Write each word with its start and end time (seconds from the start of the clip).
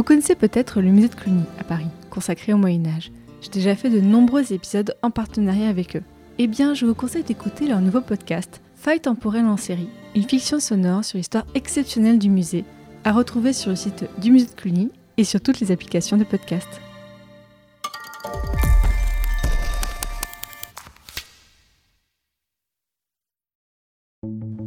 Vous 0.00 0.04
connaissez 0.04 0.34
peut-être 0.34 0.80
le 0.80 0.90
musée 0.90 1.08
de 1.10 1.14
Cluny 1.14 1.42
à 1.58 1.62
Paris, 1.62 1.90
consacré 2.08 2.54
au 2.54 2.56
Moyen 2.56 2.86
Âge. 2.86 3.12
J'ai 3.42 3.50
déjà 3.50 3.76
fait 3.76 3.90
de 3.90 4.00
nombreux 4.00 4.50
épisodes 4.50 4.96
en 5.02 5.10
partenariat 5.10 5.68
avec 5.68 5.94
eux. 5.94 6.02
Eh 6.38 6.46
bien, 6.46 6.72
je 6.72 6.86
vous 6.86 6.94
conseille 6.94 7.22
d'écouter 7.22 7.68
leur 7.68 7.82
nouveau 7.82 8.00
podcast, 8.00 8.62
Faille 8.76 9.00
temporelle 9.00 9.44
en 9.44 9.58
série, 9.58 9.90
une 10.16 10.22
fiction 10.22 10.58
sonore 10.58 11.04
sur 11.04 11.18
l'histoire 11.18 11.44
exceptionnelle 11.54 12.18
du 12.18 12.30
musée, 12.30 12.64
à 13.04 13.12
retrouver 13.12 13.52
sur 13.52 13.68
le 13.68 13.76
site 13.76 14.06
du 14.22 14.30
musée 14.30 14.46
de 14.46 14.52
Cluny 14.52 14.88
et 15.18 15.24
sur 15.24 15.38
toutes 15.38 15.60
les 15.60 15.70
applications 15.70 16.16
de 16.16 16.24
podcast. 16.24 16.80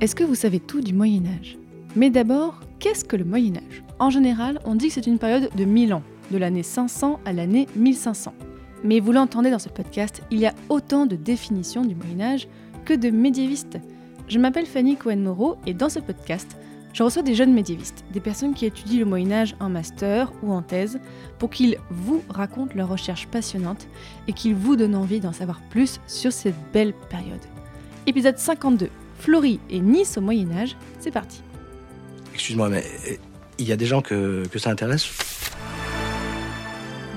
Est-ce 0.00 0.14
que 0.14 0.24
vous 0.24 0.34
savez 0.34 0.60
tout 0.60 0.80
du 0.80 0.94
Moyen 0.94 1.24
Âge? 1.26 1.58
Mais 1.94 2.08
d'abord, 2.08 2.60
qu'est-ce 2.78 3.04
que 3.04 3.16
le 3.16 3.24
Moyen 3.24 3.56
Âge? 3.56 3.84
En 3.98 4.08
général, 4.08 4.58
on 4.64 4.74
dit 4.74 4.88
que 4.88 4.94
c'est 4.94 5.06
une 5.06 5.18
période 5.18 5.50
de 5.54 5.64
1000 5.66 5.92
ans, 5.92 6.02
de 6.30 6.38
l'année 6.38 6.62
500 6.62 7.20
à 7.26 7.34
l'année 7.34 7.66
1500. 7.76 8.32
Mais 8.82 8.98
vous 8.98 9.12
l'entendez 9.12 9.50
dans 9.50 9.58
ce 9.58 9.68
podcast, 9.68 10.22
il 10.30 10.38
y 10.38 10.46
a 10.46 10.54
autant 10.70 11.04
de 11.04 11.16
définitions 11.16 11.84
du 11.84 11.94
Moyen 11.94 12.32
Âge 12.32 12.48
que 12.86 12.94
de 12.94 13.10
médiévistes. 13.10 13.76
Je 14.26 14.38
m'appelle 14.38 14.64
Fanny 14.64 14.96
Cohen-Moreau 14.96 15.56
et 15.66 15.74
dans 15.74 15.90
ce 15.90 15.98
podcast, 15.98 16.56
je 16.94 17.02
reçois 17.02 17.20
des 17.20 17.34
jeunes 17.34 17.52
médiévistes, 17.52 18.02
des 18.10 18.20
personnes 18.20 18.54
qui 18.54 18.64
étudient 18.64 19.00
le 19.00 19.04
Moyen 19.04 19.32
Âge 19.32 19.54
en 19.60 19.68
master 19.68 20.32
ou 20.42 20.50
en 20.50 20.62
thèse, 20.62 20.98
pour 21.38 21.50
qu'ils 21.50 21.76
vous 21.90 22.22
racontent 22.30 22.72
leurs 22.74 22.88
recherches 22.88 23.26
passionnantes 23.26 23.86
et 24.28 24.32
qu'ils 24.32 24.54
vous 24.54 24.76
donnent 24.76 24.96
envie 24.96 25.20
d'en 25.20 25.34
savoir 25.34 25.60
plus 25.68 26.00
sur 26.06 26.32
cette 26.32 26.56
belle 26.72 26.94
période. 27.10 27.44
Épisode 28.06 28.38
52, 28.38 28.88
Florie 29.20 29.60
et 29.68 29.80
Nice 29.80 30.16
au 30.16 30.22
Moyen 30.22 30.50
Âge, 30.52 30.76
c'est 30.98 31.10
parti. 31.10 31.42
Excuse-moi, 32.32 32.68
mais 32.70 32.82
euh, 33.08 33.16
il 33.58 33.68
y 33.68 33.72
a 33.72 33.76
des 33.76 33.86
gens 33.86 34.00
que, 34.00 34.42
que 34.50 34.58
ça 34.58 34.70
intéresse? 34.70 35.06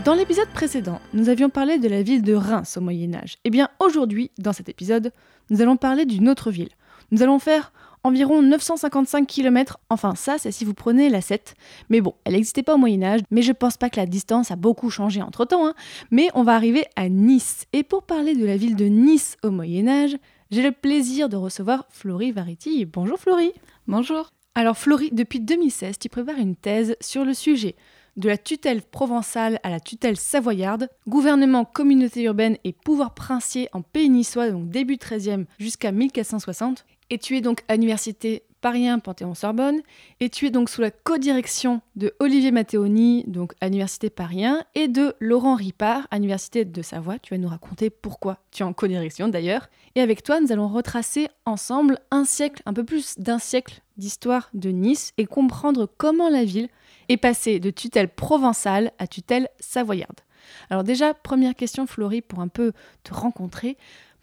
Dans 0.03 0.15
l'épisode 0.15 0.49
précédent, 0.53 0.99
nous 1.13 1.29
avions 1.29 1.49
parlé 1.49 1.79
de 1.79 1.87
la 1.87 2.03
ville 2.03 2.23
de 2.23 2.33
Reims 2.33 2.75
au 2.75 2.81
Moyen 2.81 3.13
Âge. 3.13 3.37
Eh 3.45 3.49
bien 3.49 3.69
aujourd'hui, 3.79 4.31
dans 4.37 4.51
cet 4.51 4.67
épisode, 4.67 5.13
nous 5.49 5.61
allons 5.61 5.77
parler 5.77 6.05
d'une 6.05 6.27
autre 6.27 6.51
ville. 6.51 6.71
Nous 7.11 7.23
allons 7.23 7.39
faire 7.39 7.71
environ 8.03 8.41
955 8.41 9.25
km, 9.25 9.79
enfin 9.89 10.13
ça 10.15 10.37
c'est 10.37 10.51
si 10.51 10.65
vous 10.65 10.73
prenez 10.73 11.07
la 11.07 11.21
7. 11.21 11.55
Mais 11.89 12.01
bon, 12.01 12.15
elle 12.25 12.33
n'existait 12.33 12.63
pas 12.63 12.75
au 12.75 12.77
Moyen 12.77 13.01
Âge, 13.01 13.21
mais 13.31 13.41
je 13.41 13.53
pense 13.53 13.77
pas 13.77 13.89
que 13.89 13.95
la 13.95 14.05
distance 14.05 14.51
a 14.51 14.57
beaucoup 14.57 14.89
changé 14.89 15.21
entre 15.21 15.45
temps. 15.45 15.65
Hein. 15.65 15.73
Mais 16.11 16.27
on 16.33 16.43
va 16.43 16.55
arriver 16.55 16.83
à 16.97 17.07
Nice. 17.07 17.65
Et 17.71 17.83
pour 17.83 18.03
parler 18.03 18.35
de 18.35 18.45
la 18.45 18.57
ville 18.57 18.75
de 18.75 18.85
Nice 18.85 19.37
au 19.41 19.51
Moyen 19.51 19.87
Âge, 19.87 20.17
j'ai 20.53 20.61
le 20.61 20.71
plaisir 20.71 21.29
de 21.29 21.35
recevoir 21.35 21.87
Florie 21.89 22.31
Variti. 22.31 22.85
Bonjour 22.85 23.19
Florie. 23.19 23.53
Bonjour. 23.87 24.29
Alors 24.53 24.77
Florie, 24.77 25.09
depuis 25.11 25.39
2016, 25.39 25.97
tu 25.97 26.09
prépares 26.09 26.37
une 26.37 26.55
thèse 26.55 26.95
sur 27.01 27.25
le 27.25 27.33
sujet 27.33 27.75
de 28.17 28.29
la 28.29 28.37
tutelle 28.37 28.83
provençale 28.83 29.59
à 29.63 29.71
la 29.71 29.79
tutelle 29.79 30.15
savoyarde, 30.15 30.89
gouvernement, 31.07 31.65
communauté 31.65 32.21
urbaine 32.21 32.57
et 32.63 32.71
pouvoir 32.71 33.15
princier 33.15 33.67
en 33.73 33.81
pays 33.81 34.09
niçois, 34.09 34.51
donc 34.51 34.69
début 34.69 34.97
13e 34.97 35.45
jusqu'à 35.57 35.91
1460. 35.91 36.85
Et 37.09 37.17
tu 37.17 37.35
es 37.35 37.41
donc 37.41 37.63
à 37.67 37.73
l'université 37.73 38.43
Paris 38.63 38.87
Panthéon-Sorbonne, 39.03 39.81
et 40.21 40.29
tu 40.29 40.47
es 40.47 40.49
donc 40.49 40.69
sous 40.69 40.79
la 40.79 40.89
codirection 40.89 41.81
de 41.97 42.15
Olivier 42.21 42.51
Matteoni, 42.51 43.25
donc 43.27 43.51
à 43.59 43.65
l'université 43.65 44.09
Paris 44.09 44.45
et 44.73 44.87
de 44.87 45.13
Laurent 45.19 45.55
Ripard, 45.55 46.07
à 46.11 46.15
l'université 46.15 46.63
de 46.63 46.81
Savoie. 46.81 47.19
Tu 47.19 47.33
vas 47.33 47.37
nous 47.37 47.49
raconter 47.49 47.89
pourquoi 47.89 48.37
tu 48.51 48.63
es 48.63 48.65
en 48.65 48.71
codirection 48.71 49.27
d'ailleurs. 49.27 49.67
Et 49.95 50.01
avec 50.01 50.23
toi, 50.23 50.39
nous 50.39 50.53
allons 50.53 50.69
retracer 50.69 51.27
ensemble 51.45 51.99
un 52.09 52.23
siècle, 52.23 52.63
un 52.65 52.71
peu 52.71 52.85
plus 52.85 53.19
d'un 53.19 53.37
siècle 53.37 53.81
d'histoire 53.97 54.49
de 54.53 54.69
Nice 54.69 55.11
et 55.17 55.25
comprendre 55.25 55.89
comment 55.97 56.29
la 56.29 56.45
ville 56.45 56.69
est 57.09 57.17
passée 57.17 57.59
de 57.59 57.69
tutelle 57.69 58.07
provençale 58.07 58.93
à 58.97 59.07
tutelle 59.07 59.49
savoyarde. 59.59 60.21
Alors 60.69 60.85
déjà, 60.85 61.13
première 61.13 61.55
question 61.55 61.85
Florie 61.85 62.21
pour 62.21 62.39
un 62.39 62.47
peu 62.47 62.71
te 63.03 63.13
rencontrer. 63.13 63.75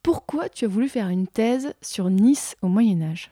Pourquoi 0.02 0.48
tu 0.48 0.64
as 0.64 0.68
voulu 0.68 0.88
faire 0.88 1.10
une 1.10 1.26
thèse 1.26 1.74
sur 1.82 2.08
Nice 2.08 2.56
au 2.62 2.68
Moyen 2.68 3.02
Âge? 3.02 3.30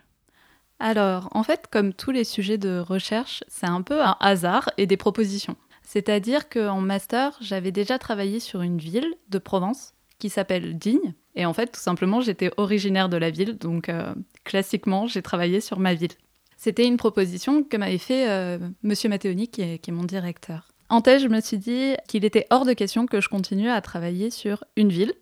Alors, 0.81 1.29
en 1.33 1.43
fait, 1.43 1.67
comme 1.71 1.93
tous 1.93 2.11
les 2.11 2.25
sujets 2.25 2.59
de 2.59 2.79
recherche, 2.79 3.43
c'est 3.49 3.67
un 3.67 3.83
peu 3.83 4.01
un 4.01 4.17
hasard 4.21 4.71
et 4.77 4.87
des 4.87 4.97
propositions. 4.97 5.57
C'est-à-dire 5.83 6.49
qu'en 6.49 6.81
master, 6.81 7.37
j'avais 7.41 7.73
déjà 7.73 7.99
travaillé 7.99 8.41
sur 8.41 8.63
une 8.63 8.79
ville 8.79 9.15
de 9.31 9.39
Provence 9.39 9.95
qui 10.19 10.29
s'appelle 10.29 10.77
Digne. 10.77 11.15
Et 11.35 11.47
en 11.47 11.53
fait, 11.53 11.69
tout 11.69 11.81
simplement, 11.81 12.21
j'étais 12.21 12.51
originaire 12.57 13.09
de 13.09 13.17
la 13.17 13.31
ville, 13.31 13.57
donc 13.57 13.89
euh, 13.89 14.15
classiquement, 14.45 15.07
j'ai 15.07 15.23
travaillé 15.23 15.61
sur 15.61 15.79
ma 15.79 15.95
ville. 15.95 16.13
C'était 16.57 16.87
une 16.87 16.97
proposition 16.97 17.63
que 17.63 17.77
m'avait 17.77 17.99
fait 17.99 18.29
euh, 18.29 18.59
Monsieur 18.83 19.09
Matteoni, 19.09 19.49
qui 19.49 19.63
est, 19.63 19.79
qui 19.79 19.91
est 19.91 19.93
mon 19.95 20.05
directeur. 20.05 20.69
En 20.91 21.01
thèse, 21.01 21.23
je 21.23 21.29
me 21.29 21.41
suis 21.41 21.59
dit 21.59 21.95
qu'il 22.09 22.25
était 22.25 22.47
hors 22.51 22.65
de 22.65 22.73
question 22.73 23.07
que 23.07 23.21
je 23.21 23.29
continue 23.29 23.71
à 23.71 23.81
travailler 23.81 24.31
sur 24.31 24.65
une 24.77 24.89
ville, 24.89 25.13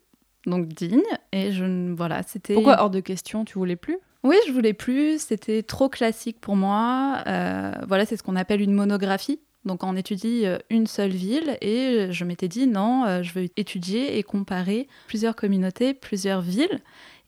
donc 0.47 0.69
Digne, 0.69 1.03
et 1.33 1.53
je 1.53 1.93
voilà, 1.93 2.23
c'était. 2.23 2.55
Pourquoi 2.55 2.81
hors 2.81 2.91
de 2.91 3.01
question? 3.01 3.45
Tu 3.45 3.59
voulais 3.59 3.77
plus? 3.77 3.99
Oui, 4.27 4.35
je 4.49 4.53
voulais 4.53 4.73
plus. 4.73 5.23
C'était 5.23 5.63
trop 5.63 5.89
classique 5.89 6.41
pour 6.41 6.57
moi. 6.57 7.23
Euh, 7.29 7.71
voilà, 7.87 8.05
c'est 8.05 8.17
ce 8.17 8.25
qu'on 8.25 8.35
appelle 8.35 8.61
une 8.61 8.73
monographie. 8.73 9.39
Donc 9.65 9.85
on 9.85 9.95
étudie 9.95 10.47
euh, 10.47 10.59
une 10.69 10.89
seule 10.89 11.13
ville 11.13 11.57
et 11.61 12.09
je 12.11 12.25
m'étais 12.25 12.49
dit 12.49 12.67
non, 12.67 13.05
euh, 13.05 13.23
je 13.23 13.33
veux 13.33 13.49
étudier 13.57 14.19
et 14.19 14.25
comparer 14.25 14.89
plusieurs 15.07 15.37
communautés, 15.37 15.95
plusieurs 15.95 16.41
villes. 16.41 16.81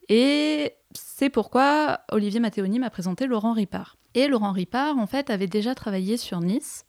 Et 0.09 0.73
c'est 0.91 1.29
pourquoi 1.29 2.01
Olivier 2.11 2.41
Matteoni 2.41 2.79
m'a 2.79 2.89
présenté 2.89 3.27
Laurent 3.27 3.53
Ripard. 3.53 3.95
Et 4.13 4.27
Laurent 4.27 4.51
Ripard, 4.51 4.97
en 4.97 5.07
fait, 5.07 5.29
avait 5.29 5.47
déjà 5.47 5.75
travaillé 5.75 6.17
sur 6.17 6.41
Nice. 6.41 6.83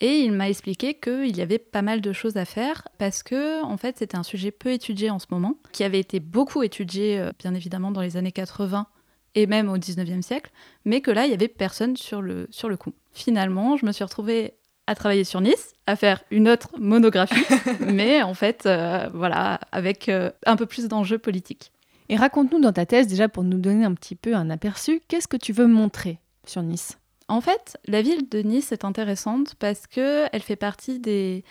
Et 0.00 0.20
il 0.20 0.32
m'a 0.32 0.48
expliqué 0.48 0.94
qu'il 0.94 1.36
y 1.36 1.42
avait 1.42 1.58
pas 1.58 1.82
mal 1.82 2.00
de 2.00 2.12
choses 2.14 2.38
à 2.38 2.46
faire 2.46 2.88
parce 2.96 3.22
que, 3.22 3.62
en 3.62 3.76
fait, 3.76 3.98
c'était 3.98 4.16
un 4.16 4.22
sujet 4.22 4.50
peu 4.50 4.70
étudié 4.70 5.10
en 5.10 5.18
ce 5.18 5.26
moment, 5.30 5.56
qui 5.72 5.84
avait 5.84 6.00
été 6.00 6.20
beaucoup 6.20 6.62
étudié, 6.62 7.28
bien 7.38 7.54
évidemment, 7.54 7.90
dans 7.90 8.00
les 8.00 8.16
années 8.16 8.32
80 8.32 8.86
et 9.34 9.46
même 9.46 9.68
au 9.68 9.78
19e 9.78 10.22
siècle, 10.22 10.50
mais 10.84 11.00
que 11.00 11.10
là, 11.10 11.24
il 11.24 11.30
y 11.30 11.34
avait 11.34 11.48
personne 11.48 11.96
sur 11.96 12.22
le, 12.22 12.46
sur 12.50 12.68
le 12.68 12.76
coup. 12.76 12.92
Finalement, 13.12 13.76
je 13.76 13.86
me 13.86 13.92
suis 13.92 14.04
retrouvée 14.04 14.54
à 14.86 14.94
travailler 14.94 15.24
sur 15.24 15.40
Nice, 15.40 15.72
à 15.86 15.96
faire 15.96 16.22
une 16.30 16.48
autre 16.48 16.70
monographie, 16.78 17.44
mais 17.80 18.22
en 18.22 18.34
fait, 18.34 18.66
euh, 18.66 19.08
voilà, 19.14 19.60
avec 19.70 20.08
euh, 20.08 20.30
un 20.44 20.56
peu 20.56 20.66
plus 20.66 20.88
d'enjeux 20.88 21.18
politiques. 21.18 21.72
Et 22.08 22.16
raconte-nous 22.16 22.60
dans 22.60 22.72
ta 22.72 22.84
thèse, 22.84 23.06
déjà 23.06 23.28
pour 23.28 23.44
nous 23.44 23.58
donner 23.58 23.84
un 23.84 23.94
petit 23.94 24.16
peu 24.16 24.34
un 24.34 24.50
aperçu, 24.50 25.00
qu'est-ce 25.08 25.28
que 25.28 25.36
tu 25.36 25.52
veux 25.52 25.66
montrer 25.66 26.18
sur 26.46 26.62
Nice? 26.62 26.98
En 27.28 27.40
fait, 27.40 27.78
la 27.86 28.02
ville 28.02 28.28
de 28.28 28.40
Nice 28.40 28.72
est 28.72 28.84
intéressante 28.84 29.54
parce 29.58 29.86
qu'elle 29.86 30.42
fait 30.42 30.56
partie 30.56 30.98
des, 30.98 31.44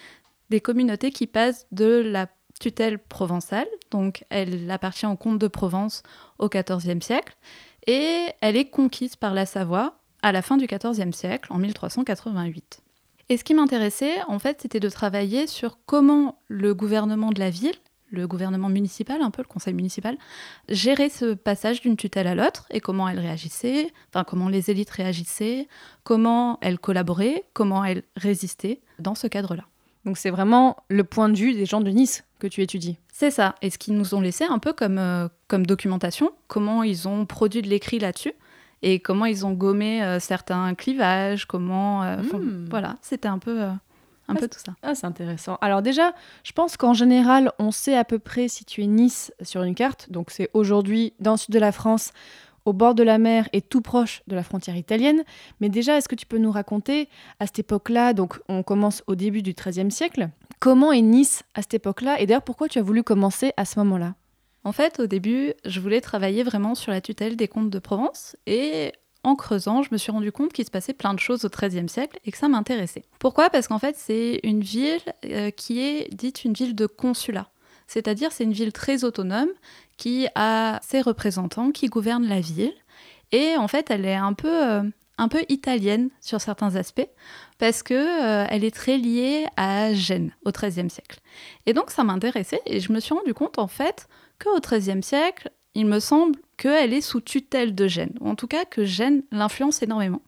des 0.50 0.60
communautés 0.60 1.12
qui 1.12 1.26
passent 1.26 1.66
de 1.72 2.04
la 2.06 2.28
tutelle 2.60 3.00
provençale, 3.00 3.68
donc 3.90 4.24
elle 4.30 4.70
appartient 4.70 5.08
au 5.08 5.16
comte 5.16 5.40
de 5.40 5.48
Provence 5.48 6.04
au 6.38 6.48
XIVe 6.48 7.02
siècle, 7.02 7.36
et 7.88 8.28
elle 8.42 8.58
est 8.58 8.70
conquise 8.70 9.16
par 9.16 9.34
la 9.34 9.46
Savoie 9.46 9.98
à 10.22 10.32
la 10.32 10.42
fin 10.42 10.58
du 10.58 10.68
XIVe 10.68 11.12
siècle, 11.14 11.52
en 11.52 11.58
1388. 11.58 12.82
Et 13.30 13.38
ce 13.38 13.44
qui 13.44 13.54
m'intéressait, 13.54 14.22
en 14.28 14.40
fait, 14.40 14.62
c'était 14.62 14.80
de 14.80 14.90
travailler 14.90 15.48
sur 15.48 15.80
comment 15.86 16.40
le 16.48 16.74
gouvernement 16.74 17.32
de 17.32 17.40
la 17.40 17.50
ville, 17.50 17.76
le 18.12 18.28
gouvernement 18.28 18.70
municipal, 18.70 19.22
un 19.22 19.32
peu 19.32 19.42
le 19.42 19.48
conseil 19.48 19.74
municipal, 19.74 20.18
gérait 20.70 21.10
ce 21.10 21.34
passage 21.34 21.82
d'une 21.82 21.96
tutelle 21.96 22.28
à 22.28 22.36
l'autre 22.36 22.68
et 22.70 22.82
comment 22.82 23.08
elle 23.08 23.20
réagissait, 23.20 23.92
enfin 24.10 24.26
comment 24.26 24.50
les 24.50 24.70
élites 24.70 24.90
réagissaient, 24.90 25.68
comment 26.04 26.60
elles 26.62 26.78
collaboraient, 26.78 27.46
comment 27.54 27.86
elles 27.86 28.04
résistaient 28.18 28.82
dans 29.00 29.16
ce 29.16 29.28
cadre-là. 29.28 29.64
Donc 30.04 30.18
c'est 30.18 30.30
vraiment 30.30 30.78
le 30.90 31.04
point 31.04 31.30
de 31.30 31.38
vue 31.38 31.54
des 31.54 31.66
gens 31.66 31.82
de 31.82 31.90
Nice 31.90 32.26
que 32.42 32.48
tu 32.48 32.62
étudies. 32.62 32.98
C'est 33.14 33.32
ça, 33.32 33.56
et 33.62 33.70
ce 33.70 33.78
qu'ils 33.78 33.94
nous 33.96 34.16
ont 34.16 34.20
laissé 34.22 34.44
un 34.44 34.60
peu 34.60 34.74
comme, 34.74 34.98
euh, 34.98 35.28
comme 35.48 35.66
documentation, 35.66 36.32
comment 36.48 36.84
ils 36.84 37.08
ont 37.08 37.26
produit 37.26 37.62
de 37.62 37.70
l'écrit 37.70 38.00
là-dessus 38.00 38.34
et 38.82 39.00
comment 39.00 39.26
ils 39.26 39.46
ont 39.46 39.52
gommé 39.54 40.04
euh, 40.04 40.20
certains 40.20 40.74
clivages, 40.74 41.46
comment... 41.46 42.04
euh, 42.04 42.18
Hmm. 42.18 42.66
Voilà, 42.70 42.98
c'était 43.02 43.28
un 43.28 43.38
peu, 43.38 43.62
un 43.62 43.80
Ah, 44.28 44.34
peu 44.34 44.48
tout 44.48 44.60
ça. 44.66 44.74
Ah, 44.82 44.96
c'est 44.96 45.06
intéressant. 45.06 45.58
Alors 45.62 45.82
déjà, 45.84 46.14
je 46.44 46.52
pense 46.52 46.78
qu'en 46.78 46.94
général, 46.96 47.52
on 47.60 47.70
sait 47.72 47.96
à 47.96 48.04
peu 48.04 48.18
près 48.18 48.48
situer 48.48 48.88
Nice 48.88 49.32
sur 49.44 49.62
une 49.64 49.76
carte. 49.76 50.08
Donc 50.12 50.32
c'est 50.32 50.50
aujourd'hui 50.54 51.14
dans 51.20 51.32
le 51.34 51.38
sud 51.38 51.54
de 51.54 51.60
la 51.60 51.72
France, 51.72 52.12
au 52.66 52.74
bord 52.74 52.96
de 52.96 53.04
la 53.04 53.18
mer 53.18 53.50
et 53.54 53.62
tout 53.62 53.82
proche 53.82 54.22
de 54.28 54.36
la 54.36 54.44
frontière 54.44 54.76
italienne. 54.76 55.24
Mais 55.60 55.70
déjà, 55.70 55.98
est-ce 55.98 56.08
que 56.08 56.16
tu 56.16 56.26
peux 56.26 56.38
nous 56.40 56.52
raconter, 56.52 57.08
à 57.40 57.46
cette 57.48 57.60
époque-là, 57.60 58.14
donc 58.14 58.40
on 58.50 58.64
commence 58.64 59.04
au 59.08 59.16
début 59.16 59.42
du 59.42 59.54
XIIIe 59.54 59.92
siècle, 59.92 60.30
comment 60.62 60.94
est 60.94 61.02
Nice 61.02 61.44
à 61.56 61.62
cette 61.64 61.74
époque-là 61.74 62.22
Et 62.22 62.26
d'ailleurs, 62.26 62.44
pourquoi 62.44 62.70
tu 62.70 62.80
as 62.80 62.84
voulu 62.84 63.04
commencer 63.04 63.52
à 63.58 63.66
ce 63.66 63.80
moment-là? 63.80 64.16
En 64.64 64.72
fait, 64.72 65.00
au 65.00 65.08
début, 65.08 65.54
je 65.66 65.80
voulais 65.82 66.00
travailler 66.00 66.44
vraiment 66.44 66.76
sur 66.76 66.92
la 66.92 67.02
tutelle 67.02 67.36
des 67.36 67.50
comtes 67.50 67.72
de 67.72 67.80
Provence 67.80 68.38
et 68.46 68.94
en 69.24 69.36
creusant, 69.36 69.82
je 69.82 69.90
me 69.92 69.98
suis 69.98 70.12
rendu 70.12 70.32
compte 70.32 70.54
qu'il 70.54 70.66
se 70.66 70.72
passait 70.72 70.94
plein 70.94 71.14
de 71.14 71.20
choses 71.20 71.46
au 71.46 71.50
XIIIe 71.50 71.90
siècle 71.90 72.20
et 72.26 72.32
que 72.32 72.38
ça 72.38 72.48
m'intéressait. 72.48 73.04
Pourquoi? 73.20 73.50
Parce 73.50 73.68
qu'en 73.68 73.80
fait, 73.80 73.96
c'est 73.98 74.40
une 74.44 74.62
ville 74.62 75.02
euh, 75.26 75.50
qui 75.50 75.80
est 75.80 76.14
dite 76.14 76.46
une 76.46 76.54
ville 76.54 76.76
de 76.76 76.86
consulat. 76.86 77.50
C'est-à-dire, 77.88 78.32
c'est 78.32 78.44
une 78.44 78.54
ville 78.54 78.72
très 78.72 79.04
autonome 79.04 79.50
qui 79.98 80.28
a 80.36 80.80
ses 80.84 81.02
représentants 81.02 81.72
qui 81.72 81.88
gouvernent 81.88 82.28
la 82.28 82.40
ville. 82.40 82.74
Et 83.32 83.58
en 83.58 83.68
fait, 83.68 83.90
elle 83.90 84.06
est 84.06 84.16
un 84.16 84.34
peu, 84.34 84.72
euh, 84.72 84.84
un 85.22 85.28
peu 85.28 85.46
italienne 85.50 86.10
sur 86.20 86.42
certains 86.42 86.76
aspects 86.76 87.08
parce 87.60 87.84
que 87.84 87.94
euh, 87.94 88.48
elle 88.50 88.64
est 88.64 88.76
très 88.76 88.98
liée 88.98 89.46
à 89.56 89.94
Gênes 89.94 90.32
au 90.46 90.52
XIIIe 90.52 90.90
siècle. 90.90 91.20
Et 91.68 91.74
donc, 91.74 91.92
ça 91.92 92.04
m'intéressait 92.04 92.62
et 92.66 92.80
je 92.80 92.92
me 92.92 93.00
suis 93.00 93.14
rendu 93.14 93.36
compte 93.36 93.60
en 93.60 93.68
fait 93.68 94.08
qu'au 94.44 94.60
XIIIe 94.60 95.04
siècle, 95.04 95.52
il 95.76 95.86
me 95.86 96.00
semble 96.00 96.40
qu'elle 96.58 96.92
est 96.92 97.02
sous 97.02 97.22
tutelle 97.22 97.76
de 97.76 97.88
Gênes, 97.88 98.18
ou 98.20 98.30
en 98.30 98.36
tout 98.36 98.48
cas 98.48 98.66
que 98.66 98.84
Gênes 98.84 99.24
l'influence 99.32 99.82
énormément, 99.84 100.22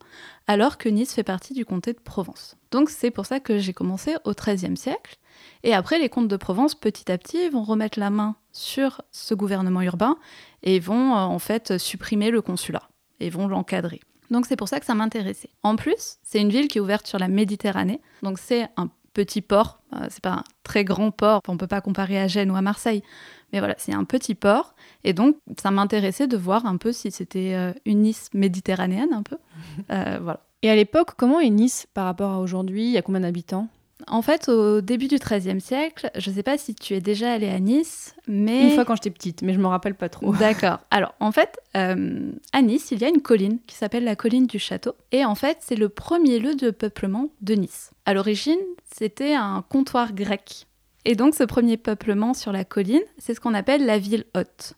alors 0.47 0.77
que 0.77 0.87
Nice 0.87 1.13
fait 1.13 1.23
partie 1.23 1.53
du 1.53 1.65
comté 1.65 1.91
de 1.91 1.99
Provence. 1.99 2.55
Donc 2.71 2.89
c'est 2.89 3.11
pour 3.11 3.25
ça 3.25 3.39
que 3.39 3.57
j'ai 3.57 3.73
commencé 3.73 4.15
au 4.23 4.33
XIIIe 4.33 4.77
siècle, 4.77 5.17
et 5.63 5.73
après 5.73 5.99
les 5.99 6.07
comtes 6.07 6.29
de 6.29 6.37
Provence, 6.37 6.75
petit 6.75 7.11
à 7.11 7.17
petit, 7.17 7.49
vont 7.49 7.63
remettre 7.63 7.99
la 7.99 8.09
main 8.09 8.35
sur 8.53 9.01
ce 9.11 9.33
gouvernement 9.33 9.81
urbain 9.81 10.17
et 10.61 10.79
vont 10.79 11.13
euh, 11.13 11.19
en 11.19 11.39
fait 11.39 11.77
supprimer 11.77 12.31
le 12.31 12.41
consulat, 12.41 12.87
et 13.19 13.29
vont 13.29 13.47
l'encadrer. 13.47 13.99
Donc 14.33 14.47
c'est 14.47 14.56
pour 14.56 14.68
ça 14.68 14.80
que 14.80 14.85
ça 14.85 14.95
m'intéressait. 14.95 15.51
En 15.62 15.75
plus, 15.75 16.18
c'est 16.24 16.41
une 16.41 16.50
ville 16.50 16.68
qui 16.68 16.80
est 16.80 16.81
ouverte 16.81 17.06
sur 17.06 17.19
la 17.19 17.27
Méditerranée, 17.27 18.01
donc 18.24 18.39
c'est 18.39 18.68
un 18.77 18.89
petit 19.13 19.41
port, 19.41 19.80
euh, 19.95 20.07
c'est 20.09 20.24
pas 20.24 20.31
un 20.31 20.44
très 20.63 20.83
grand 20.83 21.12
port, 21.12 21.41
on 21.47 21.56
peut 21.56 21.68
pas 21.68 21.81
comparer 21.81 22.19
à 22.19 22.27
Gênes 22.27 22.50
ou 22.50 22.56
à 22.56 22.62
Marseille, 22.62 23.03
mais 23.51 23.59
voilà, 23.59 23.75
c'est 23.77 23.94
un 23.94 24.06
petit 24.06 24.33
port. 24.33 24.74
Et 25.03 25.13
donc, 25.13 25.38
ça 25.62 25.69
m'intéressait 25.69 26.25
de 26.25 26.35
voir 26.35 26.65
un 26.65 26.77
peu 26.77 26.91
si 26.91 27.12
c'était 27.12 27.53
euh, 27.53 27.74
une 27.85 28.01
Nice 28.01 28.30
méditerranéenne, 28.33 29.13
un 29.13 29.24
peu. 29.24 29.38
Euh, 29.91 30.19
voilà. 30.21 30.39
Et 30.63 30.69
à 30.69 30.75
l'époque, 30.75 31.12
comment 31.15 31.39
est 31.39 31.50
Nice 31.50 31.88
par 31.94 32.06
rapport 32.06 32.31
à 32.31 32.39
aujourd'hui? 32.39 32.86
Il 32.86 32.91
y 32.91 32.97
a 32.97 33.01
combien 33.01 33.21
d'habitants? 33.21 33.68
En 34.07 34.21
fait, 34.21 34.49
au 34.49 34.81
début 34.81 35.07
du 35.07 35.17
XIIIe 35.17 35.61
siècle, 35.61 36.09
je 36.15 36.29
ne 36.29 36.35
sais 36.35 36.43
pas 36.43 36.57
si 36.57 36.75
tu 36.75 36.93
es 36.93 37.01
déjà 37.01 37.31
allé 37.33 37.49
à 37.49 37.59
Nice, 37.59 38.15
mais... 38.27 38.69
Une 38.69 38.75
fois 38.75 38.85
quand 38.85 38.95
j'étais 38.95 39.11
petite, 39.11 39.41
mais 39.41 39.53
je 39.53 39.57
ne 39.57 39.63
me 39.63 39.67
rappelle 39.67 39.95
pas 39.95 40.09
trop. 40.09 40.33
D'accord. 40.39 40.79
Alors, 40.91 41.13
en 41.19 41.31
fait, 41.31 41.59
euh, 41.77 42.31
à 42.51 42.61
Nice, 42.61 42.89
il 42.91 43.01
y 43.01 43.05
a 43.05 43.09
une 43.09 43.21
colline 43.21 43.59
qui 43.65 43.75
s'appelle 43.75 44.03
la 44.03 44.15
colline 44.15 44.47
du 44.47 44.59
Château. 44.59 44.93
Et 45.11 45.23
en 45.23 45.35
fait, 45.35 45.57
c'est 45.61 45.75
le 45.75 45.89
premier 45.89 46.39
lieu 46.39 46.55
de 46.55 46.71
peuplement 46.71 47.29
de 47.41 47.53
Nice. 47.53 47.91
À 48.05 48.13
l'origine, 48.13 48.59
c'était 48.93 49.33
un 49.33 49.63
comptoir 49.67 50.13
grec. 50.13 50.67
Et 51.05 51.15
donc 51.15 51.35
ce 51.35 51.43
premier 51.43 51.77
peuplement 51.77 52.33
sur 52.33 52.51
la 52.51 52.63
colline, 52.63 53.01
c'est 53.17 53.33
ce 53.33 53.39
qu'on 53.39 53.53
appelle 53.53 53.85
la 53.85 53.99
ville 53.99 54.25
haute. 54.35 54.73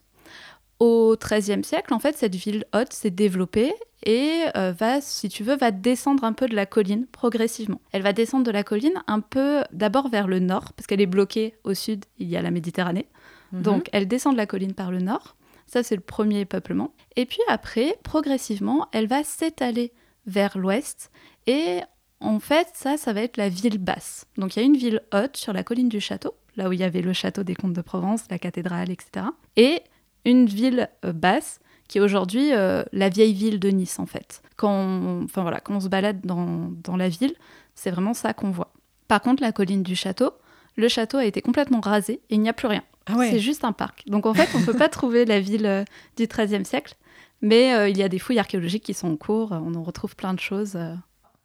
Au 0.78 1.16
XIIIe 1.16 1.64
siècle, 1.64 1.94
en 1.94 1.98
fait, 1.98 2.16
cette 2.16 2.34
ville 2.34 2.64
haute 2.74 2.92
s'est 2.92 3.10
développée 3.10 3.72
et 4.02 4.44
euh, 4.56 4.72
va, 4.72 5.00
si 5.00 5.28
tu 5.28 5.42
veux, 5.42 5.56
va 5.56 5.70
descendre 5.70 6.24
un 6.24 6.32
peu 6.32 6.46
de 6.46 6.54
la 6.54 6.66
colline 6.66 7.06
progressivement. 7.06 7.80
Elle 7.92 8.02
va 8.02 8.12
descendre 8.12 8.44
de 8.44 8.50
la 8.50 8.62
colline 8.62 9.02
un 9.06 9.20
peu 9.20 9.62
d'abord 9.72 10.08
vers 10.08 10.28
le 10.28 10.38
nord, 10.38 10.72
parce 10.74 10.86
qu'elle 10.86 11.00
est 11.00 11.06
bloquée 11.06 11.54
au 11.64 11.74
sud, 11.74 12.04
il 12.18 12.28
y 12.28 12.36
a 12.36 12.42
la 12.42 12.50
Méditerranée. 12.50 13.06
Mhm. 13.52 13.62
Donc 13.62 13.88
elle 13.92 14.08
descend 14.08 14.34
de 14.34 14.38
la 14.38 14.46
colline 14.46 14.74
par 14.74 14.90
le 14.90 15.00
nord. 15.00 15.36
Ça, 15.66 15.82
c'est 15.82 15.96
le 15.96 16.02
premier 16.02 16.44
peuplement. 16.44 16.94
Et 17.16 17.26
puis 17.26 17.40
après, 17.48 17.98
progressivement, 18.04 18.86
elle 18.92 19.08
va 19.08 19.24
s'étaler 19.24 19.92
vers 20.26 20.58
l'ouest 20.58 21.10
et 21.46 21.80
en 22.20 22.40
fait, 22.40 22.68
ça, 22.74 22.96
ça 22.96 23.12
va 23.12 23.22
être 23.22 23.36
la 23.36 23.48
ville 23.48 23.78
basse. 23.78 24.26
Donc 24.36 24.56
il 24.56 24.60
y 24.60 24.62
a 24.62 24.66
une 24.66 24.76
ville 24.76 25.02
haute 25.12 25.36
sur 25.36 25.52
la 25.52 25.62
colline 25.62 25.88
du 25.88 26.00
château, 26.00 26.34
là 26.56 26.68
où 26.68 26.72
il 26.72 26.80
y 26.80 26.84
avait 26.84 27.02
le 27.02 27.12
château 27.12 27.42
des 27.42 27.54
comtes 27.54 27.72
de 27.72 27.82
Provence, 27.82 28.24
la 28.30 28.38
cathédrale, 28.38 28.90
etc. 28.90 29.26
Et 29.56 29.82
une 30.24 30.46
ville 30.46 30.88
euh, 31.04 31.12
basse 31.12 31.60
qui 31.88 31.98
est 31.98 32.00
aujourd'hui 32.00 32.52
euh, 32.52 32.82
la 32.92 33.08
vieille 33.08 33.34
ville 33.34 33.60
de 33.60 33.68
Nice, 33.68 33.98
en 33.98 34.06
fait. 34.06 34.42
Quand 34.56 34.70
on, 34.70 35.24
enfin, 35.24 35.42
voilà, 35.42 35.60
quand 35.60 35.74
on 35.74 35.80
se 35.80 35.88
balade 35.88 36.20
dans, 36.24 36.70
dans 36.82 36.96
la 36.96 37.08
ville, 37.08 37.34
c'est 37.74 37.90
vraiment 37.90 38.14
ça 38.14 38.32
qu'on 38.32 38.50
voit. 38.50 38.72
Par 39.08 39.20
contre, 39.20 39.42
la 39.42 39.52
colline 39.52 39.82
du 39.82 39.96
château, 39.96 40.30
le 40.76 40.88
château 40.88 41.18
a 41.18 41.24
été 41.24 41.42
complètement 41.42 41.80
rasé 41.80 42.20
et 42.30 42.34
il 42.34 42.40
n'y 42.40 42.48
a 42.48 42.52
plus 42.52 42.68
rien. 42.68 42.82
Ah 43.06 43.14
c'est 43.20 43.38
juste 43.38 43.64
un 43.64 43.72
parc. 43.72 44.02
Donc 44.08 44.26
en 44.26 44.34
fait, 44.34 44.48
on 44.54 44.60
ne 44.60 44.64
peut 44.64 44.76
pas 44.76 44.88
trouver 44.90 45.24
la 45.24 45.40
ville 45.40 45.66
euh, 45.66 45.84
du 46.16 46.26
XIIIe 46.26 46.64
siècle, 46.64 46.96
mais 47.40 47.90
il 47.90 47.96
y 47.96 48.02
a 48.02 48.08
des 48.08 48.18
fouilles 48.18 48.38
archéologiques 48.38 48.82
qui 48.82 48.94
sont 48.94 49.12
en 49.12 49.16
cours, 49.16 49.52
on 49.52 49.74
en 49.74 49.82
retrouve 49.82 50.16
plein 50.16 50.34
de 50.34 50.40
choses. 50.40 50.76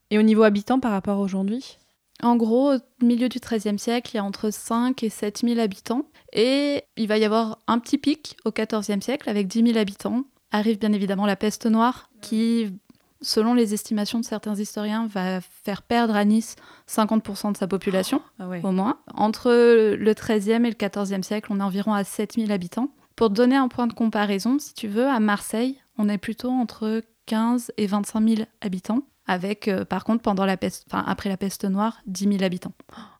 Et 0.09 0.17
au 0.17 0.21
niveau 0.21 0.43
habitant 0.43 0.79
par 0.79 0.91
rapport 0.91 1.17
à 1.17 1.21
aujourd'hui? 1.21 1.77
En 2.21 2.35
gros, 2.35 2.73
au 2.73 2.77
milieu 3.03 3.29
du 3.29 3.39
XIIIe 3.39 3.79
siècle, 3.79 4.11
il 4.13 4.17
y 4.17 4.19
a 4.19 4.23
entre 4.23 4.51
5 4.51 5.01
et 5.03 5.09
7 5.09 5.41
000 5.43 5.59
habitants. 5.59 6.05
Et 6.33 6.83
il 6.95 7.07
va 7.07 7.17
y 7.17 7.25
avoir 7.25 7.59
un 7.67 7.79
petit 7.79 7.97
pic 7.97 8.37
au 8.45 8.51
XIVe 8.51 9.01
siècle 9.01 9.29
avec 9.29 9.47
10 9.47 9.67
000 9.67 9.77
habitants. 9.77 10.23
Arrive 10.51 10.79
bien 10.79 10.93
évidemment 10.93 11.25
la 11.25 11.35
peste 11.35 11.65
noire 11.65 12.09
qui, 12.21 12.77
selon 13.21 13.53
les 13.53 13.73
estimations 13.73 14.19
de 14.19 14.25
certains 14.25 14.55
historiens, 14.55 15.07
va 15.07 15.39
faire 15.41 15.81
perdre 15.81 16.15
à 16.15 16.25
Nice 16.25 16.55
50% 16.89 17.53
de 17.53 17.57
sa 17.57 17.67
population, 17.67 18.21
ah 18.39 18.47
au 18.63 18.71
moins. 18.71 18.99
Entre 19.13 19.51
le 19.51 20.13
XIIIe 20.13 20.65
et 20.65 20.71
le 20.71 20.75
XIVe 20.75 21.23
siècle, 21.23 21.49
on 21.51 21.59
est 21.59 21.63
environ 21.63 21.93
à 21.93 22.03
7 22.03 22.33
000 22.33 22.51
habitants. 22.51 22.89
Pour 23.15 23.29
te 23.29 23.33
donner 23.33 23.55
un 23.55 23.67
point 23.67 23.87
de 23.87 23.93
comparaison, 23.93 24.57
si 24.59 24.73
tu 24.73 24.87
veux, 24.87 25.07
à 25.07 25.19
Marseille, 25.19 25.77
on 25.97 26.09
est 26.09 26.17
plutôt 26.17 26.49
entre 26.49 27.03
15 27.27 27.71
et 27.77 27.87
25 27.87 28.27
000 28.27 28.41
habitants 28.61 29.03
avec 29.31 29.67
euh, 29.67 29.85
par 29.85 30.03
contre 30.03 30.21
pendant 30.21 30.45
la 30.45 30.57
peste, 30.57 30.85
enfin 30.91 31.03
après 31.07 31.29
la 31.29 31.37
peste 31.37 31.65
noire, 31.65 32.01
10 32.05 32.33
000 32.33 32.43
habitants. 32.43 32.73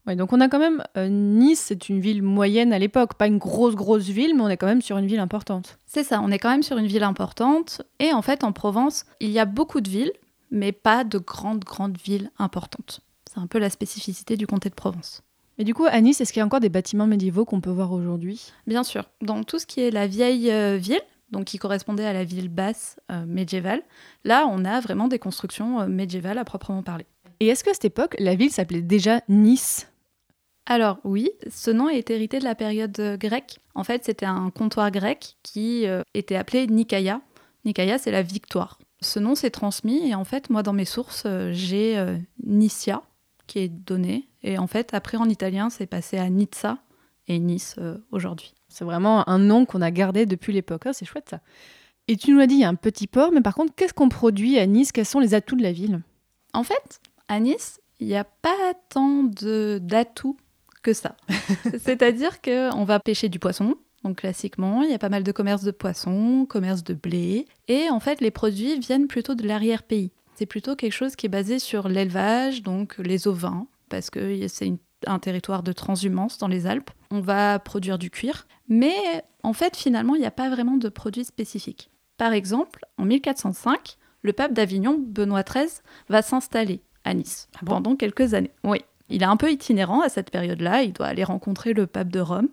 Ouais, 0.05 0.15
donc 0.15 0.33
on 0.33 0.41
a 0.41 0.49
quand 0.49 0.59
même 0.59 0.83
euh, 0.97 1.07
Nice, 1.09 1.63
c'est 1.67 1.89
une 1.89 2.01
ville 2.01 2.21
moyenne 2.21 2.73
à 2.73 2.79
l'époque, 2.79 3.13
pas 3.15 3.27
une 3.27 3.37
grosse 3.37 3.75
grosse 3.75 4.09
ville, 4.09 4.35
mais 4.35 4.41
on 4.41 4.49
est 4.49 4.57
quand 4.57 4.67
même 4.67 4.81
sur 4.81 4.97
une 4.97 5.07
ville 5.07 5.19
importante. 5.19 5.77
C'est 5.85 6.03
ça, 6.03 6.21
on 6.21 6.31
est 6.31 6.39
quand 6.39 6.49
même 6.49 6.63
sur 6.63 6.77
une 6.77 6.87
ville 6.87 7.03
importante. 7.03 7.81
Et 7.99 8.13
en 8.13 8.21
fait, 8.21 8.43
en 8.43 8.51
Provence, 8.51 9.05
il 9.19 9.29
y 9.29 9.39
a 9.39 9.45
beaucoup 9.45 9.81
de 9.81 9.89
villes, 9.89 10.11
mais 10.49 10.71
pas 10.71 11.03
de 11.03 11.17
grandes 11.17 11.63
grandes 11.63 11.97
villes 11.97 12.29
importantes. 12.37 13.01
C'est 13.31 13.39
un 13.39 13.47
peu 13.47 13.59
la 13.59 13.69
spécificité 13.69 14.35
du 14.35 14.47
comté 14.47 14.69
de 14.69 14.75
Provence. 14.75 15.23
Et 15.57 15.63
du 15.63 15.73
coup, 15.73 15.85
à 15.85 16.01
Nice, 16.01 16.19
est-ce 16.19 16.33
qu'il 16.33 16.39
y 16.39 16.43
a 16.43 16.45
encore 16.45 16.59
des 16.59 16.69
bâtiments 16.69 17.07
médiévaux 17.07 17.45
qu'on 17.45 17.61
peut 17.61 17.69
voir 17.69 17.91
aujourd'hui? 17.91 18.51
Bien 18.67 18.83
sûr. 18.83 19.05
Dans 19.21 19.43
tout 19.43 19.59
ce 19.59 19.65
qui 19.65 19.79
est 19.81 19.91
la 19.91 20.07
vieille 20.07 20.49
euh, 20.51 20.77
ville, 20.77 21.01
donc 21.31 21.45
qui 21.45 21.57
correspondait 21.57 22.05
à 22.05 22.13
la 22.13 22.23
ville 22.23 22.49
basse 22.49 22.99
euh, 23.11 23.25
médiévale. 23.25 23.81
Là, 24.23 24.47
on 24.49 24.65
a 24.65 24.79
vraiment 24.79 25.07
des 25.07 25.19
constructions 25.19 25.81
euh, 25.81 25.87
médiévales 25.87 26.37
à 26.37 26.45
proprement 26.45 26.83
parler. 26.83 27.05
Et 27.39 27.47
est-ce 27.47 27.63
qu'à 27.63 27.73
cette 27.73 27.85
époque, 27.85 28.15
la 28.19 28.35
ville 28.35 28.51
s'appelait 28.51 28.81
déjà 28.81 29.21
Nice? 29.27 29.87
Alors 30.67 30.99
oui, 31.03 31.31
ce 31.49 31.71
nom 31.71 31.89
est 31.89 32.09
hérité 32.11 32.39
de 32.39 32.43
la 32.43 32.55
période 32.55 32.97
euh, 32.99 33.17
grecque. 33.17 33.59
En 33.73 33.83
fait, 33.83 34.03
c'était 34.05 34.25
un 34.25 34.49
comptoir 34.51 34.91
grec 34.91 35.37
qui 35.43 35.85
était 36.13 36.35
appelé 36.35 36.67
Nicaia. 36.67 37.21
Nicaia, 37.63 37.97
c'est 37.97 38.11
la 38.11 38.21
victoire. 38.21 38.79
Ce 38.99 39.17
nom 39.17 39.33
s'est 39.33 39.49
transmis 39.49 40.09
et 40.09 40.13
en 40.13 40.25
fait, 40.25 40.49
moi, 40.49 40.61
dans 40.61 40.73
mes 40.73 40.85
sources, 40.85 41.25
j'ai 41.51 41.97
Nicia 42.45 43.01
qui 43.47 43.59
est 43.59 43.69
donné. 43.69 44.27
Et 44.43 44.57
en 44.57 44.67
fait, 44.67 44.93
après, 44.93 45.17
en 45.17 45.29
italien, 45.29 45.69
c'est 45.69 45.87
passé 45.87 46.17
à 46.17 46.29
Nizza 46.29 46.79
et 47.29 47.39
Nice 47.39 47.77
aujourd'hui. 48.11 48.53
C'est 48.71 48.85
vraiment 48.85 49.27
un 49.29 49.37
nom 49.37 49.65
qu'on 49.65 49.81
a 49.81 49.91
gardé 49.91 50.25
depuis 50.25 50.53
l'époque. 50.53 50.83
Ah, 50.85 50.93
c'est 50.93 51.05
chouette 51.05 51.29
ça. 51.29 51.41
Et 52.07 52.15
tu 52.15 52.31
nous 52.31 52.39
as 52.39 52.47
dit, 52.47 52.55
il 52.55 52.61
y 52.61 52.63
a 52.63 52.69
un 52.69 52.75
petit 52.75 53.07
port, 53.07 53.31
mais 53.31 53.41
par 53.41 53.53
contre, 53.53 53.73
qu'est-ce 53.75 53.93
qu'on 53.93 54.09
produit 54.09 54.57
à 54.57 54.65
Nice? 54.65 54.91
Quels 54.91 55.05
sont 55.05 55.19
les 55.19 55.33
atouts 55.33 55.55
de 55.55 55.63
la 55.63 55.71
ville? 55.71 56.01
En 56.53 56.63
fait, 56.63 56.99
à 57.27 57.39
Nice, 57.39 57.79
il 57.99 58.07
n'y 58.07 58.15
a 58.15 58.23
pas 58.23 58.73
tant 58.89 59.23
d'atouts 59.23 60.37
que 60.81 60.93
ça. 60.93 61.15
C'est-à-dire 61.79 62.41
qu'on 62.41 62.83
va 62.83 62.99
pêcher 62.99 63.29
du 63.29 63.39
poisson, 63.39 63.75
donc 64.03 64.17
classiquement, 64.17 64.81
il 64.81 64.89
y 64.89 64.93
a 64.95 64.99
pas 64.99 65.09
mal 65.09 65.23
de 65.23 65.31
commerce 65.31 65.63
de 65.63 65.71
poissons, 65.71 66.45
commerce 66.49 66.83
de 66.83 66.93
blé, 66.93 67.45
et 67.67 67.89
en 67.89 67.99
fait, 67.99 68.19
les 68.19 68.31
produits 68.31 68.79
viennent 68.79 69.07
plutôt 69.07 69.35
de 69.35 69.45
l'arrière-pays. 69.45 70.11
C'est 70.35 70.47
plutôt 70.47 70.75
quelque 70.75 70.93
chose 70.93 71.15
qui 71.15 71.27
est 71.27 71.29
basé 71.29 71.59
sur 71.59 71.87
l'élevage, 71.87 72.63
donc 72.63 72.97
les 72.97 73.27
ovins, 73.27 73.67
parce 73.89 74.09
que 74.09 74.47
c'est 74.47 74.65
une 74.65 74.79
un 75.07 75.19
territoire 75.19 75.63
de 75.63 75.71
transhumance 75.71 76.37
dans 76.37 76.47
les 76.47 76.67
Alpes. 76.67 76.91
On 77.09 77.21
va 77.21 77.59
produire 77.59 77.97
du 77.97 78.09
cuir, 78.09 78.47
mais 78.67 78.95
en 79.43 79.53
fait, 79.53 79.75
finalement, 79.75 80.15
il 80.15 80.19
n'y 80.19 80.27
a 80.27 80.31
pas 80.31 80.49
vraiment 80.49 80.77
de 80.77 80.89
produits 80.89 81.25
spécifiques. 81.25 81.89
Par 82.17 82.33
exemple, 82.33 82.85
en 82.97 83.05
1405, 83.05 83.97
le 84.21 84.33
pape 84.33 84.53
d'Avignon, 84.53 84.97
Benoît 84.99 85.43
XIII, 85.43 85.81
va 86.09 86.21
s'installer 86.21 86.81
à 87.03 87.13
Nice 87.13 87.49
ah 87.55 87.65
pendant 87.65 87.95
quelques 87.95 88.33
années. 88.33 88.51
Oui, 88.63 88.79
il 89.09 89.23
est 89.23 89.27
un 89.27 89.37
peu 89.37 89.51
itinérant 89.51 90.01
à 90.01 90.09
cette 90.09 90.29
période-là, 90.29 90.83
il 90.83 90.93
doit 90.93 91.07
aller 91.07 91.23
rencontrer 91.23 91.73
le 91.73 91.87
pape 91.87 92.09
de 92.09 92.19
Rome, 92.19 92.49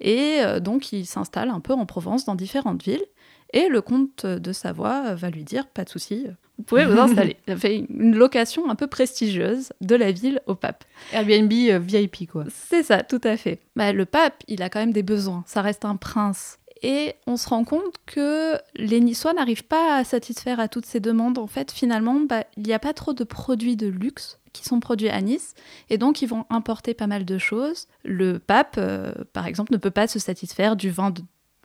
et 0.00 0.38
euh, 0.40 0.60
donc 0.60 0.92
il 0.92 1.06
s'installe 1.06 1.50
un 1.50 1.60
peu 1.60 1.74
en 1.74 1.86
Provence 1.86 2.24
dans 2.24 2.34
différentes 2.34 2.82
villes, 2.82 3.04
et 3.52 3.68
le 3.68 3.82
comte 3.82 4.26
de 4.26 4.52
Savoie 4.52 5.14
va 5.14 5.30
lui 5.30 5.44
dire, 5.44 5.66
pas 5.66 5.84
de 5.84 5.90
souci, 5.90 6.26
vous 6.60 6.64
pouvez 6.64 6.84
vous 6.84 6.98
installer. 7.00 7.36
Ça 7.48 7.56
fait 7.56 7.86
une 7.88 8.14
location 8.16 8.68
un 8.70 8.74
peu 8.74 8.86
prestigieuse 8.86 9.72
de 9.80 9.96
la 9.96 10.12
ville 10.12 10.40
au 10.46 10.54
pape. 10.54 10.84
Airbnb 11.12 11.50
euh, 11.52 11.78
VIP, 11.78 12.30
quoi. 12.30 12.44
C'est 12.54 12.82
ça, 12.82 13.02
tout 13.02 13.20
à 13.24 13.36
fait. 13.38 13.60
Bah, 13.76 13.92
le 13.92 14.04
pape, 14.04 14.42
il 14.46 14.62
a 14.62 14.68
quand 14.68 14.80
même 14.80 14.92
des 14.92 15.02
besoins. 15.02 15.42
Ça 15.46 15.62
reste 15.62 15.84
un 15.84 15.96
prince. 15.96 16.58
Et 16.82 17.14
on 17.26 17.36
se 17.36 17.48
rend 17.48 17.64
compte 17.64 17.94
que 18.06 18.56
les 18.76 19.00
Niçois 19.00 19.32
n'arrivent 19.34 19.64
pas 19.66 19.96
à 19.96 20.04
satisfaire 20.04 20.60
à 20.60 20.68
toutes 20.68 20.86
ces 20.86 21.00
demandes. 21.00 21.38
En 21.38 21.46
fait, 21.46 21.72
finalement, 21.72 22.20
bah, 22.20 22.44
il 22.56 22.62
n'y 22.62 22.72
a 22.72 22.78
pas 22.78 22.92
trop 22.94 23.12
de 23.12 23.24
produits 23.24 23.76
de 23.76 23.86
luxe 23.86 24.38
qui 24.52 24.64
sont 24.64 24.80
produits 24.80 25.08
à 25.10 25.20
Nice, 25.20 25.54
et 25.90 25.96
donc 25.98 26.22
ils 26.22 26.26
vont 26.26 26.44
importer 26.50 26.92
pas 26.92 27.06
mal 27.06 27.24
de 27.24 27.38
choses. 27.38 27.86
Le 28.04 28.38
pape, 28.38 28.74
euh, 28.78 29.12
par 29.32 29.46
exemple, 29.46 29.72
ne 29.72 29.78
peut 29.78 29.90
pas 29.92 30.08
se 30.08 30.18
satisfaire 30.18 30.74
du 30.74 30.90
vin 30.90 31.12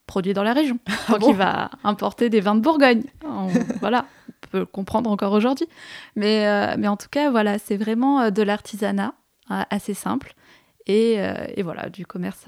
produit 0.05 0.33
dans 0.33 0.43
la 0.43 0.53
région. 0.53 0.77
Ah 1.07 1.17
Donc 1.17 1.29
il 1.29 1.35
va 1.35 1.69
importer 1.83 2.29
des 2.29 2.41
vins 2.41 2.53
de 2.55 2.59
Bourgogne. 2.61 3.03
On- 3.25 3.47
voilà, 3.79 4.05
peut 4.51 4.59
le 4.59 4.65
comprendre 4.65 5.09
encore 5.09 5.33
aujourd'hui. 5.33 5.67
Mais, 6.15 6.47
euh, 6.47 6.75
mais 6.77 6.87
en 6.87 6.97
tout 6.97 7.09
cas, 7.09 7.29
voilà, 7.31 7.57
c'est 7.59 7.77
vraiment 7.77 8.21
euh, 8.21 8.29
de 8.29 8.41
l'artisanat 8.43 9.13
euh, 9.51 9.61
assez 9.69 9.93
simple 9.93 10.33
et, 10.87 11.13
et 11.55 11.63
voilà, 11.63 11.89
du 11.89 12.05
commerce 12.05 12.45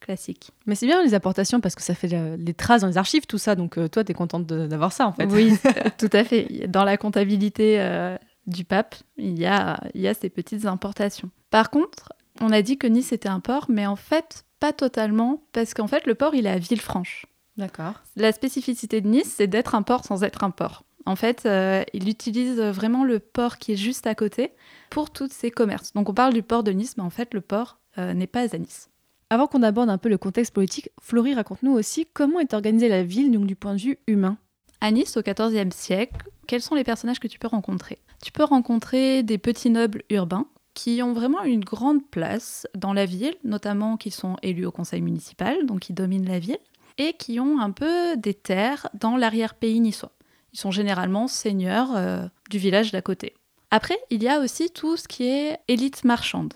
classique. 0.00 0.50
Mais 0.66 0.74
c'est 0.74 0.86
bien 0.86 1.02
les 1.04 1.14
apportations 1.14 1.60
parce 1.60 1.74
que 1.76 1.82
ça 1.82 1.94
fait 1.94 2.08
les 2.36 2.54
traces 2.54 2.80
dans 2.80 2.88
les 2.88 2.98
archives, 2.98 3.26
tout 3.26 3.38
ça. 3.38 3.54
Donc 3.54 3.78
toi, 3.92 4.02
t'es 4.02 4.14
contente 4.14 4.44
de- 4.46 4.66
d'avoir 4.66 4.92
ça 4.92 5.06
en 5.06 5.12
fait. 5.12 5.26
Oui, 5.26 5.56
tout 5.98 6.10
à 6.12 6.24
fait. 6.24 6.66
Dans 6.66 6.82
la 6.84 6.96
comptabilité 6.96 7.80
euh, 7.80 8.16
du 8.48 8.64
pape, 8.64 8.96
il 9.18 9.38
y, 9.38 9.46
a, 9.46 9.78
il 9.94 10.00
y 10.00 10.08
a 10.08 10.14
ces 10.14 10.30
petites 10.30 10.66
importations. 10.66 11.30
Par 11.50 11.70
contre, 11.70 12.12
on 12.40 12.50
a 12.50 12.60
dit 12.62 12.76
que 12.76 12.86
Nice 12.88 13.12
était 13.12 13.28
un 13.28 13.38
port, 13.40 13.66
mais 13.68 13.86
en 13.86 13.96
fait, 13.96 14.44
pas 14.58 14.72
totalement, 14.72 15.42
parce 15.52 15.72
qu'en 15.74 15.86
fait, 15.86 16.06
le 16.06 16.14
port, 16.16 16.34
il 16.34 16.46
est 16.46 16.50
à 16.50 16.58
Villefranche. 16.58 17.26
D'accord. 17.56 17.94
La 18.16 18.32
spécificité 18.32 19.00
de 19.00 19.08
Nice, 19.08 19.32
c'est 19.36 19.46
d'être 19.46 19.74
un 19.76 19.82
port 19.82 20.04
sans 20.04 20.24
être 20.24 20.42
un 20.42 20.50
port. 20.50 20.82
En 21.06 21.16
fait, 21.16 21.46
euh, 21.46 21.82
il 21.92 22.08
utilise 22.08 22.60
vraiment 22.60 23.04
le 23.04 23.18
port 23.18 23.58
qui 23.58 23.72
est 23.72 23.76
juste 23.76 24.06
à 24.06 24.14
côté 24.14 24.52
pour 24.90 25.10
tous 25.10 25.30
ses 25.30 25.50
commerces. 25.50 25.92
Donc 25.92 26.08
on 26.08 26.14
parle 26.14 26.32
du 26.32 26.42
port 26.42 26.62
de 26.62 26.72
Nice, 26.72 26.96
mais 26.96 27.02
en 27.02 27.10
fait, 27.10 27.32
le 27.34 27.40
port 27.40 27.78
euh, 27.98 28.12
n'est 28.12 28.26
pas 28.26 28.54
à 28.54 28.58
Nice. 28.58 28.90
Avant 29.30 29.46
qu'on 29.46 29.62
aborde 29.62 29.90
un 29.90 29.98
peu 29.98 30.08
le 30.08 30.18
contexte 30.18 30.52
politique, 30.52 30.90
Florie, 31.00 31.34
raconte-nous 31.34 31.72
aussi 31.72 32.06
comment 32.12 32.40
est 32.40 32.52
organisée 32.52 32.88
la 32.88 33.04
ville 33.04 33.30
donc, 33.30 33.46
du 33.46 33.56
point 33.56 33.74
de 33.74 33.80
vue 33.80 33.98
humain. 34.06 34.36
À 34.80 34.90
Nice, 34.90 35.16
au 35.16 35.22
XIVe 35.22 35.72
siècle, 35.72 36.28
quels 36.46 36.62
sont 36.62 36.74
les 36.74 36.84
personnages 36.84 37.20
que 37.20 37.28
tu 37.28 37.38
peux 37.38 37.46
rencontrer? 37.46 37.98
Tu 38.22 38.32
peux 38.32 38.44
rencontrer 38.44 39.22
des 39.22 39.38
petits 39.38 39.70
nobles 39.70 40.02
urbains 40.10 40.46
qui 40.74 41.02
ont 41.02 41.12
vraiment 41.12 41.42
une 41.42 41.64
grande 41.64 42.04
place 42.10 42.66
dans 42.74 42.92
la 42.92 43.06
ville, 43.06 43.34
notamment 43.44 43.96
qui 43.96 44.10
sont 44.10 44.36
élus 44.42 44.66
au 44.66 44.72
conseil 44.72 45.00
municipal, 45.00 45.66
donc 45.66 45.80
qui 45.80 45.92
dominent 45.92 46.28
la 46.28 46.38
ville, 46.38 46.58
et 46.98 47.12
qui 47.12 47.40
ont 47.40 47.60
un 47.60 47.70
peu 47.70 48.16
des 48.16 48.34
terres 48.34 48.88
dans 48.94 49.16
l'arrière-pays 49.16 49.80
niçois. 49.80 50.12
Ils 50.52 50.58
sont 50.58 50.70
généralement 50.70 51.28
seigneurs 51.28 51.94
euh, 51.94 52.26
du 52.50 52.58
village 52.58 52.92
d'à 52.92 53.02
côté. 53.02 53.34
Après, 53.70 53.98
il 54.10 54.22
y 54.22 54.28
a 54.28 54.40
aussi 54.40 54.70
tout 54.70 54.96
ce 54.96 55.06
qui 55.06 55.24
est 55.24 55.58
élite 55.68 56.04
marchande. 56.04 56.54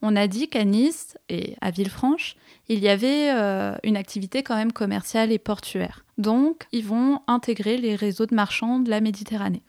On 0.00 0.16
a 0.16 0.26
dit 0.26 0.48
qu'à 0.48 0.64
Nice 0.64 1.16
et 1.28 1.56
à 1.60 1.70
Villefranche, 1.70 2.36
il 2.68 2.80
y 2.80 2.88
avait 2.88 3.30
euh, 3.32 3.76
une 3.84 3.96
activité 3.96 4.42
quand 4.42 4.56
même 4.56 4.72
commerciale 4.72 5.30
et 5.30 5.38
portuaire. 5.38 6.04
Donc, 6.18 6.66
ils 6.72 6.84
vont 6.84 7.20
intégrer 7.28 7.76
les 7.76 7.94
réseaux 7.94 8.26
de 8.26 8.34
marchands 8.34 8.80
de 8.80 8.90
la 8.90 9.00
Méditerranée. 9.00 9.62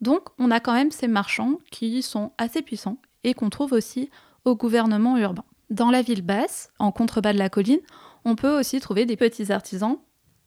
Donc, 0.00 0.28
on 0.38 0.50
a 0.50 0.60
quand 0.60 0.72
même 0.72 0.90
ces 0.90 1.08
marchands 1.08 1.58
qui 1.70 2.02
sont 2.02 2.32
assez 2.38 2.62
puissants 2.62 2.98
et 3.24 3.34
qu'on 3.34 3.50
trouve 3.50 3.72
aussi 3.72 4.10
au 4.44 4.56
gouvernement 4.56 5.16
urbain. 5.16 5.44
Dans 5.70 5.90
la 5.90 6.02
ville 6.02 6.22
basse, 6.22 6.70
en 6.78 6.92
contrebas 6.92 7.32
de 7.32 7.38
la 7.38 7.48
colline, 7.48 7.80
on 8.24 8.36
peut 8.36 8.58
aussi 8.58 8.80
trouver 8.80 9.06
des 9.06 9.16
petits 9.16 9.52
artisans. 9.52 9.98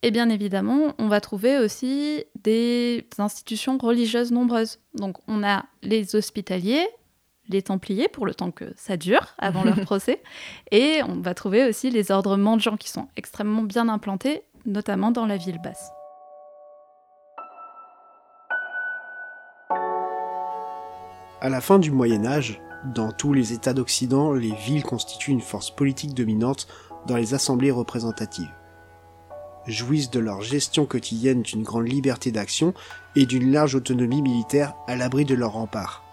Et 0.03 0.11
bien 0.11 0.29
évidemment, 0.29 0.93
on 0.99 1.07
va 1.07 1.21
trouver 1.21 1.57
aussi 1.57 2.23
des 2.43 3.07
institutions 3.17 3.77
religieuses 3.77 4.31
nombreuses. 4.31 4.79
Donc, 4.93 5.17
on 5.27 5.43
a 5.43 5.65
les 5.81 6.15
hospitaliers, 6.15 6.87
les 7.49 7.63
Templiers 7.63 8.07
pour 8.07 8.25
le 8.25 8.35
temps 8.35 8.51
que 8.51 8.65
ça 8.75 8.95
dure 8.95 9.33
avant 9.39 9.63
leur 9.63 9.79
procès. 9.81 10.21
Et 10.71 11.01
on 11.07 11.15
va 11.21 11.33
trouver 11.33 11.67
aussi 11.67 11.89
les 11.89 12.11
ordres 12.11 12.37
mendiants 12.37 12.77
qui 12.77 12.89
sont 12.89 13.07
extrêmement 13.15 13.63
bien 13.63 13.89
implantés, 13.89 14.43
notamment 14.65 15.11
dans 15.11 15.25
la 15.25 15.37
ville 15.37 15.59
basse. 15.61 15.91
À 21.39 21.49
la 21.49 21.61
fin 21.61 21.79
du 21.79 21.91
Moyen 21.91 22.25
Âge, 22.25 22.61
dans 22.95 23.11
tous 23.11 23.33
les 23.33 23.53
États 23.53 23.73
d'Occident, 23.73 24.33
les 24.33 24.53
villes 24.53 24.83
constituent 24.83 25.31
une 25.31 25.41
force 25.41 25.71
politique 25.71 26.13
dominante 26.13 26.67
dans 27.07 27.15
les 27.15 27.33
assemblées 27.33 27.71
représentatives. 27.71 28.56
Jouissent 29.67 30.11
de 30.11 30.19
leur 30.19 30.41
gestion 30.41 30.85
quotidienne 30.85 31.41
d'une 31.41 31.63
grande 31.63 31.87
liberté 31.87 32.31
d'action 32.31 32.73
et 33.15 33.25
d'une 33.25 33.51
large 33.51 33.75
autonomie 33.75 34.21
militaire 34.21 34.73
à 34.87 34.95
l'abri 34.95 35.25
de 35.25 35.35
leurs 35.35 35.51
remparts. 35.51 36.03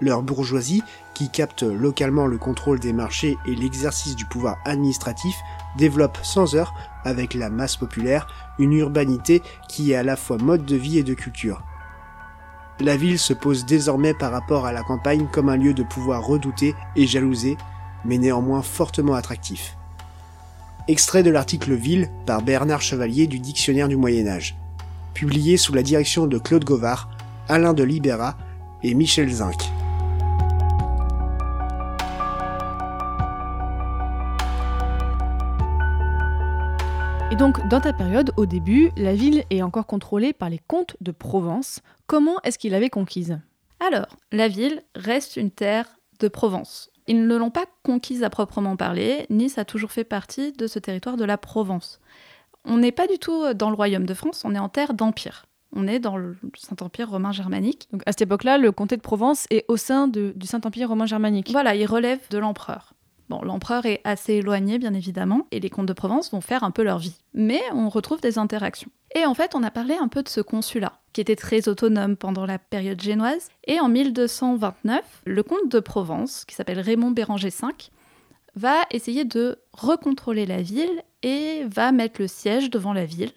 Leur 0.00 0.22
bourgeoisie, 0.22 0.82
qui 1.14 1.30
capte 1.30 1.62
localement 1.62 2.26
le 2.26 2.36
contrôle 2.36 2.78
des 2.78 2.92
marchés 2.92 3.38
et 3.46 3.54
l'exercice 3.54 4.14
du 4.14 4.26
pouvoir 4.26 4.58
administratif, 4.66 5.34
développe 5.78 6.18
sans 6.22 6.54
heurts, 6.54 6.74
avec 7.04 7.32
la 7.32 7.48
masse 7.48 7.76
populaire, 7.76 8.26
une 8.58 8.74
urbanité 8.74 9.42
qui 9.68 9.92
est 9.92 9.96
à 9.96 10.02
la 10.02 10.16
fois 10.16 10.36
mode 10.36 10.66
de 10.66 10.76
vie 10.76 10.98
et 10.98 11.02
de 11.02 11.14
culture. 11.14 11.62
La 12.78 12.98
ville 12.98 13.18
se 13.18 13.32
pose 13.32 13.64
désormais 13.64 14.12
par 14.12 14.32
rapport 14.32 14.66
à 14.66 14.72
la 14.72 14.82
campagne 14.82 15.28
comme 15.32 15.48
un 15.48 15.56
lieu 15.56 15.72
de 15.72 15.82
pouvoir 15.82 16.26
redouté 16.26 16.74
et 16.94 17.06
jalousé, 17.06 17.56
mais 18.04 18.18
néanmoins 18.18 18.60
fortement 18.60 19.14
attractif. 19.14 19.75
Extrait 20.88 21.24
de 21.24 21.30
l'article 21.30 21.74
Ville 21.74 22.08
par 22.26 22.42
Bernard 22.42 22.80
Chevalier 22.80 23.26
du 23.26 23.40
Dictionnaire 23.40 23.88
du 23.88 23.96
Moyen 23.96 24.28
Âge, 24.28 24.56
publié 25.14 25.56
sous 25.56 25.74
la 25.74 25.82
direction 25.82 26.28
de 26.28 26.38
Claude 26.38 26.64
Govard, 26.64 27.10
Alain 27.48 27.74
de 27.74 27.82
Libera 27.82 28.38
et 28.84 28.94
Michel 28.94 29.28
Zinc. 29.28 29.56
Et 37.32 37.34
donc, 37.34 37.66
dans 37.66 37.80
ta 37.80 37.92
période, 37.92 38.32
au 38.36 38.46
début, 38.46 38.92
la 38.96 39.12
ville 39.12 39.42
est 39.50 39.62
encore 39.62 39.88
contrôlée 39.88 40.32
par 40.32 40.50
les 40.50 40.60
comtes 40.68 40.96
de 41.00 41.10
Provence. 41.10 41.80
Comment 42.06 42.36
est-ce 42.44 42.60
qu'ils 42.60 42.70
l'avaient 42.70 42.90
conquise? 42.90 43.40
Alors, 43.80 44.06
la 44.30 44.46
ville 44.46 44.82
reste 44.94 45.36
une 45.36 45.50
terre 45.50 45.98
de 46.20 46.28
Provence. 46.28 46.92
Ils 47.06 47.26
ne 47.26 47.36
l'ont 47.36 47.50
pas 47.50 47.66
conquise 47.82 48.22
à 48.24 48.30
proprement 48.30 48.76
parler, 48.76 49.26
Nice 49.30 49.58
a 49.58 49.64
toujours 49.64 49.92
fait 49.92 50.04
partie 50.04 50.52
de 50.52 50.66
ce 50.66 50.78
territoire 50.78 51.16
de 51.16 51.24
la 51.24 51.38
Provence. 51.38 52.00
On 52.64 52.78
n'est 52.78 52.92
pas 52.92 53.06
du 53.06 53.18
tout 53.18 53.54
dans 53.54 53.70
le 53.70 53.76
royaume 53.76 54.06
de 54.06 54.14
France, 54.14 54.42
on 54.44 54.54
est 54.54 54.58
en 54.58 54.68
terre 54.68 54.92
d'empire. 54.94 55.46
On 55.74 55.86
est 55.86 55.98
dans 55.98 56.16
le 56.16 56.36
Saint-Empire 56.56 57.10
romain 57.10 57.32
germanique. 57.32 57.88
Donc, 57.92 58.02
à 58.06 58.12
cette 58.12 58.22
époque-là, 58.22 58.56
le 58.56 58.72
comté 58.72 58.96
de 58.96 59.02
Provence 59.02 59.46
est 59.50 59.64
au 59.68 59.76
sein 59.76 60.08
de- 60.08 60.32
du 60.34 60.46
Saint-Empire 60.46 60.88
romain 60.88 61.06
germanique. 61.06 61.50
Voilà, 61.52 61.74
il 61.74 61.84
relève 61.86 62.20
de 62.30 62.38
l'empereur. 62.38 62.94
Bon, 63.28 63.42
l'empereur 63.42 63.84
est 63.86 64.00
assez 64.04 64.34
éloigné, 64.34 64.78
bien 64.78 64.94
évidemment, 64.94 65.46
et 65.50 65.58
les 65.60 65.68
comtes 65.68 65.86
de 65.86 65.92
Provence 65.92 66.30
vont 66.30 66.40
faire 66.40 66.62
un 66.64 66.70
peu 66.70 66.82
leur 66.82 66.98
vie. 66.98 67.16
Mais 67.34 67.60
on 67.72 67.88
retrouve 67.88 68.20
des 68.20 68.38
interactions. 68.38 68.90
Et 69.16 69.24
en 69.24 69.32
fait, 69.32 69.54
on 69.54 69.62
a 69.62 69.70
parlé 69.70 69.94
un 69.94 70.08
peu 70.08 70.22
de 70.22 70.28
ce 70.28 70.42
consulat, 70.42 70.92
qui 71.14 71.22
était 71.22 71.36
très 71.36 71.68
autonome 71.68 72.16
pendant 72.16 72.44
la 72.44 72.58
période 72.58 73.00
génoise. 73.00 73.48
Et 73.66 73.80
en 73.80 73.88
1229, 73.88 75.22
le 75.24 75.42
comte 75.42 75.70
de 75.70 75.80
Provence, 75.80 76.44
qui 76.44 76.54
s'appelle 76.54 76.80
Raymond 76.80 77.12
Béranger 77.12 77.48
V, 77.48 77.68
va 78.56 78.74
essayer 78.90 79.24
de 79.24 79.58
recontrôler 79.72 80.44
la 80.44 80.60
ville 80.60 81.02
et 81.22 81.64
va 81.64 81.92
mettre 81.92 82.20
le 82.20 82.28
siège 82.28 82.68
devant 82.68 82.92
la 82.92 83.06
ville. 83.06 83.32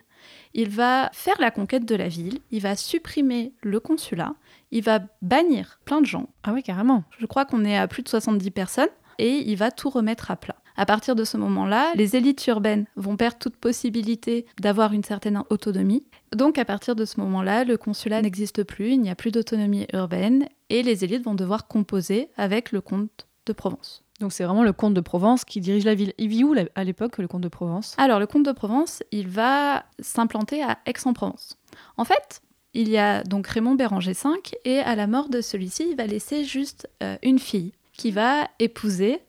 Il 0.53 0.69
va 0.69 1.09
faire 1.13 1.39
la 1.39 1.49
conquête 1.49 1.85
de 1.85 1.95
la 1.95 2.09
ville, 2.09 2.39
il 2.51 2.61
va 2.61 2.75
supprimer 2.75 3.53
le 3.61 3.79
consulat, 3.79 4.33
il 4.71 4.83
va 4.83 4.99
bannir 5.21 5.79
plein 5.85 6.01
de 6.01 6.05
gens, 6.05 6.27
Ah 6.43 6.51
ouais, 6.51 6.61
carrément. 6.61 7.05
je 7.19 7.25
crois 7.25 7.45
qu'on 7.45 7.63
est 7.63 7.77
à 7.77 7.87
plus 7.87 8.03
de 8.03 8.09
70 8.09 8.51
personnes 8.51 8.89
et 9.17 9.49
il 9.49 9.55
va 9.55 9.71
tout 9.71 9.89
remettre 9.89 10.29
à 10.29 10.35
plat. 10.35 10.55
À 10.79 10.85
partir 10.85 11.13
de 11.13 11.25
ce 11.25 11.35
moment-là, 11.35 11.91
les 11.95 12.15
élites 12.15 12.47
urbaines 12.47 12.85
vont 12.95 13.17
perdre 13.17 13.37
toute 13.37 13.57
possibilité 13.57 14.45
d'avoir 14.61 14.93
une 14.93 15.03
certaine 15.03 15.43
autonomie. 15.49 16.05
Donc 16.33 16.57
à 16.57 16.63
partir 16.63 16.95
de 16.95 17.03
ce 17.03 17.19
moment-là, 17.19 17.65
le 17.65 17.75
consulat 17.75 18.21
n'existe 18.21 18.63
plus, 18.63 18.91
il 18.91 19.01
n'y 19.01 19.09
a 19.09 19.15
plus 19.15 19.31
d'autonomie 19.31 19.87
urbaine 19.91 20.47
et 20.69 20.81
les 20.81 21.03
élites 21.03 21.25
vont 21.25 21.35
devoir 21.35 21.67
composer 21.67 22.29
avec 22.37 22.71
le 22.71 22.79
comte 22.79 23.27
de 23.45 23.51
Provence. 23.51 24.05
Donc, 24.21 24.31
c'est 24.31 24.45
vraiment 24.45 24.63
le 24.63 24.71
comte 24.71 24.93
de 24.93 25.01
Provence 25.01 25.43
qui 25.43 25.59
dirige 25.59 25.83
la 25.83 25.95
ville. 25.95 26.13
Il 26.17 26.29
vit 26.29 26.45
où 26.45 26.55
à 26.75 26.83
l'époque, 26.85 27.17
le 27.17 27.27
comte 27.27 27.41
de 27.41 27.49
Provence? 27.49 27.93
Alors 27.97 28.19
le 28.19 28.27
comte 28.27 28.45
de 28.45 28.51
Provence, 28.53 29.03
il 29.11 29.27
va 29.27 29.83
s'implanter 29.99 30.63
à 30.63 30.77
Aix-en-Provence. 30.85 31.57
En 31.97 32.05
fait, 32.05 32.41
il 32.73 32.87
y 32.87 32.97
a 32.97 33.23
donc 33.23 33.47
Raymond 33.47 33.75
Béranger 33.75 34.13
V 34.13 34.29
et 34.63 34.79
à 34.79 34.95
la 34.95 35.07
mort 35.07 35.27
de 35.27 35.41
celui-ci, 35.41 35.87
il 35.89 35.97
va 35.97 36.05
laisser 36.05 36.45
juste 36.45 36.89
euh, 37.03 37.17
une 37.21 37.39
fille 37.39 37.73
qui 37.91 38.11
va 38.11 38.47
épouser 38.59 39.19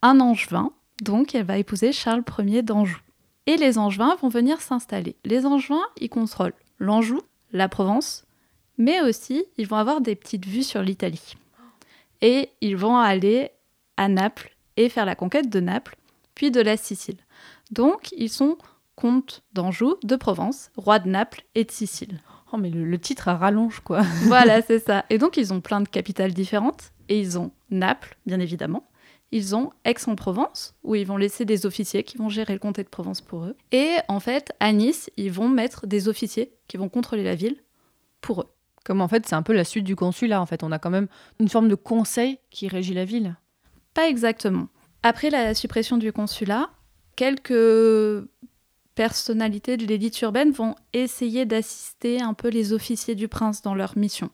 un 0.00 0.18
angevin. 0.20 0.72
Donc 1.02 1.34
elle 1.34 1.46
va 1.46 1.58
épouser 1.58 1.92
Charles 1.92 2.24
Ier 2.38 2.62
d'Anjou. 2.62 2.98
Et 3.46 3.56
les 3.56 3.78
angevins 3.78 4.16
vont 4.22 4.28
venir 4.28 4.60
s'installer. 4.60 5.16
Les 5.24 5.44
angevins, 5.44 5.84
ils 6.00 6.08
contrôlent 6.08 6.54
l'Anjou, 6.78 7.20
la 7.52 7.68
Provence, 7.68 8.24
mais 8.78 9.00
aussi 9.02 9.44
ils 9.58 9.66
vont 9.66 9.76
avoir 9.76 10.00
des 10.00 10.14
petites 10.14 10.46
vues 10.46 10.62
sur 10.62 10.82
l'Italie. 10.82 11.34
Et 12.22 12.48
ils 12.60 12.76
vont 12.76 12.96
aller 12.96 13.50
à 13.96 14.08
Naples 14.08 14.54
et 14.76 14.88
faire 14.88 15.04
la 15.04 15.14
conquête 15.14 15.50
de 15.50 15.60
Naples, 15.60 15.96
puis 16.34 16.50
de 16.50 16.60
la 16.60 16.76
Sicile. 16.76 17.18
Donc, 17.70 18.12
ils 18.16 18.30
sont 18.30 18.56
comtes 18.96 19.42
d'Anjou, 19.52 19.96
de 20.02 20.16
Provence, 20.16 20.70
rois 20.76 20.98
de 20.98 21.08
Naples 21.08 21.44
et 21.54 21.64
de 21.64 21.70
Sicile. 21.70 22.20
Oh, 22.52 22.56
mais 22.56 22.70
le, 22.70 22.84
le 22.84 22.98
titre 22.98 23.28
à 23.28 23.36
rallonge, 23.36 23.80
quoi. 23.80 24.02
voilà, 24.22 24.62
c'est 24.66 24.78
ça. 24.78 25.04
Et 25.10 25.18
donc, 25.18 25.36
ils 25.36 25.52
ont 25.52 25.60
plein 25.60 25.80
de 25.80 25.88
capitales 25.88 26.32
différentes. 26.32 26.92
Et 27.08 27.20
ils 27.20 27.38
ont 27.38 27.50
Naples, 27.70 28.16
bien 28.26 28.40
évidemment. 28.40 28.84
Ils 29.34 29.56
ont 29.56 29.70
Aix-en-Provence, 29.84 30.76
où 30.84 30.94
ils 30.94 31.04
vont 31.04 31.16
laisser 31.16 31.44
des 31.44 31.66
officiers 31.66 32.04
qui 32.04 32.16
vont 32.16 32.28
gérer 32.28 32.52
le 32.52 32.60
comté 32.60 32.84
de 32.84 32.88
Provence 32.88 33.20
pour 33.20 33.44
eux. 33.44 33.56
Et 33.72 33.96
en 34.06 34.20
fait, 34.20 34.52
à 34.60 34.72
Nice, 34.72 35.10
ils 35.16 35.32
vont 35.32 35.48
mettre 35.48 35.88
des 35.88 36.06
officiers 36.06 36.52
qui 36.68 36.76
vont 36.76 36.88
contrôler 36.88 37.24
la 37.24 37.34
ville 37.34 37.56
pour 38.20 38.42
eux. 38.42 38.48
Comme 38.84 39.00
en 39.00 39.08
fait, 39.08 39.26
c'est 39.26 39.34
un 39.34 39.42
peu 39.42 39.52
la 39.52 39.64
suite 39.64 39.82
du 39.82 39.96
consulat. 39.96 40.40
En 40.40 40.46
fait, 40.46 40.62
on 40.62 40.70
a 40.70 40.78
quand 40.78 40.90
même 40.90 41.08
une 41.40 41.48
forme 41.48 41.66
de 41.68 41.74
conseil 41.74 42.38
qui 42.50 42.68
régit 42.68 42.94
la 42.94 43.04
ville. 43.04 43.34
Pas 43.92 44.08
exactement. 44.08 44.68
Après 45.02 45.30
la 45.30 45.52
suppression 45.52 45.96
du 45.96 46.12
consulat, 46.12 46.70
quelques 47.16 48.24
personnalités 48.94 49.76
de 49.76 49.84
l'élite 49.84 50.20
urbaine 50.22 50.52
vont 50.52 50.76
essayer 50.92 51.44
d'assister 51.44 52.20
un 52.20 52.34
peu 52.34 52.50
les 52.50 52.72
officiers 52.72 53.16
du 53.16 53.26
prince 53.26 53.62
dans 53.62 53.74
leur 53.74 53.98
mission. 53.98 54.30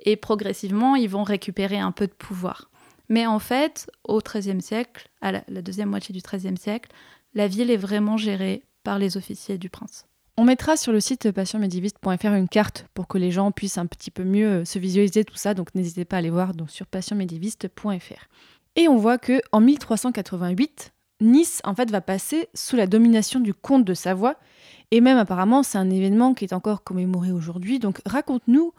Et 0.00 0.16
progressivement, 0.16 0.96
ils 0.96 1.08
vont 1.08 1.22
récupérer 1.22 1.78
un 1.78 1.92
peu 1.92 2.08
de 2.08 2.12
pouvoir. 2.12 2.68
Mais 3.08 3.26
en 3.26 3.38
fait, 3.38 3.90
au 4.04 4.20
XIIIe 4.20 4.62
siècle, 4.62 5.08
à 5.20 5.32
la, 5.32 5.62
deuxième 5.62 5.90
moitié 5.90 6.12
du 6.12 6.20
XIIIe 6.20 6.56
siècle, 6.56 6.90
la 7.34 7.48
ville 7.48 7.70
est 7.70 7.76
vraiment 7.76 8.16
gérée 8.16 8.62
par 8.82 8.98
les 8.98 9.16
officiers 9.16 9.58
du 9.58 9.68
prince. 9.68 10.06
On 10.36 10.44
mettra 10.44 10.76
sur 10.76 10.92
le 10.92 11.00
site 11.00 11.30
passionmédiéviste.fr 11.30 12.26
une 12.26 12.48
carte 12.48 12.86
pour 12.94 13.06
que 13.06 13.18
les 13.18 13.30
gens 13.30 13.52
puissent 13.52 13.78
un 13.78 13.86
petit 13.86 14.10
peu 14.10 14.24
mieux 14.24 14.48
euh, 14.48 14.64
se 14.64 14.78
visualiser 14.78 15.24
tout 15.24 15.36
ça, 15.36 15.54
donc 15.54 15.74
n'hésitez 15.74 16.04
pas 16.04 16.16
à 16.16 16.18
aller 16.18 16.30
voir 16.30 16.52
sur 16.68 16.86
passionmédiéviste.fr. 16.86 18.28
Et 18.76 18.88
on 18.88 18.96
voit 18.96 19.18
que 19.18 19.40
en 19.52 19.60
1388, 19.60 20.92
Nice 21.20 21.60
en 21.64 21.74
fait 21.74 21.90
va 21.90 22.00
passer 22.00 22.48
sous 22.54 22.76
la 22.76 22.86
domination 22.86 23.38
du 23.38 23.54
comte 23.54 23.84
de 23.84 23.94
Savoie 23.94 24.36
et 24.90 25.00
même 25.00 25.16
apparemment 25.16 25.62
c'est 25.62 25.78
un 25.78 25.88
événement 25.90 26.34
qui 26.34 26.44
est 26.44 26.52
encore 26.52 26.82
commémoré 26.82 27.30
aujourd'hui. 27.30 27.78
Donc 27.78 28.00
raconte-nous 28.04 28.72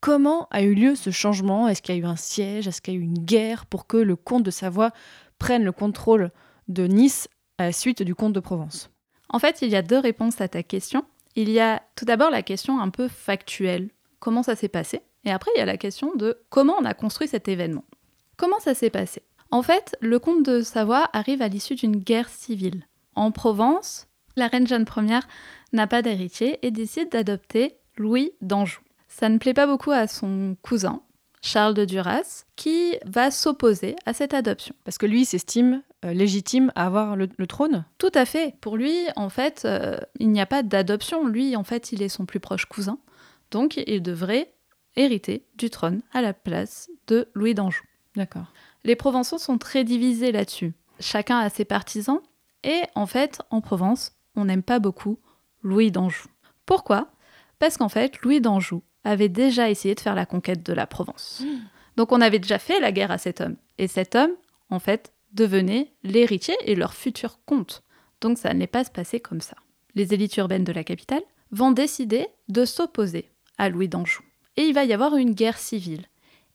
comment 0.00 0.48
a 0.50 0.62
eu 0.62 0.74
lieu 0.74 0.94
ce 0.94 1.10
changement? 1.10 1.68
Est-ce 1.68 1.82
qu'il 1.82 1.94
y 1.94 1.98
a 1.98 2.00
eu 2.00 2.06
un 2.06 2.16
siège? 2.16 2.66
Est-ce 2.66 2.80
qu'il 2.80 2.94
y 2.94 2.96
a 2.96 3.00
eu 3.00 3.04
une 3.04 3.24
guerre 3.24 3.66
pour 3.66 3.86
que 3.86 3.96
le 3.96 4.16
comte 4.16 4.42
de 4.42 4.50
Savoie 4.50 4.92
prenne 5.38 5.64
le 5.64 5.72
contrôle 5.72 6.30
de 6.68 6.86
Nice 6.86 7.28
à 7.58 7.64
la 7.64 7.72
suite 7.72 8.02
du 8.02 8.14
comte 8.14 8.32
de 8.32 8.40
Provence? 8.40 8.90
En 9.28 9.38
fait, 9.38 9.62
il 9.62 9.68
y 9.68 9.76
a 9.76 9.82
deux 9.82 9.98
réponses 9.98 10.40
à 10.40 10.48
ta 10.48 10.62
question. 10.62 11.04
Il 11.36 11.50
y 11.50 11.60
a 11.60 11.82
tout 11.94 12.04
d'abord 12.04 12.30
la 12.30 12.42
question 12.42 12.80
un 12.80 12.90
peu 12.90 13.08
factuelle. 13.08 13.90
Comment 14.18 14.42
ça 14.42 14.56
s'est 14.56 14.68
passé? 14.68 15.02
Et 15.24 15.30
après, 15.30 15.50
il 15.54 15.58
y 15.58 15.62
a 15.62 15.66
la 15.66 15.76
question 15.76 16.14
de 16.16 16.42
comment 16.48 16.74
on 16.80 16.84
a 16.84 16.94
construit 16.94 17.28
cet 17.28 17.46
événement. 17.48 17.84
Comment 18.36 18.58
ça 18.58 18.74
s'est 18.74 18.90
passé? 18.90 19.22
En 19.50 19.62
fait, 19.62 19.96
le 20.00 20.18
comte 20.18 20.44
de 20.44 20.62
Savoie 20.62 21.08
arrive 21.12 21.42
à 21.42 21.48
l'issue 21.48 21.74
d'une 21.74 21.96
guerre 21.96 22.28
civile. 22.28 22.86
En 23.14 23.32
Provence, 23.32 24.08
la 24.36 24.46
reine 24.46 24.66
Jeanne 24.66 24.86
Ier 24.96 25.20
n'a 25.72 25.86
pas 25.86 26.02
d'héritier 26.02 26.58
et 26.64 26.70
décide 26.70 27.10
d'adopter 27.10 27.76
Louis 27.96 28.32
d'Anjou. 28.40 28.80
Ça 29.10 29.28
ne 29.28 29.38
plaît 29.38 29.54
pas 29.54 29.66
beaucoup 29.66 29.90
à 29.90 30.06
son 30.06 30.56
cousin, 30.62 31.02
Charles 31.42 31.74
de 31.74 31.84
Duras, 31.84 32.44
qui 32.56 32.96
va 33.04 33.30
s'opposer 33.30 33.96
à 34.06 34.14
cette 34.14 34.32
adoption. 34.32 34.74
Parce 34.84 34.98
que 34.98 35.06
lui 35.06 35.24
s'estime 35.24 35.82
euh, 36.04 36.12
légitime 36.12 36.72
à 36.76 36.86
avoir 36.86 37.16
le, 37.16 37.28
le 37.36 37.46
trône 37.46 37.84
Tout 37.98 38.12
à 38.14 38.24
fait. 38.24 38.54
Pour 38.60 38.76
lui, 38.76 38.96
en 39.16 39.28
fait, 39.28 39.62
euh, 39.64 39.98
il 40.20 40.30
n'y 40.30 40.40
a 40.40 40.46
pas 40.46 40.62
d'adoption. 40.62 41.26
Lui, 41.26 41.56
en 41.56 41.64
fait, 41.64 41.92
il 41.92 42.02
est 42.02 42.08
son 42.08 42.24
plus 42.24 42.40
proche 42.40 42.66
cousin. 42.66 42.98
Donc, 43.50 43.82
il 43.84 44.00
devrait 44.00 44.54
hériter 44.96 45.44
du 45.56 45.70
trône 45.70 46.02
à 46.12 46.22
la 46.22 46.32
place 46.32 46.88
de 47.08 47.28
Louis 47.34 47.54
d'Anjou. 47.54 47.82
D'accord. 48.16 48.52
Les 48.84 48.96
Provençaux 48.96 49.38
sont 49.38 49.58
très 49.58 49.84
divisés 49.84 50.32
là-dessus. 50.32 50.72
Chacun 51.00 51.38
a 51.38 51.50
ses 51.50 51.64
partisans. 51.64 52.20
Et 52.62 52.82
en 52.94 53.06
fait, 53.06 53.40
en 53.50 53.60
Provence, 53.60 54.12
on 54.36 54.44
n'aime 54.44 54.62
pas 54.62 54.78
beaucoup 54.78 55.18
Louis 55.62 55.90
d'Anjou. 55.90 56.28
Pourquoi? 56.64 57.10
Parce 57.58 57.76
qu'en 57.76 57.88
fait, 57.88 58.20
Louis 58.22 58.40
d'Anjou 58.40 58.82
avait 59.04 59.28
déjà 59.28 59.70
essayé 59.70 59.94
de 59.94 60.00
faire 60.00 60.14
la 60.14 60.26
conquête 60.26 60.64
de 60.64 60.72
la 60.72 60.86
Provence. 60.86 61.42
Donc 61.96 62.12
on 62.12 62.20
avait 62.20 62.38
déjà 62.38 62.58
fait 62.58 62.80
la 62.80 62.92
guerre 62.92 63.10
à 63.10 63.18
cet 63.18 63.40
homme. 63.40 63.56
Et 63.78 63.88
cet 63.88 64.14
homme, 64.14 64.32
en 64.70 64.78
fait, 64.78 65.12
devenait 65.32 65.92
l'héritier 66.02 66.56
et 66.64 66.74
leur 66.74 66.94
futur 66.94 67.38
comte. 67.44 67.82
Donc 68.20 68.38
ça 68.38 68.52
n'allait 68.52 68.66
pas 68.66 68.84
se 68.84 68.90
passer 68.90 69.20
comme 69.20 69.40
ça. 69.40 69.56
Les 69.94 70.14
élites 70.14 70.36
urbaines 70.36 70.64
de 70.64 70.72
la 70.72 70.84
capitale 70.84 71.22
vont 71.50 71.72
décider 71.72 72.26
de 72.48 72.64
s'opposer 72.64 73.30
à 73.58 73.68
Louis 73.68 73.88
d'Anjou. 73.88 74.22
Et 74.56 74.62
il 74.62 74.74
va 74.74 74.84
y 74.84 74.92
avoir 74.92 75.16
une 75.16 75.34
guerre 75.34 75.58
civile. 75.58 76.06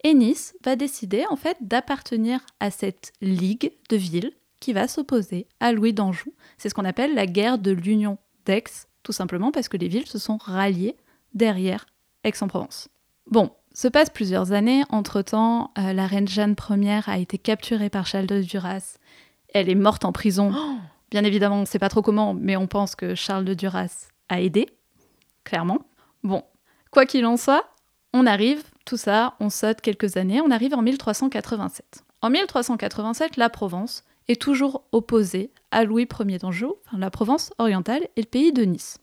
Et 0.04 0.14
Nice 0.14 0.56
va 0.64 0.76
décider 0.76 1.26
en 1.30 1.36
fait 1.36 1.58
d'appartenir 1.62 2.40
à 2.60 2.70
cette 2.70 3.12
ligue 3.22 3.72
de 3.90 3.98
villes 3.98 4.32
qui 4.60 4.74
va 4.74 4.88
s'opposer 4.88 5.48
à 5.60 5.72
Louis 5.72 5.94
d'Anjou. 5.94 6.34
C'est 6.58 6.70
ce 6.70 6.76
qu'on 6.76 6.86
appelle 6.86 7.16
la 7.16 7.26
guerre 7.26 7.58
de 7.58 7.72
l'Union 7.72 8.18
d'Aix, 8.46 8.64
tout 9.04 9.12
simplement 9.12 9.52
parce 9.52 9.68
que 9.68 9.78
les 9.78 9.88
villes 9.88 10.08
se 10.08 10.20
sont 10.20 10.38
ralliées 10.38 10.96
derrière 11.34 11.86
Aix-en-Provence. 12.26 12.90
Bon, 13.30 13.52
se 13.74 13.88
passent 13.88 14.10
plusieurs 14.10 14.52
années. 14.52 14.84
Entre-temps, 14.90 15.72
euh, 15.78 15.94
la 15.94 16.08
reine 16.08 16.28
Jeanne 16.28 16.56
Ier 16.70 17.02
a 17.08 17.18
été 17.18 17.38
capturée 17.38 17.90
par 17.90 18.08
Charles 18.08 18.26
de 18.26 18.42
Duras. 18.42 18.98
Elle 19.54 19.70
est 19.70 19.76
morte 19.76 20.06
en 20.06 20.12
prison. 20.12 20.54
Bien 21.12 21.24
évidemment, 21.24 21.58
on 21.58 21.62
ne 21.62 21.66
sait 21.66 21.80
pas 21.80 21.90
trop 21.90 22.02
comment, 22.02 22.34
mais 22.34 22.58
on 22.58 22.68
pense 22.68 22.96
que 22.96 23.16
Charles 23.16 23.46
de 23.46 23.54
Duras 23.54 24.10
a 24.28 24.42
aidé, 24.42 24.68
clairement. 25.44 25.80
Bon, 26.24 26.44
quoi 26.92 27.06
qu'il 27.06 27.26
en 27.26 27.38
soit, 27.38 27.70
on 28.14 28.26
arrive, 28.26 28.64
tout 28.86 28.98
ça, 28.98 29.36
on 29.40 29.50
saute 29.50 29.82
quelques 29.82 30.18
années, 30.18 30.42
on 30.42 30.52
arrive 30.52 30.74
en 30.74 30.82
1387. 30.82 32.04
En 32.22 32.30
1387, 32.30 33.38
la 33.38 33.50
Provence 33.50 34.04
est 34.28 34.42
toujours 34.42 34.84
opposée 34.92 35.52
à 35.72 35.84
Louis 35.84 36.08
Ier 36.26 36.40
d'Anjou, 36.40 36.74
enfin, 36.88 36.98
la 36.98 37.12
Provence 37.12 37.54
orientale 37.60 38.08
et 38.16 38.22
le 38.22 38.28
pays 38.28 38.52
de 38.52 38.64
Nice. 38.64 38.98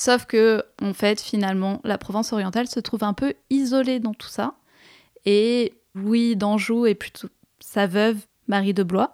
Sauf 0.00 0.24
que, 0.24 0.62
en 0.80 0.94
fait, 0.94 1.20
finalement, 1.20 1.78
la 1.84 1.98
Provence 1.98 2.32
orientale 2.32 2.66
se 2.68 2.80
trouve 2.80 3.04
un 3.04 3.12
peu 3.12 3.34
isolée 3.50 4.00
dans 4.00 4.14
tout 4.14 4.28
ça. 4.28 4.54
Et 5.26 5.74
Louis 5.94 6.36
d'Anjou 6.36 6.86
et 6.86 6.94
plutôt 6.94 7.28
sa 7.58 7.86
veuve, 7.86 8.16
Marie 8.48 8.72
de 8.72 8.82
Blois, 8.82 9.12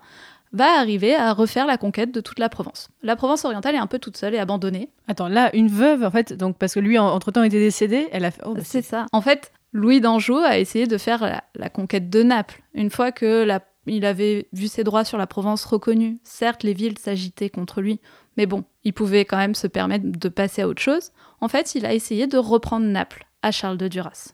va 0.53 0.79
arriver 0.79 1.17
à 1.17 1.33
refaire 1.33 1.67
la 1.67 1.77
conquête 1.77 2.13
de 2.13 2.21
toute 2.21 2.39
la 2.39 2.49
Provence. 2.49 2.89
La 3.03 3.17
Provence 3.17 3.45
orientale 3.45 3.75
est 3.75 3.79
un 3.79 3.89
peu 3.89 3.99
toute 3.99 4.17
seule 4.17 4.37
et 4.37 4.39
abandonnée. 4.39 4.91
Attends, 5.09 5.27
là, 5.27 5.51
une 5.57 5.67
veuve, 5.67 6.05
en 6.05 6.11
fait, 6.13 6.33
donc 6.33 6.57
parce 6.57 6.75
que 6.75 6.79
lui, 6.81 6.99
en- 7.01 7.09
entre-temps, 7.09 7.43
était 7.43 7.59
décédé, 7.59 8.07
elle 8.13 8.25
a 8.25 8.31
fait... 8.31 8.43
oh, 8.47 8.55
bah, 8.55 8.61
C'est 8.65 8.83
ça. 8.83 9.07
En 9.13 9.21
fait, 9.21 9.51
Louis 9.73 10.01
d'Anjou 10.01 10.37
a 10.37 10.57
essayé 10.59 10.87
de 10.87 10.99
faire 10.99 11.21
la, 11.25 11.43
la 11.57 11.69
conquête 11.69 12.09
de 12.11 12.23
Naples. 12.23 12.63
Une 12.75 12.91
fois 12.91 13.11
que 13.11 13.43
la- 13.43 13.61
il 13.95 14.05
avait 14.05 14.49
vu 14.53 14.69
ses 14.69 14.85
droits 14.85 15.05
sur 15.05 15.19
la 15.19 15.27
Provence 15.27 15.65
reconnus, 15.65 16.19
certes, 16.25 16.63
les 16.63 16.75
villes 16.75 16.99
s'agitaient 16.99 17.51
contre 17.51 17.81
lui, 17.81 18.01
mais 18.37 18.47
bon, 18.47 18.65
il 18.85 18.93
pouvait 18.93 19.25
quand 19.25 19.37
même 19.37 19.55
se 19.55 19.67
permettre 19.67 20.07
de 20.07 20.29
passer 20.29 20.63
à 20.63 20.69
autre 20.69 20.83
chose. 20.83 21.13
En 21.41 21.49
fait, 21.49 21.75
il 21.75 21.87
a 21.87 21.95
essayé 21.95 22.27
de 22.27 22.39
reprendre 22.39 22.87
Naples 22.87 23.27
à 23.43 23.51
Charles 23.51 23.79
de 23.79 23.89
Duras. 23.89 24.33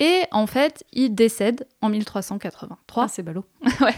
Et 0.00 0.22
en 0.32 0.46
fait, 0.46 0.84
il 0.92 1.14
décède 1.14 1.66
en 1.80 1.88
1383. 1.88 3.04
Ah, 3.04 3.08
c'est 3.08 3.22
ballot. 3.22 3.44
ouais, 3.80 3.94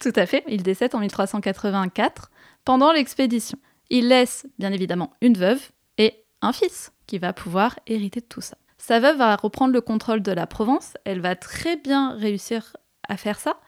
tout 0.00 0.12
à 0.16 0.26
fait. 0.26 0.42
Il 0.48 0.62
décède 0.62 0.94
en 0.94 1.00
1384 1.00 2.30
pendant 2.64 2.92
l'expédition. 2.92 3.58
Il 3.90 4.08
laisse 4.08 4.46
bien 4.58 4.72
évidemment 4.72 5.12
une 5.20 5.34
veuve 5.34 5.70
et 5.98 6.24
un 6.40 6.52
fils 6.52 6.92
qui 7.06 7.18
va 7.18 7.32
pouvoir 7.32 7.78
hériter 7.86 8.20
de 8.20 8.26
tout 8.26 8.40
ça. 8.40 8.56
Sa 8.78 9.00
veuve 9.00 9.18
va 9.18 9.36
reprendre 9.36 9.72
le 9.72 9.80
contrôle 9.80 10.22
de 10.22 10.32
la 10.32 10.46
Provence. 10.46 10.94
Elle 11.04 11.20
va 11.20 11.36
très 11.36 11.76
bien 11.76 12.16
réussir 12.16 12.76
à 13.08 13.16
faire 13.16 13.38
ça. 13.38 13.58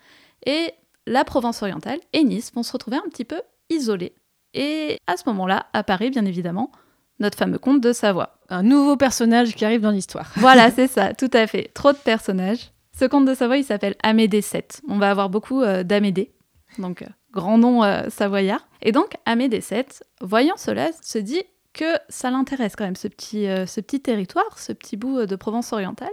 Et 0.44 0.72
la 1.06 1.24
Provence 1.24 1.62
orientale 1.62 2.00
et 2.12 2.24
Nice 2.24 2.52
vont 2.54 2.62
se 2.62 2.72
retrouver 2.72 2.96
un 2.96 3.08
petit 3.08 3.24
peu 3.24 3.40
isolés. 3.70 4.14
Et 4.54 4.98
à 5.06 5.16
ce 5.16 5.24
moment-là 5.26 5.66
apparaît 5.72 6.10
bien 6.10 6.24
évidemment 6.24 6.70
notre 7.18 7.38
fameux 7.38 7.58
comte 7.58 7.80
de 7.80 7.92
Savoie. 7.92 8.38
Un 8.48 8.62
nouveau 8.62 8.96
personnage 8.96 9.54
qui 9.54 9.64
arrive 9.64 9.80
dans 9.80 9.90
l'histoire. 9.90 10.32
Voilà, 10.36 10.70
c'est 10.70 10.88
ça, 10.88 11.14
tout 11.18 11.30
à 11.32 11.46
fait. 11.46 11.70
Trop 11.74 11.92
de 11.92 11.98
personnages. 11.98 12.72
Ce 12.98 13.04
comte 13.04 13.26
de 13.26 13.34
Savoie, 13.34 13.58
il 13.58 13.64
s'appelle 13.64 13.94
Amédée 14.02 14.40
VII. 14.40 14.62
On 14.88 14.98
va 14.98 15.10
avoir 15.10 15.28
beaucoup 15.28 15.62
euh, 15.62 15.82
d'Amédée, 15.82 16.32
donc 16.78 17.02
euh, 17.02 17.06
grand 17.30 17.58
nom 17.58 17.84
euh, 17.84 18.08
savoyard. 18.08 18.66
Et 18.82 18.92
donc, 18.92 19.16
Amédée 19.26 19.60
VII, 19.60 19.84
voyant 20.20 20.56
cela, 20.56 20.90
se 21.02 21.18
dit 21.18 21.42
que 21.74 21.92
ça 22.08 22.30
l'intéresse 22.30 22.74
quand 22.74 22.84
même, 22.84 22.96
ce 22.96 23.08
petit, 23.08 23.44
ce 23.66 23.80
petit 23.82 24.00
territoire, 24.00 24.58
ce 24.58 24.72
petit 24.72 24.96
bout 24.96 25.26
de 25.26 25.36
Provence 25.36 25.74
orientale, 25.74 26.08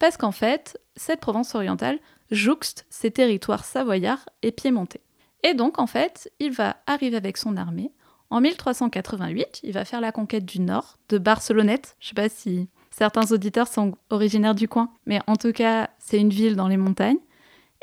parce 0.00 0.16
qu'en 0.16 0.32
fait, 0.32 0.80
cette 0.96 1.20
Provence 1.20 1.54
orientale 1.54 2.00
jouxte 2.30 2.86
ces 2.90 3.10
territoires 3.10 3.64
savoyards 3.64 4.28
et 4.42 4.52
piémontais. 4.52 5.02
Et 5.42 5.54
donc, 5.54 5.78
en 5.78 5.86
fait, 5.86 6.30
il 6.40 6.52
va 6.52 6.76
arriver 6.86 7.16
avec 7.16 7.36
son 7.36 7.56
armée. 7.56 7.92
En 8.30 8.40
1388, 8.40 9.60
il 9.62 9.72
va 9.72 9.84
faire 9.84 10.00
la 10.00 10.12
conquête 10.12 10.44
du 10.44 10.60
nord, 10.60 10.96
de 11.08 11.18
Barcelonnette. 11.18 11.96
Je 12.00 12.08
sais 12.08 12.14
pas 12.14 12.28
si 12.28 12.68
certains 12.90 13.30
auditeurs 13.30 13.68
sont 13.68 13.96
originaires 14.10 14.54
du 14.54 14.66
coin, 14.66 14.90
mais 15.06 15.20
en 15.26 15.36
tout 15.36 15.52
cas, 15.52 15.90
c'est 15.98 16.18
une 16.18 16.30
ville 16.30 16.56
dans 16.56 16.68
les 16.68 16.76
montagnes. 16.76 17.18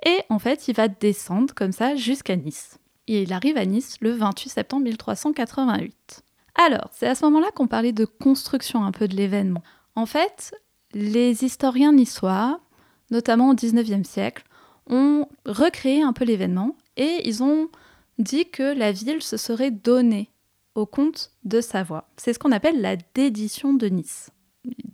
Et 0.05 0.19
en 0.29 0.39
fait, 0.39 0.67
il 0.67 0.75
va 0.75 0.89
descendre 0.89 1.53
comme 1.53 1.71
ça 1.71 1.95
jusqu'à 1.95 2.35
Nice. 2.35 2.77
Et 3.07 3.23
il 3.23 3.33
arrive 3.33 3.57
à 3.57 3.65
Nice 3.65 3.97
le 4.01 4.11
28 4.11 4.49
septembre 4.49 4.83
1388. 4.83 6.23
Alors, 6.55 6.89
c'est 6.91 7.07
à 7.07 7.15
ce 7.15 7.25
moment-là 7.25 7.51
qu'on 7.51 7.67
parlait 7.67 7.93
de 7.93 8.05
construction 8.05 8.83
un 8.83 8.91
peu 8.91 9.07
de 9.07 9.15
l'événement. 9.15 9.63
En 9.95 10.05
fait, 10.05 10.53
les 10.93 11.43
historiens 11.43 11.93
niçois, 11.93 12.59
notamment 13.13 13.51
au 13.51 13.53
19e 13.53 14.03
siècle, 14.03 14.43
ont 14.87 15.27
recréé 15.45 16.01
un 16.01 16.11
peu 16.11 16.25
l'événement 16.25 16.75
et 16.97 17.21
ils 17.25 17.41
ont 17.41 17.69
dit 18.19 18.49
que 18.49 18.77
la 18.77 18.91
ville 18.91 19.21
se 19.21 19.37
serait 19.37 19.71
donnée 19.71 20.29
au 20.75 20.85
comte 20.85 21.31
de 21.45 21.61
Savoie. 21.61 22.09
C'est 22.17 22.33
ce 22.33 22.39
qu'on 22.39 22.51
appelle 22.51 22.81
la 22.81 22.97
dédition 23.13 23.73
de 23.73 23.87
Nice. 23.87 24.31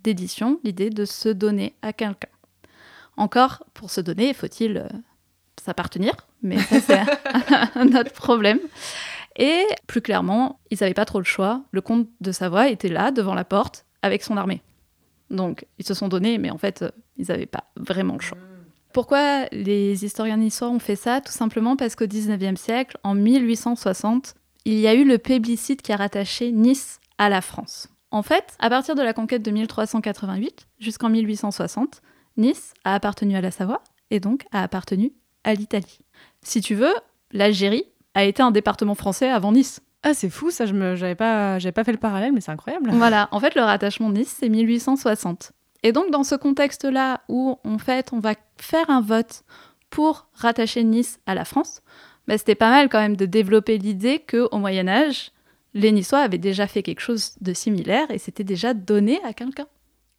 Dédition, 0.03 0.59
l'idée 0.63 0.89
de 0.89 1.05
se 1.05 1.29
donner 1.29 1.73
à 1.81 1.93
quelqu'un. 1.93 2.27
Encore, 3.17 3.63
pour 3.73 3.89
se 3.89 4.01
donner, 4.01 4.33
faut-il 4.33 4.77
euh, 4.77 4.87
s'appartenir 5.61 6.13
mais 6.41 6.57
ça 6.59 6.79
c'est 6.79 6.99
un 7.75 7.87
autre 7.87 8.13
problème. 8.13 8.59
Et 9.35 9.65
plus 9.87 10.01
clairement, 10.01 10.59
ils 10.69 10.77
n'avaient 10.81 10.93
pas 10.93 11.05
trop 11.05 11.19
le 11.19 11.25
choix. 11.25 11.63
Le 11.71 11.81
comte 11.81 12.07
de 12.21 12.31
Savoie 12.31 12.69
était 12.69 12.89
là, 12.89 13.11
devant 13.11 13.33
la 13.33 13.45
porte, 13.45 13.85
avec 14.01 14.23
son 14.23 14.37
armée. 14.37 14.61
Donc 15.29 15.65
ils 15.77 15.85
se 15.85 15.93
sont 15.93 16.07
donnés, 16.07 16.37
mais 16.37 16.49
en 16.49 16.57
fait, 16.57 16.85
ils 17.17 17.27
n'avaient 17.27 17.45
pas 17.45 17.65
vraiment 17.75 18.15
le 18.15 18.21
choix. 18.21 18.37
Pourquoi 18.93 19.45
les 19.51 20.03
historiens 20.03 20.37
niçois 20.37 20.69
ont 20.69 20.79
fait 20.79 20.95
ça? 20.95 21.21
Tout 21.21 21.31
simplement 21.31 21.75
parce 21.75 21.95
qu'au 21.95 22.05
19e 22.05 22.55
siècle, 22.55 22.97
en 23.03 23.13
1860, 23.13 24.33
il 24.65 24.79
y 24.79 24.87
a 24.87 24.95
eu 24.95 25.05
le 25.05 25.17
plébiscite 25.17 25.81
qui 25.81 25.91
a 25.91 25.95
rattaché 25.95 26.51
Nice 26.51 26.99
à 27.17 27.29
la 27.29 27.41
France. 27.41 27.89
En 28.11 28.23
fait, 28.23 28.55
à 28.59 28.69
partir 28.69 28.95
de 28.95 29.03
la 29.03 29.13
conquête 29.13 29.43
de 29.43 29.51
1388 29.51 30.67
jusqu'en 30.79 31.09
1860, 31.09 32.01
Nice 32.37 32.73
a 32.83 32.95
appartenu 32.95 33.35
à 33.35 33.41
la 33.41 33.51
Savoie 33.51 33.83
et 34.09 34.19
donc 34.19 34.45
a 34.51 34.63
appartenu 34.63 35.13
à 35.43 35.53
l'Italie. 35.53 35.99
Si 36.41 36.61
tu 36.61 36.73
veux, 36.73 36.93
l'Algérie 37.31 37.83
a 38.15 38.23
été 38.23 38.41
un 38.41 38.51
département 38.51 38.95
français 38.95 39.29
avant 39.29 39.51
Nice. 39.51 39.81
Ah, 40.03 40.13
c'est 40.13 40.29
fou, 40.29 40.49
ça, 40.49 40.65
je 40.65 40.73
n'avais 40.73 41.15
pas, 41.15 41.57
pas 41.75 41.83
fait 41.83 41.91
le 41.91 41.97
parallèle, 41.97 42.31
mais 42.31 42.41
c'est 42.41 42.51
incroyable. 42.51 42.89
Voilà, 42.93 43.27
en 43.31 43.39
fait, 43.39 43.55
le 43.55 43.61
rattachement 43.61 44.09
de 44.09 44.19
Nice, 44.19 44.35
c'est 44.39 44.49
1860. 44.49 45.51
Et 45.83 45.91
donc, 45.91 46.11
dans 46.11 46.23
ce 46.23 46.35
contexte-là, 46.35 47.21
où 47.27 47.57
en 47.65 47.77
fait, 47.77 48.11
on 48.13 48.19
va 48.19 48.35
faire 48.57 48.89
un 48.89 49.01
vote 49.01 49.43
pour 49.89 50.27
rattacher 50.33 50.83
Nice 50.83 51.19
à 51.25 51.35
la 51.35 51.45
France, 51.45 51.81
bah, 52.27 52.37
c'était 52.37 52.55
pas 52.55 52.69
mal 52.69 52.89
quand 52.89 52.99
même 52.99 53.17
de 53.17 53.25
développer 53.25 53.77
l'idée 53.77 54.19
qu'au 54.19 54.57
Moyen-Âge, 54.57 55.31
les 55.73 55.91
Niçois 55.91 56.19
avaient 56.19 56.37
déjà 56.37 56.67
fait 56.67 56.83
quelque 56.83 57.01
chose 57.01 57.33
de 57.41 57.53
similaire 57.53 58.09
et 58.09 58.17
c'était 58.17 58.43
déjà 58.43 58.73
donné 58.73 59.19
à 59.23 59.33
quelqu'un. 59.33 59.67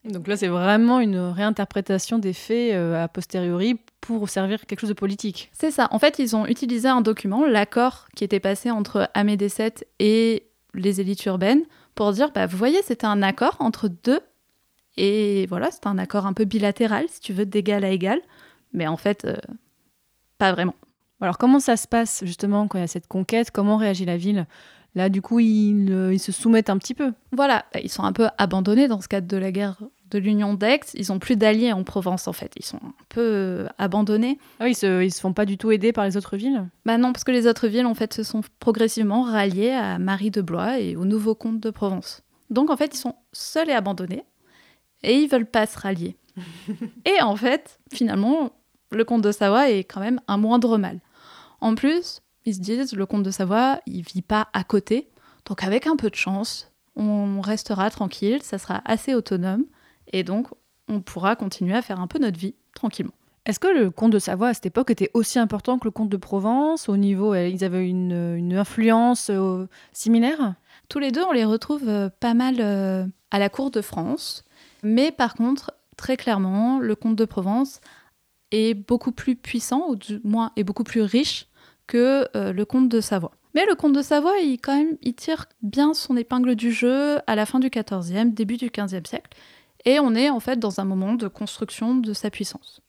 Donc 0.05 0.29
là, 0.29 0.37
c'est 0.37 0.49
vraiment 0.49 1.01
une 1.01 1.19
réinterprétation 1.19 2.19
des 2.19 2.33
faits 2.33 2.73
euh, 2.73 3.05
a 3.05 3.09
posteriori 3.09 3.79
pour 4.01 4.29
servir 4.31 4.65
quelque 4.67 4.81
chose 4.81 4.89
de 4.89 4.95
politique. 4.95 5.51
C'est 5.53 5.71
ça. 5.71 5.89
En 5.91 5.99
fait, 5.99 6.19
ils 6.19 6.35
ont 6.35 6.47
utilisé 6.47 6.89
un 6.89 7.03
document, 7.03 7.45
l'accord 7.45 8.07
qui 8.17 8.25
était 8.25 8.41
passé 8.41 8.71
entre 8.71 9.11
Amédée 9.13 9.49
VII 9.49 9.73
et 9.99 10.45
les 10.73 11.01
élites 11.01 11.25
urbaines, 11.27 11.65
pour 11.95 12.13
dire, 12.13 12.31
bah, 12.33 12.47
vous 12.47 12.57
voyez, 12.57 12.81
c'était 12.83 13.07
un 13.07 13.23
accord 13.23 13.57
entre 13.59 13.89
deux. 13.89 14.21
Et 14.97 15.47
voilà, 15.47 15.71
c'est 15.71 15.87
un 15.87 15.99
accord 15.99 16.27
un 16.27 16.33
peu 16.33 16.45
bilatéral, 16.45 17.07
si 17.09 17.21
tu 17.21 17.33
veux, 17.35 17.45
d'égal 17.45 17.85
à 17.85 17.91
égal. 17.91 18.21
Mais 18.73 18.87
en 18.87 18.97
fait, 18.97 19.27
euh, 19.27 19.37
pas 20.39 20.53
vraiment. 20.53 20.75
Alors 21.21 21.37
comment 21.37 21.61
ça 21.61 21.77
se 21.77 21.87
passe 21.87 22.23
justement 22.25 22.67
quand 22.67 22.79
il 22.79 22.83
y 22.83 22.85
a 22.85 22.89
cette 22.89 23.07
conquête? 23.07 23.51
Comment 23.51 23.77
réagit 23.77 24.07
la 24.07 24.17
ville? 24.17 24.47
Là, 24.95 25.09
du 25.09 25.23
coup, 25.23 25.39
ils, 25.39 26.19
se 26.19 26.33
soumettent 26.33 26.71
un 26.71 26.79
petit 26.79 26.95
peu. 26.95 27.13
Voilà, 27.33 27.65
ils 27.81 27.91
sont 27.91 28.03
un 28.03 28.13
peu 28.13 28.29
abandonnés 28.39 28.89
dans 28.89 29.01
ce 29.01 29.09
cadre 29.09 29.29
de 29.29 29.37
la 29.37 29.53
guerre 29.53 29.77
de 30.11 30.19
l'Union 30.19 30.55
d'Aix. 30.55 30.81
Ils 30.95 31.07
n'ont 31.11 31.21
plus 31.21 31.37
d'alliés 31.37 31.73
en 31.73 31.85
Provence, 31.85 32.27
en 32.27 32.33
fait. 32.33 32.53
Ils 32.57 32.65
sont 32.65 32.79
un 32.79 32.95
peu 33.09 33.21
euh, 33.21 33.67
abandonnés. 33.79 34.39
Ah 34.59 34.65
oui, 34.65 34.73
ils 34.73 34.75
se, 34.75 35.09
se 35.09 35.21
font 35.21 35.33
pas 35.33 35.47
du 35.47 35.57
tout 35.59 35.71
aider 35.71 35.93
par 35.93 36.05
les 36.05 36.17
autres 36.17 36.37
villes? 36.37 36.69
Bah 36.85 36.99
non, 36.99 37.13
parce 37.13 37.23
que 37.23 37.31
les 37.31 37.47
autres 37.47 37.69
villes, 37.69 37.87
en 37.87 37.95
fait, 37.95 38.13
se 38.13 38.25
sont 38.25 38.41
progressivement 38.59 39.23
ralliées 39.23 39.71
à 39.71 39.99
Marie 39.99 40.33
de 40.33 40.43
Blois 40.43 40.81
et 40.81 40.97
au 40.97 41.05
nouveau 41.05 41.37
comte 41.37 41.61
de 41.61 41.71
Provence. 41.71 42.23
Donc, 42.51 42.71
en 42.71 42.77
fait, 42.77 42.95
ils 42.95 42.99
sont 42.99 43.15
seuls 43.33 43.71
et 43.71 43.75
abandonnés. 43.75 44.25
Et 45.03 45.15
ils 45.15 45.29
veulent 45.29 45.47
pas 45.47 45.67
se 45.67 45.79
rallier. 45.79 46.17
et 47.05 47.23
en 47.23 47.37
fait, 47.37 47.79
finalement, 47.93 48.51
le 48.91 49.05
comte 49.05 49.23
de 49.23 49.33
Savoie 49.33 49.71
est 49.71 49.85
quand 49.85 50.01
même 50.01 50.21
un 50.27 50.37
moindre 50.37 50.79
mal. 50.79 50.99
En 51.61 51.75
plus, 51.75 52.23
ils 52.45 52.55
se 52.55 52.61
disent, 52.61 52.95
le 52.95 53.07
comte 53.07 53.23
de 53.23 53.31
Savoie, 53.31 53.81
il 53.87 54.03
vit 54.03 54.23
pas 54.23 54.49
à 54.53 54.65
côté. 54.65 55.09
Donc 55.47 55.63
avec 55.63 55.87
un 55.87 55.97
peu 55.97 56.11
de 56.11 56.15
chance, 56.15 56.71
on 56.97 57.41
restera 57.41 57.91
tranquille, 57.91 58.43
ça 58.43 58.59
sera 58.59 58.83
assez 58.85 59.15
autonome. 59.15 59.65
Et 60.13 60.23
donc, 60.25 60.49
on 60.89 61.01
pourra 61.01 61.37
continuer 61.37 61.75
à 61.75 61.83
faire 61.83 62.01
un 62.01 62.07
peu 62.07 62.19
notre 62.19 62.39
vie 62.39 62.55
tranquillement. 62.75 63.13
Est-ce 63.47 63.59
que 63.59 63.69
le 63.69 63.91
comte 63.91 64.13
de 64.13 64.19
Savoie 64.19 64.49
à 64.49 64.55
cette 64.55 64.67
époque 64.67 64.91
était 64.91 65.11
aussi 65.15 65.39
important 65.39 65.79
que 65.79 65.87
le 65.87 65.91
comte 65.91 66.11
de 66.11 66.17
Provence? 66.17 66.89
Au 66.89 66.97
niveau, 66.97 67.33
euh, 67.33 67.49
ils 67.49 67.65
avaient 67.65 67.89
une, 67.89 68.53
influence 68.55 69.31
euh, 69.31 69.67
similaire? 69.93 70.55
Tous 70.89 70.99
les 70.99 71.11
deux, 71.11 71.23
on 71.23 71.33
les 71.33 71.45
retrouve 71.45 71.89
euh, 71.89 72.11
pas 72.21 72.35
mal 72.35 72.61
à 73.31 73.39
la 73.39 73.49
cour 73.49 73.71
de 73.71 73.81
France. 73.81 74.45
Mais 74.83 75.11
par 75.11 75.35
contre, 75.35 75.73
très 75.97 76.17
clairement, 76.17 76.79
le 76.79 76.95
comte 76.95 77.17
de 77.17 77.25
Provence 77.25 77.81
est 78.51 78.75
beaucoup 78.75 79.13
plus 79.13 79.37
puissant, 79.37 79.87
ou 79.89 79.97
du 79.97 80.21
moins 80.25 80.53
est 80.57 80.65
beaucoup 80.65 80.85
plus 80.85 81.03
riche 81.03 81.47
que 81.91 82.29
euh, 82.37 82.53
le 82.53 82.65
comte 82.65 82.89
de 82.89 83.01
Savoie. 83.01 83.33
Mais 83.55 83.67
le 83.67 83.75
comte 83.75 83.95
de 83.95 84.01
Savoie, 84.01 84.39
il, 84.39 84.59
quand 84.59 84.77
même, 84.77 84.97
il 85.03 85.15
tire 85.15 85.47
bien 85.61 85.93
son 85.93 86.17
épingle 86.17 86.55
du 86.55 86.71
jeu 86.71 87.19
à 87.27 87.35
la 87.35 87.47
fin 87.47 87.59
du 87.59 87.69
XIVe, 87.69 88.33
début 88.33 88.57
du 88.57 88.71
XVe 88.71 89.05
siècle. 89.05 89.37
Et 89.85 89.99
on 89.99 90.15
est 90.15 90.31
en 90.31 90.39
fait 90.41 90.59
dans 90.59 90.81
un 90.81 90.85
moment 90.85 91.15
de 91.15 91.27
construction 91.27 91.97
de 91.97 92.13
sa 92.13 92.31
puissance. 92.31 92.81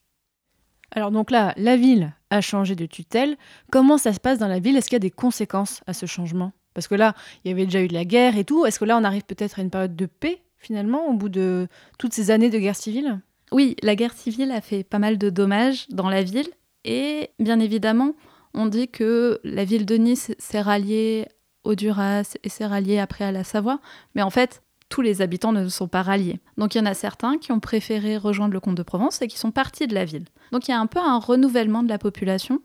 Alors 0.92 1.10
donc 1.10 1.32
là, 1.32 1.54
la 1.58 1.78
ville 1.78 2.14
a 2.30 2.42
changé 2.42 2.76
de 2.76 2.86
tutelle. 2.86 3.38
Comment 3.72 3.98
ça 3.98 4.14
se 4.14 4.20
passe 4.20 4.38
dans 4.38 4.48
la 4.48 4.60
ville? 4.60 4.78
Est-ce 4.78 4.88
qu'il 4.88 4.96
y 4.96 4.98
a 4.98 5.00
des 5.00 5.10
conséquences 5.10 5.82
à 5.88 5.94
ce 5.94 6.06
changement? 6.06 6.52
Parce 6.76 6.88
que 6.88 6.96
là, 6.96 7.16
il 7.44 7.50
y 7.50 7.52
avait 7.52 7.66
déjà 7.66 7.82
eu 7.82 7.88
de 7.88 7.94
la 7.94 8.06
guerre 8.06 8.38
et 8.38 8.46
tout. 8.46 8.66
Est-ce 8.66 8.80
que 8.80 8.86
là, 8.86 8.98
on 8.98 9.04
arrive 9.04 9.24
peut-être 9.24 9.60
à 9.60 9.64
une 9.64 9.72
période 9.72 9.96
de 9.96 10.06
paix, 10.06 10.42
finalement, 10.58 11.08
au 11.08 11.14
bout 11.14 11.30
de 11.30 11.68
toutes 11.98 12.14
ces 12.14 12.30
années 12.30 12.50
de 12.50 12.60
guerre 12.60 12.76
civile? 12.76 13.20
Oui, 13.52 13.76
la 13.82 13.96
guerre 13.96 14.14
civile 14.14 14.52
a 14.52 14.62
fait 14.62 14.84
pas 14.84 15.00
mal 15.00 15.18
de 15.18 15.30
dommages 15.30 15.88
dans 15.90 16.10
la 16.10 16.22
ville. 16.22 16.50
Et 16.86 17.32
bien 17.40 17.60
évidemment, 17.60 18.14
on 18.54 18.66
dit 18.66 18.88
que 18.88 19.40
la 19.44 19.64
ville 19.66 19.86
de 19.86 19.96
Nice 19.96 20.32
s'est 20.38 20.62
ralliée 20.62 21.28
au 21.64 21.76
Duras 21.76 22.36
et 22.44 22.50
s'est 22.50 22.66
ralliée 22.66 23.00
après 23.00 23.26
à 23.26 23.32
la 23.32 23.44
Savoie, 23.44 23.80
mais 24.16 24.22
en 24.22 24.30
fait, 24.30 24.64
tous 24.90 25.02
les 25.02 25.22
habitants 25.22 25.54
ne 25.54 25.68
sont 25.70 25.88
pas 25.88 26.02
ralliés. 26.02 26.40
Donc 26.58 26.76
il 26.76 26.80
y 26.80 26.82
en 26.82 26.86
a 26.86 26.94
certains 26.94 27.38
qui 27.38 27.52
ont 27.52 27.60
préféré 27.60 28.18
rejoindre 28.18 28.54
le 28.54 28.60
comte 28.60 28.76
de 28.76 28.84
Provence 28.84 29.22
et 29.22 29.28
qui 29.28 29.38
sont 29.38 29.52
partis 29.52 29.88
de 29.88 29.96
la 29.96 30.06
ville. 30.06 30.26
Donc 30.52 30.68
il 30.68 30.72
y 30.72 30.74
a 30.74 30.80
un 30.80 30.88
peu 30.88 31.00
un 31.00 31.18
renouvellement 31.18 31.82
de 31.82 31.90
la 31.90 31.98
population, 31.98 32.62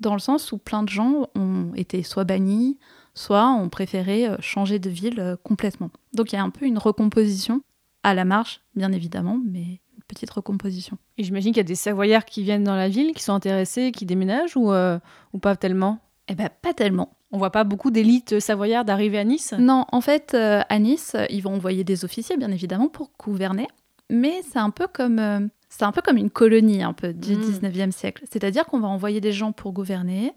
dans 0.00 0.14
le 0.14 0.18
sens 0.18 0.52
où 0.52 0.58
plein 0.58 0.82
de 0.82 0.88
gens 0.88 1.28
ont 1.34 1.72
été 1.74 2.02
soit 2.02 2.24
bannis, 2.24 2.78
soit 3.14 3.48
ont 3.48 3.68
préféré 3.68 4.26
euh, 4.26 4.36
changer 4.40 4.78
de 4.78 4.90
ville 4.90 5.20
euh, 5.20 5.36
complètement. 5.42 5.90
Donc 6.12 6.32
il 6.32 6.36
y 6.36 6.38
a 6.38 6.42
un 6.42 6.50
peu 6.50 6.66
une 6.66 6.78
recomposition 6.78 7.62
à 8.02 8.14
la 8.14 8.24
marge, 8.24 8.60
bien 8.74 8.92
évidemment, 8.92 9.40
mais 9.44 9.80
petite 10.06 10.30
recomposition. 10.30 10.98
Et 11.18 11.24
j'imagine 11.24 11.52
qu'il 11.52 11.58
y 11.58 11.60
a 11.60 11.64
des 11.64 11.74
Savoyards 11.74 12.24
qui 12.24 12.42
viennent 12.42 12.64
dans 12.64 12.76
la 12.76 12.88
ville, 12.88 13.14
qui 13.14 13.22
sont 13.22 13.32
intéressés, 13.32 13.92
qui 13.92 14.06
déménagent 14.06 14.56
ou, 14.56 14.72
euh, 14.72 14.98
ou 15.32 15.38
pas 15.38 15.56
tellement? 15.56 15.98
Eh 16.28 16.34
bien, 16.34 16.48
pas 16.62 16.74
tellement. 16.74 17.16
On 17.32 17.38
voit 17.38 17.50
pas 17.50 17.64
beaucoup 17.64 17.90
d'élites 17.90 18.40
savoyardes 18.40 18.88
arriver 18.90 19.18
à 19.18 19.24
Nice? 19.24 19.54
Non, 19.58 19.84
en 19.90 20.00
fait, 20.00 20.32
euh, 20.34 20.62
à 20.68 20.78
Nice, 20.78 21.16
ils 21.30 21.42
vont 21.42 21.54
envoyer 21.54 21.84
des 21.84 22.04
officiers, 22.04 22.36
bien 22.36 22.50
évidemment, 22.50 22.88
pour 22.88 23.10
gouverner. 23.18 23.68
Mais 24.10 24.42
c'est 24.50 24.58
un 24.58 24.70
peu 24.70 24.86
comme... 24.86 25.18
Euh, 25.18 25.40
c'est 25.68 25.84
un 25.84 25.92
peu 25.92 26.00
comme 26.00 26.16
une 26.16 26.30
colonie 26.30 26.82
un 26.82 26.92
peu 26.92 27.12
du 27.12 27.34
19e 27.34 27.88
hmm. 27.88 27.92
siècle. 27.92 28.24
C'est-à-dire 28.30 28.64
qu'on 28.66 28.78
va 28.78 28.88
envoyer 28.88 29.20
des 29.20 29.32
gens 29.32 29.52
pour 29.52 29.72
gouverner, 29.72 30.32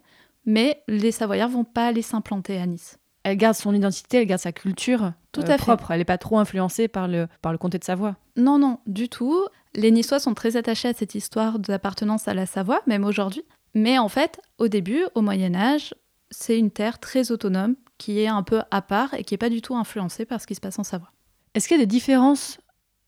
mais 0.45 0.81
les 0.87 1.11
Savoyards 1.11 1.49
vont 1.49 1.63
pas 1.63 1.87
aller 1.87 2.01
s'implanter 2.01 2.57
à 2.57 2.65
Nice. 2.65 2.97
Elle 3.23 3.37
garde 3.37 3.55
son 3.55 3.73
identité, 3.73 4.17
elle 4.17 4.25
garde 4.25 4.41
sa 4.41 4.51
culture 4.51 5.13
Tout 5.31 5.43
à 5.47 5.57
propre. 5.57 5.91
Elle 5.91 5.99
n'est 5.99 6.05
pas 6.05 6.17
trop 6.17 6.39
influencée 6.39 6.87
par 6.87 7.07
le, 7.07 7.27
par 7.41 7.51
le 7.51 7.57
comté 7.57 7.77
de 7.77 7.83
Savoie. 7.83 8.15
Non, 8.37 8.57
non, 8.57 8.79
du 8.87 9.09
tout. 9.09 9.45
Les 9.75 9.91
Niçois 9.91 10.19
sont 10.19 10.33
très 10.33 10.57
attachés 10.57 10.87
à 10.87 10.93
cette 10.93 11.15
histoire 11.15 11.59
d'appartenance 11.59 12.27
à 12.27 12.33
la 12.33 12.45
Savoie, 12.45 12.81
même 12.87 13.03
aujourd'hui. 13.03 13.43
Mais 13.75 13.99
en 13.99 14.09
fait, 14.09 14.41
au 14.57 14.67
début, 14.67 15.03
au 15.13 15.21
Moyen 15.21 15.53
Âge, 15.53 15.93
c'est 16.31 16.57
une 16.57 16.71
terre 16.71 16.99
très 16.99 17.31
autonome, 17.31 17.75
qui 17.97 18.19
est 18.19 18.27
un 18.27 18.43
peu 18.43 18.61
à 18.71 18.81
part 18.81 19.13
et 19.13 19.23
qui 19.23 19.33
n'est 19.33 19.39
pas 19.39 19.49
du 19.49 19.61
tout 19.61 19.75
influencée 19.75 20.25
par 20.25 20.41
ce 20.41 20.47
qui 20.47 20.55
se 20.55 20.61
passe 20.61 20.79
en 20.79 20.83
Savoie. 20.83 21.11
Est-ce 21.53 21.67
qu'il 21.67 21.77
y 21.77 21.81
a 21.81 21.83
des 21.83 21.87
différences 21.87 22.59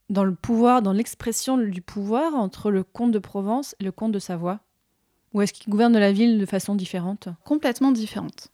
dans 0.08 0.24
le 0.24 0.34
pouvoir, 0.34 0.82
dans 0.82 0.92
l'expression 0.92 1.56
du 1.56 1.82
pouvoir 1.82 2.34
entre 2.34 2.70
le 2.70 2.84
comte 2.84 3.12
de 3.12 3.18
Provence 3.18 3.74
et 3.80 3.84
le 3.84 3.92
comte 3.92 4.12
de 4.12 4.18
Savoie? 4.18 4.60
Ou 5.32 5.40
est-ce 5.40 5.52
qu'il 5.52 5.70
gouverne 5.70 5.98
la 5.98 6.12
ville 6.12 6.38
de 6.38 6.46
façon 6.46 6.74
différente? 6.74 7.28
Complètement 7.44 7.90
différente. 7.90 8.48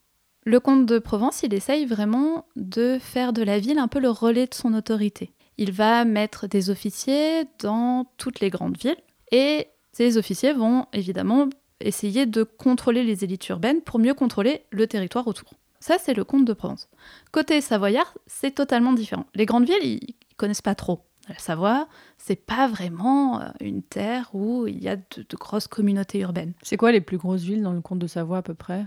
Le 0.44 0.61
comte 0.61 0.87
de 0.87 0.99
Provence, 0.99 1.42
il 1.42 1.53
essaye 1.53 1.85
vraiment 1.85 2.47
de 2.57 2.99
faire 3.01 3.33
de 3.33 3.42
la 3.42 3.59
ville 3.59 3.79
un 3.79 3.88
peu 3.88 3.99
le 3.99 4.09
relais 4.09 4.47
de 4.47 4.55
son 4.55 4.73
autorité 4.73 5.33
il 5.59 5.73
va 5.73 6.05
mettre 6.05 6.47
des 6.47 6.71
officiers 6.71 7.44
dans 7.59 8.07
toutes 8.16 8.40
les 8.40 8.49
grandes 8.49 8.79
villes 8.79 8.97
et 9.33 9.68
ces 9.92 10.16
officiers 10.16 10.53
vont 10.53 10.87
évidemment 10.92 11.49
essayer 11.81 12.27
de 12.27 12.44
contrôler 12.44 13.05
les 13.05 13.25
élites 13.25 13.49
urbaines 13.49 13.83
pour 13.83 13.99
mieux 13.99 14.14
contrôler 14.14 14.64
le 14.71 14.87
territoire 14.87 15.27
autour. 15.27 15.51
Ça, 15.81 15.97
c'est 15.99 16.14
le 16.14 16.25
comte 16.25 16.44
de 16.44 16.53
Provence. 16.53 16.88
Côté 17.31 17.61
savoyard, 17.61 18.14
c'est 18.27 18.53
totalement 18.53 18.92
différent. 18.92 19.27
Les 19.35 19.47
grandes 19.47 19.66
villes, 19.66 19.85
ils 19.85 20.14
connaissent 20.37 20.62
pas 20.62 20.75
trop. 20.75 21.05
La 21.29 21.38
Savoie, 21.38 21.88
c'est 22.16 22.47
pas 22.47 22.68
vraiment 22.68 23.40
euh, 23.40 23.49
une 23.61 23.83
terre 23.83 24.31
où 24.33 24.66
il 24.66 24.83
y 24.83 24.88
a 24.88 24.97
de, 24.97 25.03
de 25.29 25.37
grosses 25.37 25.68
communautés 25.68 26.21
urbaines. 26.21 26.55
C'est 26.62 26.79
quoi 26.79 26.90
les 26.90 27.03
plus 27.03 27.18
grosses 27.18 27.42
villes 27.42 27.62
dans 27.62 27.75
le 27.75 27.83
comte 27.83 27.99
de 27.99 28.07
Savoie 28.07 28.38
à 28.38 28.42
peu 28.42 28.55
près? 28.55 28.87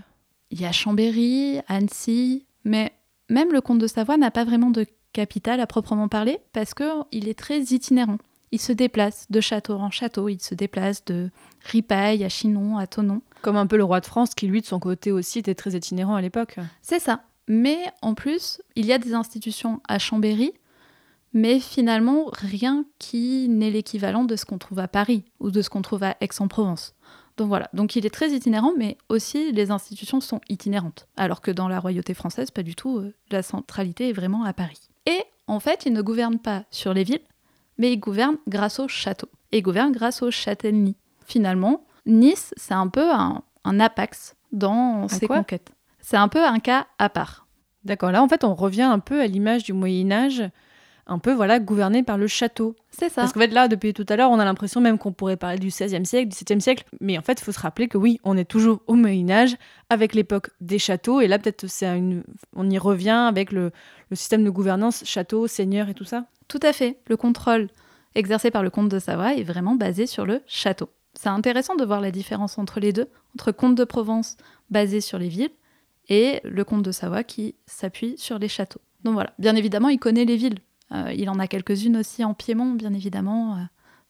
Il 0.50 0.60
y 0.60 0.66
a 0.66 0.72
Chambéry, 0.72 1.60
Annecy, 1.68 2.46
mais 2.64 2.92
même 3.28 3.52
le 3.52 3.60
comte 3.60 3.78
de 3.78 3.86
Savoie 3.86 4.16
n'a 4.16 4.32
pas 4.32 4.44
vraiment 4.44 4.70
de 4.70 4.86
capitale 5.12 5.60
à 5.60 5.66
proprement 5.66 6.08
parler, 6.08 6.38
parce 6.52 6.74
qu'il 6.74 7.28
est 7.28 7.38
très 7.38 7.60
itinérant. 7.60 8.18
Il 8.50 8.60
se 8.60 8.72
déplace 8.72 9.26
de 9.30 9.40
château 9.40 9.74
en 9.74 9.90
château, 9.90 10.28
il 10.28 10.40
se 10.40 10.54
déplace 10.54 11.04
de 11.06 11.30
Ripaille 11.64 12.22
à 12.22 12.28
Chinon, 12.28 12.76
à 12.76 12.86
Tonon. 12.86 13.22
Comme 13.40 13.56
un 13.56 13.66
peu 13.66 13.76
le 13.76 13.84
roi 13.84 14.00
de 14.00 14.06
France 14.06 14.34
qui, 14.34 14.46
lui, 14.46 14.60
de 14.60 14.66
son 14.66 14.78
côté 14.78 15.10
aussi, 15.10 15.38
était 15.38 15.54
très 15.54 15.72
itinérant 15.72 16.14
à 16.14 16.20
l'époque. 16.20 16.56
C'est 16.82 16.98
ça. 16.98 17.22
Mais 17.48 17.78
en 18.02 18.14
plus, 18.14 18.60
il 18.76 18.86
y 18.86 18.92
a 18.92 18.98
des 18.98 19.14
institutions 19.14 19.80
à 19.88 19.98
Chambéry, 19.98 20.52
mais 21.32 21.60
finalement, 21.60 22.26
rien 22.32 22.84
qui 22.98 23.48
n'est 23.48 23.70
l'équivalent 23.70 24.24
de 24.24 24.36
ce 24.36 24.44
qu'on 24.44 24.58
trouve 24.58 24.80
à 24.80 24.88
Paris 24.88 25.24
ou 25.40 25.50
de 25.50 25.62
ce 25.62 25.70
qu'on 25.70 25.82
trouve 25.82 26.02
à 26.02 26.16
Aix-en-Provence. 26.20 26.94
Donc 27.38 27.48
voilà, 27.48 27.70
donc 27.72 27.96
il 27.96 28.04
est 28.04 28.10
très 28.10 28.32
itinérant, 28.32 28.72
mais 28.76 28.98
aussi 29.08 29.52
les 29.52 29.70
institutions 29.70 30.20
sont 30.20 30.42
itinérantes. 30.50 31.08
Alors 31.16 31.40
que 31.40 31.50
dans 31.50 31.68
la 31.68 31.80
royauté 31.80 32.12
française, 32.12 32.50
pas 32.50 32.62
du 32.62 32.74
tout, 32.74 32.98
euh, 32.98 33.14
la 33.30 33.42
centralité 33.42 34.10
est 34.10 34.12
vraiment 34.12 34.44
à 34.44 34.52
Paris. 34.52 34.90
Et 35.06 35.24
en 35.46 35.60
fait, 35.60 35.84
il 35.86 35.92
ne 35.92 36.02
gouverne 36.02 36.38
pas 36.38 36.64
sur 36.70 36.94
les 36.94 37.04
villes, 37.04 37.20
mais 37.78 37.92
il 37.92 37.98
gouverne 37.98 38.36
grâce 38.48 38.78
au 38.78 38.88
château. 38.88 39.28
Et 39.50 39.58
il 39.58 39.62
gouverne 39.62 39.92
grâce 39.92 40.22
aux 40.22 40.30
châtellenies. 40.30 40.96
Finalement, 41.26 41.84
Nice, 42.06 42.52
c'est 42.56 42.74
un 42.74 42.88
peu 42.88 43.10
un, 43.12 43.42
un 43.64 43.80
apax 43.80 44.34
dans 44.50 45.08
ses 45.08 45.26
conquêtes. 45.26 45.72
C'est 46.00 46.16
un 46.16 46.28
peu 46.28 46.44
un 46.44 46.58
cas 46.58 46.86
à 46.98 47.08
part. 47.08 47.46
D'accord, 47.84 48.12
là 48.12 48.22
en 48.22 48.28
fait 48.28 48.44
on 48.44 48.54
revient 48.54 48.82
un 48.82 49.00
peu 49.00 49.20
à 49.20 49.26
l'image 49.26 49.64
du 49.64 49.72
Moyen 49.72 50.12
Âge, 50.12 50.44
un 51.12 51.18
peu 51.18 51.32
voilà 51.32 51.60
gouverné 51.60 52.02
par 52.02 52.18
le 52.18 52.26
château. 52.26 52.74
C'est 52.90 53.08
ça. 53.08 53.22
Parce 53.22 53.32
qu'en 53.32 53.40
fait 53.40 53.48
là, 53.48 53.68
depuis 53.68 53.94
tout 53.94 54.06
à 54.08 54.16
l'heure, 54.16 54.30
on 54.30 54.38
a 54.38 54.44
l'impression 54.44 54.80
même 54.80 54.98
qu'on 54.98 55.12
pourrait 55.12 55.36
parler 55.36 55.58
du 55.58 55.68
XVIe 55.68 56.04
siècle, 56.04 56.28
du 56.28 56.36
XVIIe 56.36 56.60
siècle, 56.60 56.84
mais 57.00 57.18
en 57.18 57.22
fait 57.22 57.40
il 57.40 57.44
faut 57.44 57.52
se 57.52 57.60
rappeler 57.60 57.88
que 57.88 57.98
oui, 57.98 58.20
on 58.24 58.36
est 58.36 58.44
toujours 58.44 58.80
au 58.86 58.94
Moyen 58.94 59.30
Âge, 59.30 59.56
avec 59.90 60.14
l'époque 60.14 60.50
des 60.60 60.78
châteaux, 60.78 61.20
et 61.20 61.28
là 61.28 61.38
peut-être 61.38 61.66
c'est 61.68 61.86
une... 61.86 62.24
on 62.56 62.68
y 62.68 62.78
revient 62.78 63.10
avec 63.28 63.52
le, 63.52 63.70
le 64.10 64.16
système 64.16 64.44
de 64.44 64.50
gouvernance 64.50 65.04
château, 65.04 65.46
seigneur 65.46 65.88
et 65.88 65.94
tout 65.94 66.04
ça. 66.04 66.24
Tout 66.48 66.60
à 66.62 66.72
fait. 66.72 66.98
Le 67.08 67.16
contrôle 67.16 67.68
exercé 68.14 68.50
par 68.50 68.62
le 68.62 68.70
comte 68.70 68.88
de 68.88 68.98
Savoie 68.98 69.34
est 69.34 69.42
vraiment 69.42 69.74
basé 69.74 70.06
sur 70.06 70.26
le 70.26 70.42
château. 70.46 70.90
C'est 71.14 71.28
intéressant 71.28 71.74
de 71.74 71.84
voir 71.84 72.00
la 72.00 72.10
différence 72.10 72.58
entre 72.58 72.80
les 72.80 72.92
deux, 72.92 73.08
entre 73.34 73.52
comte 73.52 73.74
de 73.74 73.84
Provence 73.84 74.36
basé 74.70 75.00
sur 75.00 75.18
les 75.18 75.28
villes 75.28 75.50
et 76.08 76.40
le 76.44 76.64
comte 76.64 76.82
de 76.82 76.92
Savoie 76.92 77.22
qui 77.22 77.54
s'appuie 77.66 78.14
sur 78.18 78.38
les 78.38 78.48
châteaux. 78.48 78.80
Donc 79.04 79.14
voilà, 79.14 79.32
bien 79.38 79.56
évidemment, 79.56 79.88
il 79.88 79.98
connaît 79.98 80.24
les 80.24 80.36
villes. 80.36 80.58
Euh, 80.92 81.12
il 81.16 81.28
en 81.30 81.38
a 81.38 81.46
quelques-unes 81.46 81.96
aussi 81.96 82.24
en 82.24 82.34
Piémont, 82.34 82.72
bien 82.72 82.92
évidemment. 82.92 83.56
euh. 83.56 83.60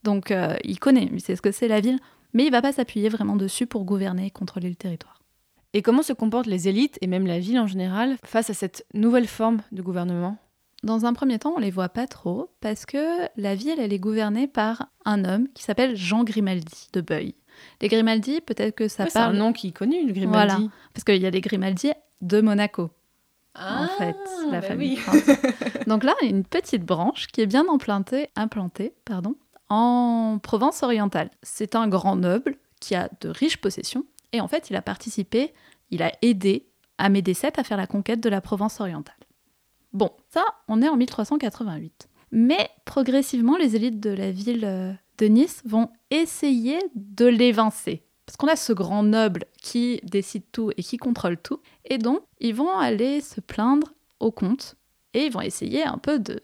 donc 0.03 0.31
euh, 0.31 0.57
il 0.65 0.79
connaît, 0.79 1.09
il 1.13 1.21
sait 1.21 1.37
ce 1.37 1.43
que 1.43 1.53
c'est 1.53 1.69
la 1.69 1.81
ville, 1.81 1.99
mais 2.33 2.45
il 2.47 2.51
va 2.51 2.63
pas 2.63 2.73
s'appuyer 2.73 3.09
vraiment 3.09 3.37
dessus 3.37 3.67
pour 3.67 3.85
gouverner 3.85 4.27
et 4.27 4.31
contrôler 4.31 4.69
le 4.69 4.75
territoire. 4.75 5.21
Et 5.75 5.83
comment 5.83 6.03
se 6.03 6.13
comportent 6.13 6.47
les 6.47 6.69
élites 6.69 6.99
et 7.01 7.07
même 7.07 7.27
la 7.27 7.39
ville 7.39 7.59
en 7.59 7.67
général 7.67 8.17
face 8.25 8.51
à 8.51 8.55
cette 8.55 8.85
nouvelle 8.95 9.27
forme 9.27 9.63
de 9.73 9.81
gouvernement? 9.83 10.37
Dans 10.83 11.07
un 11.07 11.13
premier 11.13 11.39
temps, 11.39 11.55
on 11.57 11.61
les 11.61 11.71
voit 11.71 11.89
pas 11.89 12.07
trop 12.09 12.51
parce 12.61 12.85
que 12.87 13.29
la 13.37 13.55
ville, 13.55 13.79
elle 13.79 13.93
est 13.93 13.99
gouvernée 14.01 14.49
par 14.49 14.89
un 15.05 15.25
homme 15.25 15.47
qui 15.55 15.63
s'appelle 15.63 15.97
Jean 15.97 16.25
Grimaldi 16.25 16.89
de 16.93 17.01
Beuil. 17.01 17.37
Les 17.81 17.89
Grimaldi, 17.89 18.41
peut-être 18.41 18.75
que 18.75 18.89
ça 18.89 19.05
Ouais, 19.05 19.11
C'est 19.11 19.19
un 19.19 19.23
parle 19.27 19.37
nom 19.37 19.53
qui 19.53 19.69
est 19.69 19.73
connu, 19.73 20.05
le 20.07 20.13
Grimaldi. 20.13 20.55
Voilà. 20.57 20.71
parce 20.93 21.05
qu'il 21.05 21.23
y 21.23 21.27
a 21.27 21.31
les 21.31 21.41
Grimaldi 21.41 21.93
de 22.21 22.41
Monaco. 22.41 22.91
En 23.55 23.87
fait, 23.99 24.17
la 24.51 24.61
bah 24.61 24.67
famille 24.67 24.99
oui. 25.13 25.21
Donc 25.87 26.05
là, 26.05 26.15
il 26.23 26.31
y 26.31 26.33
a 26.33 26.35
une 26.35 26.45
petite 26.45 26.85
branche 26.85 27.27
qui 27.27 27.43
est 27.43 27.47
bien 27.47 27.65
implantée, 27.69 28.31
implantée 28.35 28.95
pardon, 29.05 29.37
en 29.69 30.39
Provence 30.43 30.83
orientale. 30.83 31.31
C'est 31.43 31.75
un 31.75 31.89
grand 31.89 32.17
noble 32.17 32.57
qui 32.81 32.95
a 32.95 33.11
de 33.21 33.29
riches 33.29 33.59
possessions 33.59 34.05
et 34.33 34.41
en 34.41 34.49
fait, 34.49 34.71
il 34.71 34.77
a 34.77 34.83
participé, 34.83 35.53
il 35.91 36.03
a 36.03 36.13
aidé 36.23 36.69
Amédée 36.99 37.33
VII 37.33 37.51
à 37.57 37.65
faire 37.65 37.77
la 37.77 37.87
conquête 37.87 38.21
de 38.21 38.29
la 38.29 38.41
Provence 38.41 38.81
orientale. 38.81 39.17
Bon, 39.93 40.11
ça, 40.31 40.45
on 40.69 40.81
est 40.83 40.89
en 40.89 40.97
1388. 40.97 42.09
Mais 42.31 42.71
progressivement, 42.85 43.57
les 43.57 43.77
élites 43.77 44.01
de 44.01 44.11
la 44.11 44.31
ville 44.31 44.65
euh, 44.65 44.93
de 45.19 45.27
Nice 45.27 45.63
vont 45.67 45.91
essayer 46.11 46.79
de 46.95 47.27
l'évincer. 47.27 48.07
Parce 48.33 48.39
qu'on 48.39 48.49
a 48.55 48.57
ce 48.57 48.73
grand 48.73 49.03
noble 49.03 49.45
qui 49.61 50.01
décide 50.05 50.45
tout 50.53 50.71
et 50.79 50.83
qui 50.83 50.97
contrôle 50.97 51.37
tout. 51.37 51.61
Et 51.85 51.99
donc, 51.99 52.23
ils 52.41 52.55
vont 52.55 52.79
aller 52.79 53.21
se 53.21 53.43
plaindre 53.43 53.93
au 54.21 54.31
comte 54.31 54.77
et 55.13 55.27
ils 55.27 55.31
vont 55.31 55.43
essayer 55.43 55.85
un 55.85 55.99
peu 55.99 56.19
de, 56.19 56.41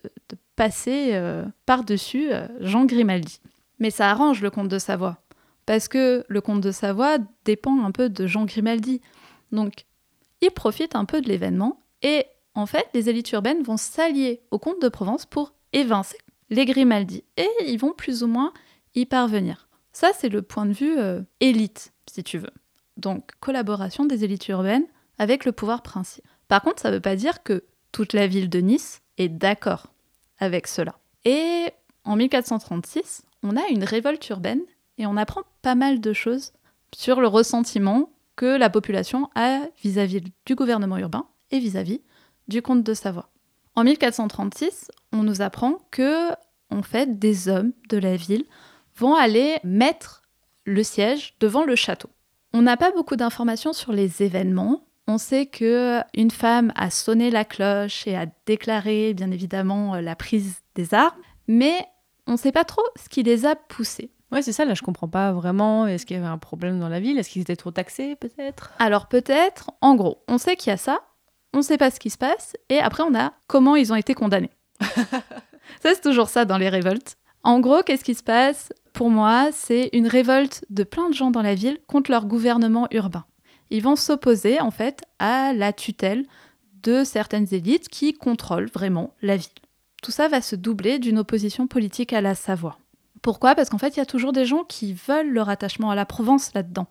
passer 0.55 1.13
euh, 1.15 1.47
par-dessus 1.65 2.31
euh, 2.31 2.47
Jean 2.61 2.85
Grimaldi. 2.85 3.41
Mais 3.79 3.89
ça 3.89 4.11
arrange 4.11 4.43
le 4.43 4.51
comte 4.51 4.69
de 4.69 4.79
Savoie. 4.79 5.23
Parce 5.65 5.89
que 5.89 6.27
le 6.29 6.41
comte 6.43 6.61
de 6.61 6.73
Savoie 6.73 7.17
dépend 7.47 7.83
un 7.83 7.91
peu 7.91 8.11
de 8.11 8.27
Jean 8.27 8.45
Grimaldi. 8.45 9.01
Donc, 9.51 9.87
il 10.43 10.51
profite 10.51 10.95
un 10.95 11.07
peu 11.07 11.23
de 11.23 11.29
l'événement 11.29 11.81
et 12.03 12.27
en 12.55 12.67
fait, 12.67 12.87
les 12.93 13.09
élites 13.09 13.33
urbaines 13.33 13.63
vont 13.63 13.79
s'allier 13.79 14.43
au 14.51 14.59
comte 14.59 14.83
de 14.83 14.91
Provence 14.91 15.25
pour 15.25 15.55
évincer 15.73 16.19
les 16.51 16.67
Grimaldi 16.67 17.25
et 17.39 17.49
ils 17.67 17.79
vont 17.79 17.95
plus 17.95 18.23
ou 18.23 18.27
moins 18.27 18.53
y 18.95 19.07
parvenir. 19.07 19.68
Ça, 20.01 20.13
c'est 20.17 20.29
le 20.29 20.43
point 20.43 20.65
de 20.65 20.73
vue 20.73 20.97
euh, 20.97 21.23
élite, 21.41 21.93
si 22.09 22.23
tu 22.23 22.39
veux. 22.39 22.53
Donc, 22.99 23.33
collaboration 23.41 24.05
des 24.05 24.23
élites 24.23 24.47
urbaines 24.47 24.87
avec 25.19 25.45
le 25.45 25.51
pouvoir 25.51 25.83
princier. 25.83 26.23
Par 26.47 26.63
contre, 26.63 26.81
ça 26.81 26.91
ne 26.91 26.95
veut 26.95 27.01
pas 27.01 27.17
dire 27.17 27.43
que 27.43 27.65
toute 27.91 28.13
la 28.13 28.29
ville 28.29 28.49
de 28.49 28.61
Nice 28.61 29.01
est 29.17 29.29
d'accord 29.29 29.89
avec 30.39 30.69
cela. 30.69 31.01
Et 31.25 31.73
en 32.05 32.15
1436, 32.15 33.23
on 33.43 33.57
a 33.57 33.67
une 33.71 33.83
révolte 33.83 34.29
urbaine 34.29 34.61
et 34.99 35.07
on 35.07 35.17
apprend 35.17 35.43
pas 35.63 35.75
mal 35.75 36.01
de 36.01 36.13
choses 36.13 36.53
sur 36.95 37.21
le 37.21 37.27
ressentiment 37.27 38.13
que 38.37 38.57
la 38.57 38.71
population 38.71 39.29
a 39.35 39.63
vis-à-vis 39.83 40.23
du 40.47 40.55
gouvernement 40.55 40.99
urbain 40.99 41.27
et 41.51 41.59
vis-à-vis 41.59 42.03
du 42.47 42.63
comte 42.63 42.85
de 42.85 42.95
Savoie. 42.95 43.31
En 43.75 43.83
1436, 43.83 44.93
on 45.11 45.25
nous 45.25 45.43
apprend 45.43 45.81
que, 45.91 46.31
en 46.71 46.83
fait, 46.83 47.19
des 47.19 47.49
hommes 47.49 47.73
de 47.89 47.99
la 47.99 48.15
ville 48.15 48.45
vont 48.99 49.15
aller 49.15 49.59
mettre 49.65 50.23
le 50.65 50.83
siège 50.83 51.35
devant 51.41 51.65
le 51.65 51.77
château. 51.77 52.11
On 52.53 52.63
n'a 52.63 52.77
pas 52.77 52.91
beaucoup 52.93 53.17
d'informations 53.17 53.73
sur 53.73 53.93
les 53.93 54.23
événements. 54.23 54.87
On 55.07 55.19
sait 55.19 55.47
que 55.47 56.01
une 56.15 56.31
femme 56.31 56.73
a 56.77 56.91
sonné 56.91 57.31
la 57.31 57.45
cloche 57.45 58.07
et 58.07 58.17
a 58.17 58.27
déclaré, 58.47 59.15
bien 59.15 59.31
évidemment, 59.31 59.95
euh, 59.95 60.01
la 60.01 60.17
prise 60.17 60.57
des 60.75 60.93
armes, 60.93 61.21
mais 61.47 61.87
on 62.27 62.33
ne 62.33 62.37
sait 62.37 62.53
pas 62.53 62.65
trop 62.65 62.85
ce 63.03 63.09
qui 63.09 63.23
les 63.23 63.47
a 63.47 63.57
poussés. 63.57 64.11
Ouais, 64.31 64.43
c'est 64.43 64.53
ça, 64.53 64.67
là 64.67 64.75
je 64.75 64.83
comprends 64.83 65.09
pas 65.09 65.33
vraiment. 65.33 65.87
Est-ce 65.87 66.05
qu'il 66.05 66.17
y 66.17 66.21
avait 66.21 66.29
un 66.29 66.37
problème 66.37 66.79
dans 66.79 66.91
la 66.91 67.01
ville? 67.01 67.19
Est-ce 67.19 67.31
qu'ils 67.31 67.43
étaient 67.43 67.57
trop 67.57 67.71
taxés 67.71 68.17
peut-être? 68.17 68.73
Alors 68.79 69.07
peut-être, 69.07 69.71
en 69.81 69.95
gros, 69.95 70.23
on 70.29 70.37
sait 70.37 70.57
qu'il 70.57 70.71
y 70.71 70.75
a 70.75 70.77
ça, 70.77 71.01
on 71.55 71.59
ne 71.59 71.63
sait 71.63 71.79
pas 71.79 71.91
ce 71.91 71.99
qui 71.99 72.11
se 72.11 72.19
passe, 72.19 72.55
et 72.69 72.79
après 72.79 73.03
on 73.03 73.15
a 73.15 73.33
comment 73.47 73.77
ils 73.77 73.93
ont 73.93 73.97
été 73.97 74.13
condamnés. 74.13 74.51
ça 74.81 75.95
c'est 75.95 76.03
toujours 76.03 76.29
ça 76.29 76.45
dans 76.45 76.59
les 76.59 76.69
révoltes. 76.69 77.17
En 77.43 77.61
gros, 77.61 77.83
qu'est-ce 77.83 78.05
qui 78.05 78.15
se 78.15 78.23
passe? 78.23 78.71
Pour 78.99 79.11
moi, 79.11 79.51
c'est 79.53 79.91
une 79.93 80.09
révolte 80.09 80.65
de 80.71 80.83
plein 80.83 81.09
de 81.09 81.15
gens 81.15 81.31
dans 81.31 81.41
la 81.41 81.55
ville 81.55 81.79
contre 81.87 82.11
leur 82.11 82.27
gouvernement 82.27 82.89
urbain. 82.91 83.27
Ils 83.71 83.81
vont 83.81 83.95
s'opposer 83.95 84.61
en 84.61 84.73
fait 84.73 85.05
à 85.21 85.53
la 85.53 85.73
tutelle 85.73 86.27
de 86.83 87.05
certaines 87.05 87.47
élites 87.55 87.89
qui 87.89 88.13
contrôlent 88.13 88.69
vraiment 88.69 89.15
la 89.23 89.37
ville. 89.37 89.47
Tout 90.03 90.11
ça 90.11 90.27
va 90.27 90.41
se 90.41 90.57
doubler 90.57 90.99
d'une 90.99 91.21
opposition 91.21 91.69
politique 91.69 92.13
à 92.13 92.21
la 92.21 92.35
Savoie. 92.35 92.77
Pourquoi? 93.23 93.55
Parce 93.55 93.71
qu'en 93.71 93.79
fait, 93.79 93.95
il 93.95 93.99
y 93.99 94.03
a 94.03 94.05
toujours 94.05 94.33
des 94.33 94.45
gens 94.45 94.65
qui 94.65 94.95
veulent 94.95 95.31
leur 95.31 95.49
attachement 95.49 95.93
à 95.93 95.95
la 95.95 96.05
Provence 96.05 96.53
là-dedans. 96.55 96.89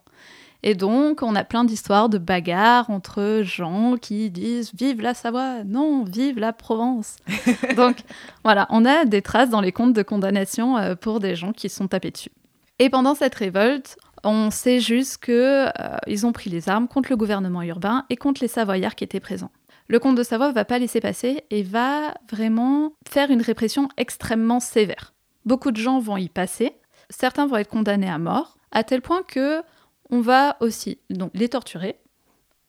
Et 0.63 0.73
donc, 0.73 1.21
on 1.21 1.35
a 1.35 1.43
plein 1.43 1.63
d'histoires 1.63 2.09
de 2.09 2.17
bagarres 2.17 2.89
entre 2.89 3.41
gens 3.43 3.95
qui 4.01 4.29
disent 4.29 4.71
Vive 4.73 5.01
la 5.01 5.13
Savoie 5.13 5.63
Non, 5.63 6.03
vive 6.03 6.39
la 6.39 6.53
Provence 6.53 7.17
Donc, 7.75 7.97
voilà, 8.43 8.67
on 8.69 8.85
a 8.85 9.05
des 9.05 9.21
traces 9.21 9.49
dans 9.49 9.61
les 9.61 9.71
comptes 9.71 9.93
de 9.93 10.03
condamnation 10.03 10.77
euh, 10.77 10.95
pour 10.95 11.19
des 11.19 11.35
gens 11.35 11.53
qui 11.53 11.69
se 11.69 11.77
sont 11.77 11.87
tapés 11.87 12.11
dessus. 12.11 12.31
Et 12.79 12.89
pendant 12.89 13.15
cette 13.15 13.35
révolte, 13.35 13.97
on 14.23 14.51
sait 14.51 14.79
juste 14.79 15.17
que 15.17 15.67
euh, 15.67 16.25
ont 16.25 16.31
pris 16.31 16.49
les 16.49 16.69
armes 16.69 16.87
contre 16.87 17.09
le 17.11 17.17
gouvernement 17.17 17.61
urbain 17.61 18.05
et 18.09 18.15
contre 18.15 18.41
les 18.41 18.47
Savoyards 18.47 18.95
qui 18.95 19.03
étaient 19.03 19.19
présents. 19.19 19.51
Le 19.87 19.99
comte 19.99 20.17
de 20.17 20.23
Savoie 20.23 20.51
va 20.51 20.65
pas 20.65 20.79
laisser 20.79 20.99
passer 20.99 21.43
et 21.49 21.63
va 21.63 22.13
vraiment 22.29 22.93
faire 23.07 23.31
une 23.31 23.41
répression 23.41 23.87
extrêmement 23.95 24.59
sévère. 24.59 25.13
Beaucoup 25.45 25.71
de 25.71 25.77
gens 25.77 25.99
vont 25.99 26.17
y 26.17 26.27
passer, 26.27 26.73
certains 27.09 27.47
vont 27.47 27.55
être 27.55 27.69
condamnés 27.69 28.09
à 28.09 28.17
mort, 28.17 28.57
à 28.71 28.83
tel 28.83 29.01
point 29.01 29.23
que 29.25 29.61
on 30.09 30.21
va 30.21 30.57
aussi 30.59 30.99
donc 31.09 31.31
les 31.33 31.49
torturer, 31.49 31.99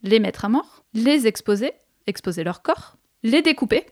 les 0.02 0.20
mettre 0.20 0.44
à 0.44 0.48
mort, 0.48 0.84
les 0.94 1.26
exposer, 1.26 1.72
exposer 2.06 2.44
leur 2.44 2.62
corps, 2.62 2.96
les 3.22 3.42
découper, 3.42 3.86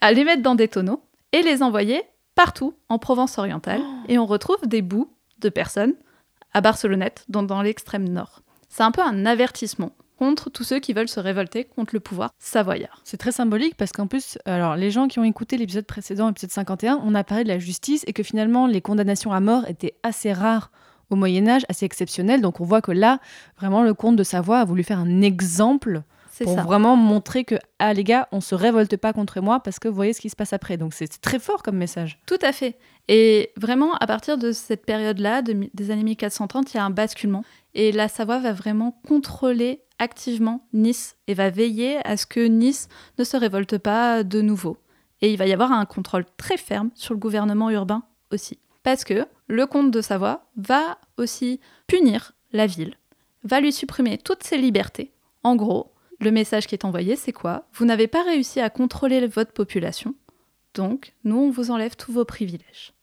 à 0.00 0.12
les 0.12 0.24
mettre 0.24 0.42
dans 0.42 0.54
des 0.54 0.68
tonneaux 0.68 1.02
et 1.32 1.42
les 1.42 1.62
envoyer 1.62 2.02
partout 2.34 2.74
en 2.88 2.98
Provence 2.98 3.38
orientale. 3.38 3.82
Et 4.08 4.18
on 4.18 4.26
retrouve 4.26 4.66
des 4.66 4.82
bouts 4.82 5.12
de 5.38 5.48
personnes 5.48 5.94
à 6.54 6.60
Barcelonnette, 6.60 7.24
dans, 7.28 7.42
dans 7.42 7.62
l'extrême 7.62 8.08
nord. 8.08 8.42
C'est 8.68 8.82
un 8.82 8.90
peu 8.90 9.02
un 9.02 9.26
avertissement 9.26 9.92
contre 10.18 10.50
tous 10.50 10.64
ceux 10.64 10.78
qui 10.78 10.92
veulent 10.92 11.08
se 11.08 11.18
révolter 11.18 11.64
contre 11.64 11.94
le 11.94 12.00
pouvoir 12.00 12.30
savoyard. 12.38 13.00
c'est 13.02 13.16
très 13.16 13.32
symbolique 13.32 13.76
parce 13.76 13.90
qu'en 13.90 14.06
plus, 14.06 14.38
alors 14.44 14.76
les 14.76 14.90
gens 14.90 15.08
qui 15.08 15.18
ont 15.18 15.24
écouté 15.24 15.56
l'épisode 15.56 15.86
précédent, 15.86 16.28
l'épisode 16.28 16.50
51, 16.50 17.00
on 17.02 17.14
a 17.14 17.24
parlé 17.24 17.42
de 17.42 17.48
la 17.48 17.58
justice 17.58 18.04
et 18.06 18.12
que 18.12 18.22
finalement 18.22 18.66
les 18.66 18.80
condamnations 18.80 19.32
à 19.32 19.40
mort 19.40 19.66
étaient 19.68 19.94
assez 20.02 20.32
rares 20.32 20.70
au 21.12 21.16
Moyen 21.16 21.46
Âge, 21.48 21.62
assez 21.68 21.84
exceptionnelles. 21.84 22.40
Donc 22.40 22.60
on 22.60 22.64
voit 22.64 22.80
que 22.80 22.92
là, 22.92 23.20
vraiment, 23.58 23.82
le 23.82 23.94
comte 23.94 24.16
de 24.16 24.22
Savoie 24.22 24.60
a 24.60 24.64
voulu 24.64 24.82
faire 24.82 24.98
un 24.98 25.22
exemple 25.22 26.02
C'est 26.30 26.44
pour 26.44 26.54
ça. 26.54 26.62
vraiment 26.62 26.96
montrer 26.96 27.44
que, 27.44 27.56
ah 27.78 27.92
les 27.92 28.04
gars, 28.04 28.28
on 28.32 28.40
se 28.40 28.54
révolte 28.54 28.96
pas 28.96 29.12
contre 29.12 29.40
moi 29.40 29.60
parce 29.60 29.78
que 29.78 29.88
vous 29.88 29.94
voyez 29.94 30.12
ce 30.12 30.20
qui 30.20 30.30
se 30.30 30.36
passe 30.36 30.52
après. 30.52 30.76
Donc 30.76 30.94
c'est 30.94 31.20
très 31.20 31.38
fort 31.38 31.62
comme 31.62 31.76
message. 31.76 32.18
Tout 32.26 32.38
à 32.42 32.52
fait. 32.52 32.78
Et 33.08 33.50
vraiment, 33.56 33.94
à 33.94 34.06
partir 34.06 34.38
de 34.38 34.52
cette 34.52 34.86
période-là, 34.86 35.42
de 35.42 35.68
des 35.74 35.90
années 35.90 36.04
1430, 36.04 36.72
il 36.72 36.76
y 36.76 36.80
a 36.80 36.84
un 36.84 36.90
basculement. 36.90 37.44
Et 37.74 37.92
la 37.92 38.08
Savoie 38.08 38.38
va 38.38 38.52
vraiment 38.52 39.00
contrôler 39.06 39.82
activement 39.98 40.66
Nice 40.72 41.16
et 41.26 41.34
va 41.34 41.50
veiller 41.50 41.98
à 42.06 42.16
ce 42.16 42.26
que 42.26 42.40
Nice 42.40 42.88
ne 43.18 43.24
se 43.24 43.36
révolte 43.36 43.78
pas 43.78 44.24
de 44.24 44.40
nouveau. 44.40 44.76
Et 45.20 45.32
il 45.32 45.38
va 45.38 45.46
y 45.46 45.52
avoir 45.52 45.72
un 45.72 45.84
contrôle 45.86 46.24
très 46.36 46.56
ferme 46.56 46.90
sur 46.94 47.14
le 47.14 47.20
gouvernement 47.20 47.70
urbain 47.70 48.02
aussi. 48.32 48.58
Parce 48.82 49.04
que 49.04 49.26
le 49.52 49.66
comte 49.66 49.90
de 49.90 50.00
Savoie 50.00 50.46
va 50.56 50.96
aussi 51.18 51.60
punir 51.86 52.32
la 52.54 52.66
ville, 52.66 52.94
va 53.44 53.60
lui 53.60 53.70
supprimer 53.70 54.16
toutes 54.16 54.44
ses 54.44 54.56
libertés. 54.56 55.12
En 55.42 55.56
gros, 55.56 55.92
le 56.20 56.30
message 56.30 56.66
qui 56.66 56.74
est 56.74 56.86
envoyé, 56.86 57.16
c'est 57.16 57.34
quoi? 57.34 57.66
Vous 57.74 57.84
n'avez 57.84 58.06
pas 58.06 58.22
réussi 58.22 58.60
à 58.60 58.70
contrôler 58.70 59.26
votre 59.26 59.52
population, 59.52 60.14
donc 60.72 61.12
nous, 61.24 61.36
on 61.36 61.50
vous 61.50 61.70
enlève 61.70 61.96
tous 61.96 62.12
vos 62.12 62.24
privilèges. 62.24 62.94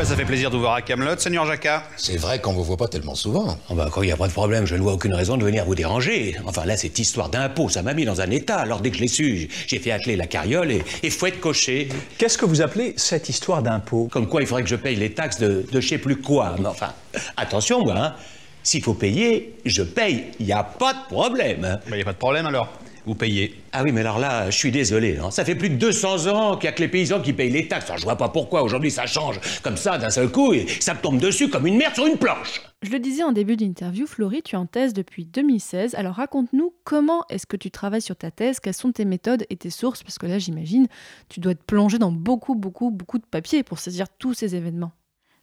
Bah, 0.00 0.06
ça 0.06 0.16
fait 0.16 0.24
plaisir 0.24 0.48
de 0.48 0.54
vous 0.56 0.62
voir 0.62 0.72
à 0.72 0.80
Camelot, 0.80 1.18
Seigneur 1.18 1.44
Jacquat. 1.44 1.82
C'est 1.98 2.16
vrai 2.16 2.40
qu'on 2.40 2.54
vous 2.54 2.64
voit 2.64 2.78
pas 2.78 2.88
tellement 2.88 3.14
souvent. 3.14 3.58
Oh 3.68 3.74
bah, 3.74 3.90
quand 3.92 4.00
il 4.00 4.06
n'y 4.06 4.12
a 4.12 4.16
pas 4.16 4.28
de 4.28 4.32
problème, 4.32 4.64
je 4.64 4.74
ne 4.74 4.80
vois 4.80 4.94
aucune 4.94 5.12
raison 5.12 5.36
de 5.36 5.44
venir 5.44 5.66
vous 5.66 5.74
déranger. 5.74 6.38
Enfin 6.46 6.64
là, 6.64 6.78
cette 6.78 6.98
histoire 6.98 7.28
d'impôt, 7.28 7.68
ça 7.68 7.82
m'a 7.82 7.92
mis 7.92 8.06
dans 8.06 8.22
un 8.22 8.30
état. 8.30 8.56
Alors 8.56 8.80
dès 8.80 8.88
que 8.88 8.96
je 8.96 9.02
l'ai 9.02 9.08
su, 9.08 9.50
j'ai 9.66 9.78
fait 9.78 9.90
atteler 9.90 10.16
la 10.16 10.26
carriole 10.26 10.72
et, 10.72 10.82
et 11.02 11.10
fouette 11.10 11.38
cocher. 11.38 11.90
Qu'est-ce 12.16 12.38
que 12.38 12.46
vous 12.46 12.62
appelez 12.62 12.94
cette 12.96 13.28
histoire 13.28 13.62
d'impôt? 13.62 14.08
Comme 14.10 14.26
quoi, 14.26 14.40
il 14.40 14.46
faudrait 14.46 14.62
que 14.62 14.70
je 14.70 14.76
paye 14.76 14.96
les 14.96 15.12
taxes 15.12 15.38
de, 15.38 15.66
de 15.70 15.80
je 15.82 15.88
sais 15.88 15.98
plus 15.98 16.16
quoi. 16.16 16.56
Mais 16.58 16.68
enfin, 16.68 16.94
attention, 17.36 17.84
moi, 17.84 17.94
hein. 17.98 18.14
S'il 18.62 18.82
faut 18.82 18.94
payer, 18.94 19.54
je 19.66 19.82
paye. 19.82 20.24
Il 20.38 20.46
n'y 20.46 20.52
a 20.52 20.62
pas 20.62 20.94
de 20.94 21.14
problème. 21.14 21.78
Il 21.88 21.94
n'y 21.94 22.02
a 22.02 22.04
pas 22.04 22.12
de 22.12 22.18
problème 22.18 22.46
alors. 22.46 22.68
Vous 23.06 23.14
payez. 23.14 23.62
Ah 23.72 23.82
oui, 23.82 23.92
mais 23.92 24.00
alors 24.00 24.18
là, 24.18 24.50
je 24.50 24.56
suis 24.56 24.70
désolé. 24.70 25.18
hein. 25.18 25.30
Ça 25.30 25.44
fait 25.44 25.54
plus 25.54 25.70
de 25.70 25.76
200 25.76 26.26
ans 26.26 26.56
qu'il 26.56 26.64
n'y 26.64 26.68
a 26.68 26.72
que 26.72 26.82
les 26.82 26.88
paysans 26.88 27.20
qui 27.20 27.32
payent 27.32 27.50
les 27.50 27.66
taxes. 27.66 27.86
Alors, 27.86 27.98
je 27.98 28.04
vois 28.04 28.16
pas 28.16 28.28
pourquoi 28.28 28.62
aujourd'hui 28.62 28.90
ça 28.90 29.06
change 29.06 29.40
comme 29.62 29.76
ça 29.76 29.96
d'un 29.98 30.10
seul 30.10 30.30
coup 30.30 30.52
et 30.52 30.66
ça 30.80 30.94
me 30.94 31.00
tombe 31.00 31.18
dessus 31.18 31.48
comme 31.48 31.66
une 31.66 31.76
merde 31.76 31.94
sur 31.94 32.06
une 32.06 32.18
planche. 32.18 32.60
Je 32.82 32.90
le 32.90 32.98
disais 32.98 33.22
en 33.22 33.32
début 33.32 33.56
d'interview, 33.56 34.06
Florie, 34.06 34.42
tu 34.42 34.54
es 34.54 34.58
en 34.58 34.66
thèse 34.66 34.92
depuis 34.94 35.24
2016. 35.26 35.94
Alors 35.94 36.14
raconte-nous 36.14 36.72
comment 36.84 37.24
est-ce 37.30 37.46
que 37.46 37.56
tu 37.56 37.70
travailles 37.70 38.00
sur 38.02 38.16
ta 38.16 38.30
thèse, 38.30 38.60
quelles 38.60 38.74
sont 38.74 38.92
tes 38.92 39.04
méthodes 39.04 39.44
et 39.50 39.56
tes 39.56 39.70
sources, 39.70 40.02
parce 40.02 40.18
que 40.18 40.26
là 40.26 40.38
j'imagine, 40.38 40.86
tu 41.28 41.40
dois 41.40 41.54
te 41.54 41.62
plonger 41.62 41.98
dans 41.98 42.12
beaucoup, 42.12 42.54
beaucoup, 42.54 42.90
beaucoup 42.90 43.18
de 43.18 43.26
papiers 43.26 43.62
pour 43.62 43.78
saisir 43.78 44.06
tous 44.18 44.34
ces 44.34 44.56
événements. 44.56 44.92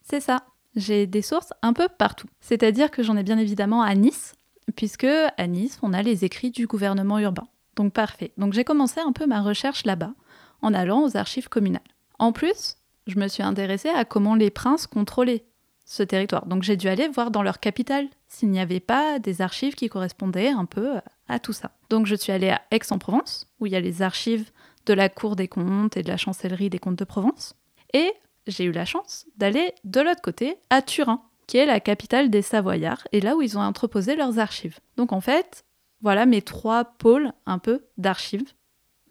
C'est 0.02 0.20
ça. 0.22 0.44
J'ai 0.76 1.08
des 1.08 1.22
sources 1.24 1.54
un 1.64 1.74
peu 1.74 1.88
partout. 1.96 2.28
C'est-à-dire 2.40 2.92
que 2.92 3.02
j'en 3.04 3.18
ai 3.18 3.24
bien 3.24 3.38
évidemment 3.40 3.82
à 3.82 3.94
Nice, 3.96 4.34
puisque 4.78 5.04
à 5.06 5.48
Nice, 5.48 5.80
on 5.82 5.92
a 5.92 6.02
les 6.02 6.24
écrits 6.24 6.52
du 6.52 6.68
gouvernement 6.68 7.20
urbain. 7.20 7.48
Donc 7.76 7.92
parfait. 7.92 8.32
Donc 8.38 8.54
j'ai 8.54 8.64
commencé 8.64 9.02
un 9.02 9.12
peu 9.12 9.26
ma 9.26 9.42
recherche 9.42 9.86
là-bas, 9.86 10.14
en 10.62 10.74
allant 10.74 11.04
aux 11.04 11.18
archives 11.18 11.50
communales. 11.50 11.82
En 12.20 12.32
plus, 12.32 12.78
je 13.08 13.20
me 13.20 13.28
suis 13.28 13.44
intéressée 13.44 13.90
à 13.90 14.06
comment 14.06 14.36
les 14.36 14.50
princes 14.50 14.88
contrôlaient 14.88 15.44
ce 15.86 16.04
territoire. 16.04 16.46
Donc 16.46 16.64
j'ai 16.64 16.78
dû 16.78 16.88
aller 16.88 17.08
voir 17.08 17.32
dans 17.32 17.44
leur 17.44 17.60
capitale 17.60 18.08
s'il 18.28 18.50
n'y 18.50 18.60
avait 18.60 18.80
pas 18.80 19.20
des 19.20 19.42
archives 19.42 19.76
qui 19.76 19.90
correspondaient 19.90 20.50
un 20.50 20.66
peu 20.66 20.96
à 21.28 21.40
tout 21.40 21.54
ça. 21.54 21.72
Donc 21.90 22.06
je 22.06 22.16
suis 22.16 22.32
allée 22.32 22.50
à 22.50 22.62
Aix-en-Provence, 22.72 23.48
où 23.60 23.66
il 23.66 23.72
y 23.72 23.76
a 23.76 23.80
les 23.80 24.02
archives 24.02 24.52
de 24.86 24.94
la 24.94 25.10
Cour 25.10 25.36
des 25.36 25.48
comptes 25.48 25.98
et 25.98 26.04
de 26.04 26.10
la 26.10 26.18
chancellerie 26.18 26.70
des 26.70 26.80
comptes 26.80 27.00
de 27.00 27.04
Provence. 27.04 27.56
Et 27.94 28.12
j'ai 28.48 28.66
eu 28.66 28.72
la 28.72 28.86
chance 28.86 29.26
d'aller 29.38 29.74
de 29.84 30.02
l'autre 30.02 30.22
côté, 30.22 30.58
à 30.70 30.82
Turin, 30.82 31.22
qui 31.48 31.58
est 31.58 31.66
la 31.66 31.80
capitale 31.80 32.30
des 32.30 32.42
Savoyards, 32.42 33.08
et 33.12 33.22
là 33.22 33.36
où 33.36 33.42
ils 33.42 33.58
ont 33.58 33.62
entreposé 33.62 34.16
leurs 34.16 34.38
archives. 34.38 34.80
Donc 34.98 35.14
en 35.14 35.22
fait, 35.22 35.66
voilà 36.02 36.26
mes 36.26 36.42
trois 36.42 36.84
pôles 36.86 37.32
un 37.46 37.58
peu 37.58 37.86
d'archives. 37.98 38.44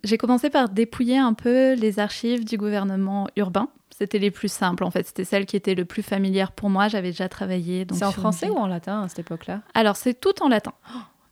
J'ai 0.05 0.19
commencé 0.19 0.51
par 0.51 0.69
dépouiller 0.69 1.19
un 1.19 1.33
peu 1.33 1.73
les 1.73 1.99
archives 1.99 2.45
du 2.45 2.57
gouvernement 2.59 3.27
urbain. 3.37 3.69
C'était 3.91 4.19
les 4.19 4.31
plus 4.31 4.53
simples 4.53 4.85
en 4.85 4.91
fait, 4.91 5.07
c'était 5.07 5.25
celles 5.25 5.47
qui 5.47 5.57
étaient 5.57 5.75
le 5.75 5.87
plus 5.87 6.03
familières 6.03 6.53
pour 6.53 6.69
moi. 6.69 6.89
J'avais 6.89 7.11
déjà 7.11 7.29
travaillé. 7.29 7.87
C'est 7.93 8.05
en 8.05 8.13
français 8.13 8.49
ou 8.51 8.57
en 8.57 8.67
latin 8.67 9.03
à 9.03 9.09
cette 9.09 9.21
époque-là? 9.21 9.63
Alors 9.75 9.97
c'est 9.97 10.15
tout 10.15 10.43
en 10.43 10.49
latin. 10.49 10.75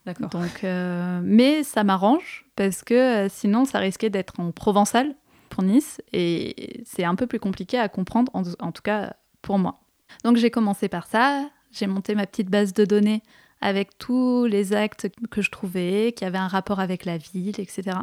D'accord. 0.06 0.28
Donc, 0.28 0.64
euh, 0.64 1.20
mais 1.22 1.62
ça 1.62 1.84
m'arrange 1.84 2.46
parce 2.56 2.82
que 2.82 2.94
euh, 2.94 3.28
sinon 3.28 3.64
ça 3.64 3.78
risquait 3.78 4.10
d'être 4.10 4.38
en 4.38 4.50
provençal 4.52 5.14
pour 5.48 5.62
Nice 5.62 6.00
et 6.12 6.82
c'est 6.84 7.04
un 7.04 7.14
peu 7.14 7.26
plus 7.26 7.38
compliqué 7.38 7.78
à 7.78 7.88
comprendre, 7.88 8.30
en, 8.34 8.42
en 8.60 8.72
tout 8.72 8.82
cas 8.82 9.14
pour 9.40 9.58
moi. 9.58 9.80
Donc 10.22 10.36
j'ai 10.36 10.50
commencé 10.50 10.88
par 10.88 11.06
ça, 11.06 11.48
j'ai 11.72 11.86
monté 11.86 12.14
ma 12.14 12.26
petite 12.26 12.50
base 12.50 12.72
de 12.72 12.84
données 12.84 13.22
avec 13.60 13.96
tous 13.98 14.44
les 14.44 14.74
actes 14.74 15.08
que 15.30 15.42
je 15.42 15.50
trouvais, 15.50 16.12
qui 16.16 16.24
avaient 16.24 16.38
un 16.38 16.48
rapport 16.48 16.80
avec 16.80 17.04
la 17.04 17.16
ville, 17.16 17.58
etc. 17.58 17.98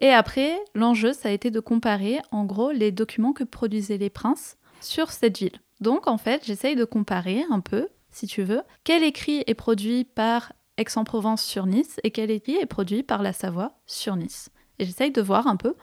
Et 0.00 0.10
après, 0.10 0.58
l'enjeu, 0.74 1.12
ça 1.12 1.28
a 1.28 1.32
été 1.32 1.50
de 1.50 1.60
comparer 1.60 2.18
en 2.30 2.44
gros 2.44 2.70
les 2.70 2.92
documents 2.92 3.32
que 3.32 3.44
produisaient 3.44 3.98
les 3.98 4.10
princes 4.10 4.56
sur 4.80 5.10
cette 5.10 5.38
ville. 5.38 5.58
Donc 5.80 6.06
en 6.06 6.18
fait, 6.18 6.44
j'essaye 6.44 6.76
de 6.76 6.84
comparer 6.84 7.44
un 7.50 7.60
peu, 7.60 7.88
si 8.10 8.26
tu 8.26 8.42
veux, 8.42 8.62
quel 8.84 9.02
écrit 9.02 9.42
est 9.46 9.54
produit 9.54 10.04
par 10.04 10.52
Aix-en-Provence 10.78 11.42
sur 11.42 11.66
Nice 11.66 12.00
et 12.02 12.10
quel 12.10 12.30
écrit 12.30 12.56
est 12.56 12.66
produit 12.66 13.02
par 13.02 13.22
la 13.22 13.32
Savoie 13.32 13.78
sur 13.86 14.16
Nice. 14.16 14.50
Et 14.78 14.84
j'essaye 14.84 15.10
de 15.10 15.22
voir 15.22 15.46
un 15.46 15.56
peu 15.56 15.74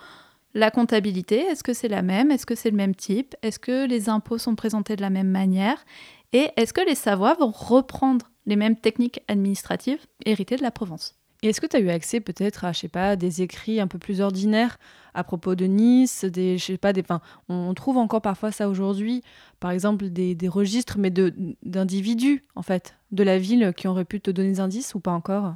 la 0.53 0.71
comptabilité, 0.71 1.39
est-ce 1.39 1.63
que 1.63 1.73
c'est 1.73 1.87
la 1.87 2.01
même, 2.01 2.31
est-ce 2.31 2.45
que 2.45 2.55
c'est 2.55 2.69
le 2.69 2.77
même 2.77 2.95
type, 2.95 3.35
est-ce 3.41 3.59
que 3.59 3.87
les 3.87 4.09
impôts 4.09 4.37
sont 4.37 4.55
présentés 4.55 4.95
de 4.95 5.01
la 5.01 5.09
même 5.09 5.29
manière? 5.29 5.83
Et 6.31 6.49
est-ce 6.57 6.73
que 6.73 6.85
les 6.87 6.95
Savoies 6.95 7.35
vont 7.35 7.51
reprendre 7.51 8.29
les 8.45 8.55
mêmes 8.55 8.75
techniques 8.75 9.21
administratives 9.27 9.99
héritées 10.25 10.57
de 10.57 10.61
la 10.61 10.71
Provence? 10.71 11.15
Et 11.41 11.49
est-ce 11.49 11.59
que 11.59 11.67
tu 11.67 11.75
as 11.75 11.81
eu 11.81 11.89
accès 11.89 12.21
peut-être 12.21 12.63
à, 12.63 12.71
je 12.71 12.79
sais 12.79 12.87
pas, 12.87 13.17
des 13.17 13.41
écrits 13.41 13.81
un 13.81 13.87
peu 13.87 13.97
plus 13.97 14.21
ordinaires 14.21 14.77
à 15.13 15.25
propos 15.25 15.55
de 15.55 15.65
Nice, 15.65 16.23
des, 16.23 16.57
je 16.57 16.63
sais 16.63 16.77
pas, 16.77 16.93
des, 16.93 17.01
enfin, 17.01 17.19
on 17.49 17.73
trouve 17.73 17.97
encore 17.97 18.21
parfois 18.21 18.51
ça 18.51 18.69
aujourd'hui, 18.69 19.23
par 19.59 19.71
exemple 19.71 20.09
des, 20.09 20.35
des 20.35 20.47
registres, 20.47 20.97
mais 20.97 21.09
de 21.09 21.33
d'individus 21.63 22.45
en 22.55 22.61
fait, 22.61 22.95
de 23.11 23.23
la 23.23 23.37
ville 23.37 23.73
qui 23.75 23.87
auraient 23.87 24.05
pu 24.05 24.21
te 24.21 24.31
donner 24.31 24.49
des 24.49 24.59
indices 24.61 24.95
ou 24.95 25.01
pas 25.01 25.11
encore? 25.11 25.55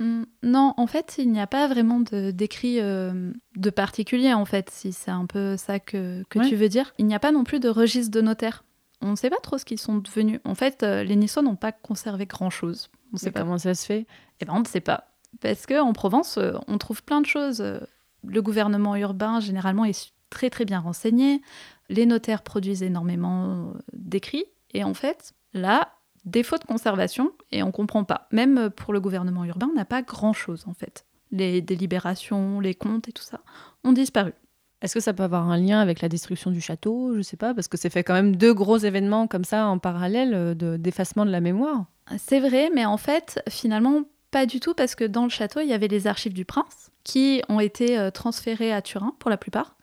Non, 0.00 0.74
en 0.76 0.86
fait, 0.86 1.16
il 1.18 1.30
n'y 1.32 1.40
a 1.40 1.46
pas 1.46 1.66
vraiment 1.66 2.00
de- 2.00 2.30
d'écrit 2.30 2.80
euh, 2.80 3.32
de 3.56 3.70
particulier, 3.70 4.32
en 4.32 4.44
fait, 4.44 4.70
si 4.70 4.92
c'est 4.92 5.10
un 5.10 5.26
peu 5.26 5.56
ça 5.56 5.80
que, 5.80 6.22
que 6.28 6.38
Ouais. 6.38 6.48
tu 6.48 6.54
veux 6.56 6.68
dire. 6.68 6.92
Il 6.98 7.06
n'y 7.06 7.14
a 7.14 7.18
pas 7.18 7.32
non 7.32 7.44
plus 7.44 7.58
de 7.60 7.68
registre 7.68 8.12
de 8.12 8.20
notaire. 8.20 8.64
On 9.00 9.10
ne 9.10 9.16
sait 9.16 9.30
pas 9.30 9.40
trop 9.42 9.58
ce 9.58 9.64
qu'ils 9.64 9.78
sont 9.78 9.98
devenus. 9.98 10.40
En 10.44 10.54
fait, 10.54 10.82
euh, 10.82 11.02
les 11.04 11.16
Niçois 11.16 11.42
n'ont 11.42 11.56
pas 11.56 11.72
conservé 11.72 12.26
grand-chose. 12.26 12.90
On 13.12 13.14
ne 13.14 13.18
sait 13.18 13.30
pas. 13.30 13.40
comment 13.40 13.58
ça 13.58 13.74
se 13.74 13.86
fait? 13.86 14.06
Eh 14.40 14.44
ben, 14.44 14.52
on 14.56 14.60
ne 14.60 14.66
sait 14.66 14.80
pas. 14.80 15.08
Parce 15.40 15.66
qu'en 15.66 15.92
Provence, 15.92 16.36
euh, 16.38 16.52
on 16.68 16.78
trouve 16.78 17.02
plein 17.02 17.20
de 17.20 17.26
choses. 17.26 17.60
Euh, 17.60 17.80
Le 18.26 18.42
gouvernement 18.42 18.96
urbain, 18.96 19.38
généralement, 19.40 19.84
est 19.84 20.12
très 20.30 20.50
très 20.50 20.64
bien 20.64 20.80
renseigné. 20.80 21.40
Les 21.88 22.04
notaires 22.06 22.42
produisent 22.42 22.82
énormément 22.82 23.72
d'écrits. 23.92 24.44
Et 24.74 24.82
en 24.84 24.94
fait, 24.94 25.32
là, 25.54 25.92
défaut 26.28 26.58
de 26.58 26.64
conservation, 26.64 27.32
et 27.52 27.62
on 27.62 27.72
comprend 27.72 28.04
pas. 28.04 28.28
Même 28.32 28.58
euh, 28.58 28.70
pour 28.70 28.92
le 28.92 29.00
gouvernement 29.00 29.44
urbain, 29.44 29.68
on 29.70 29.76
n'a 29.76 29.84
pas 29.84 30.02
grand-chose, 30.02 30.64
en 30.66 30.74
fait. 30.74 31.04
Les 31.30 31.60
délibérations, 31.60 32.60
les 32.60 32.74
comptes 32.74 33.08
et 33.08 33.12
tout 33.12 33.22
ça 33.22 33.40
ont 33.84 33.92
disparu. 33.92 34.32
Est-ce 34.80 34.94
que 34.94 35.00
ça 35.00 35.12
peut 35.12 35.24
avoir 35.24 35.50
un 35.50 35.58
lien 35.58 35.80
avec 35.80 36.00
la 36.00 36.08
destruction 36.08 36.50
du 36.52 36.60
château? 36.60 37.16
Je 37.16 37.22
sais 37.22 37.36
pas, 37.36 37.52
parce 37.52 37.66
que 37.66 37.76
c'est 37.76 37.90
fait 37.90 38.04
quand 38.04 38.14
même 38.14 38.36
deux 38.36 38.54
gros 38.54 38.78
événements 38.78 39.26
comme 39.26 39.44
ça 39.44 39.66
en 39.66 39.78
parallèle 39.78 40.34
euh, 40.34 40.54
de- 40.54 40.76
d'effacement 40.76 41.26
de 41.26 41.30
la 41.30 41.40
mémoire. 41.40 41.86
C'est 42.16 42.40
vrai, 42.40 42.70
mais 42.74 42.86
en 42.86 42.96
fait, 42.96 43.42
finalement, 43.48 44.02
pas 44.30 44.46
du 44.46 44.60
tout, 44.60 44.74
parce 44.74 44.94
que 44.94 45.04
dans 45.04 45.24
le 45.24 45.30
château, 45.30 45.60
il 45.60 45.68
y 45.68 45.72
avait 45.72 45.88
les 45.88 46.06
archives 46.06 46.32
du 46.32 46.44
prince, 46.44 46.90
qui 47.02 47.42
ont 47.48 47.60
été 47.60 47.98
euh, 47.98 48.10
transférées 48.10 48.72
à 48.72 48.80
Turin, 48.80 49.14
pour 49.18 49.30
la 49.30 49.36
plupart. 49.36 49.76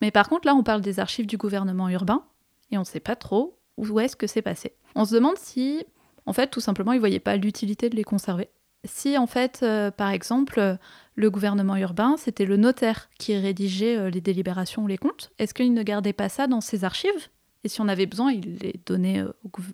Mais 0.00 0.10
par 0.10 0.28
contre, 0.28 0.46
là, 0.46 0.54
on 0.54 0.62
parle 0.62 0.80
des 0.82 1.00
archives 1.00 1.26
du 1.26 1.36
gouvernement 1.36 1.88
urbain, 1.88 2.22
et 2.70 2.76
on 2.76 2.82
ne 2.82 2.86
sait 2.86 3.00
pas 3.00 3.16
trop 3.16 3.58
où 3.78 3.98
est-ce 3.98 4.14
que 4.16 4.26
c'est 4.26 4.42
passé. 4.42 4.72
On 4.98 5.06
se 5.06 5.14
demande 5.14 5.38
si, 5.38 5.84
en 6.26 6.34
fait, 6.34 6.48
tout 6.48 6.60
simplement, 6.60 6.92
ils 6.92 6.96
ne 6.96 7.00
voyaient 7.00 7.20
pas 7.20 7.36
l'utilité 7.36 7.88
de 7.88 7.96
les 7.96 8.04
conserver. 8.04 8.50
Si, 8.84 9.16
en 9.16 9.26
fait, 9.26 9.60
euh, 9.62 9.90
par 9.90 10.10
exemple, 10.10 10.76
le 11.14 11.30
gouvernement 11.30 11.76
urbain, 11.76 12.16
c'était 12.18 12.44
le 12.44 12.56
notaire 12.56 13.08
qui 13.18 13.36
rédigeait 13.36 13.96
euh, 13.96 14.10
les 14.10 14.20
délibérations 14.20 14.82
ou 14.82 14.86
les 14.86 14.98
comptes, 14.98 15.30
est-ce 15.38 15.54
qu'il 15.54 15.72
ne 15.72 15.82
gardait 15.82 16.12
pas 16.12 16.28
ça 16.28 16.46
dans 16.46 16.60
ses 16.60 16.84
archives? 16.84 17.28
Et 17.64 17.68
si 17.68 17.80
on 17.80 17.88
avait 17.88 18.06
besoin, 18.06 18.30
il 18.30 18.58
les 18.58 18.78
donnait 18.84 19.20
euh, 19.20 19.32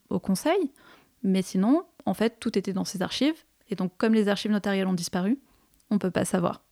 au 0.09 0.21
conseil 0.21 0.71
mais 1.25 1.43
sinon, 1.43 1.85
en 2.07 2.15
fait, 2.15 2.39
tout 2.39 2.57
était 2.57 2.73
dans 2.73 2.85
ses 2.85 3.03
archives. 3.03 3.43
Et 3.71 3.75
donc, 3.75 3.93
comme 3.97 4.15
les 4.15 4.29
archives 4.29 4.53
notariales 4.53 4.87
ont 4.87 4.93
disparu, 4.93 5.41
on 5.91 5.95
ne 5.95 5.99
peut 5.99 6.11
pas 6.11 6.27
savoir. 6.27 6.63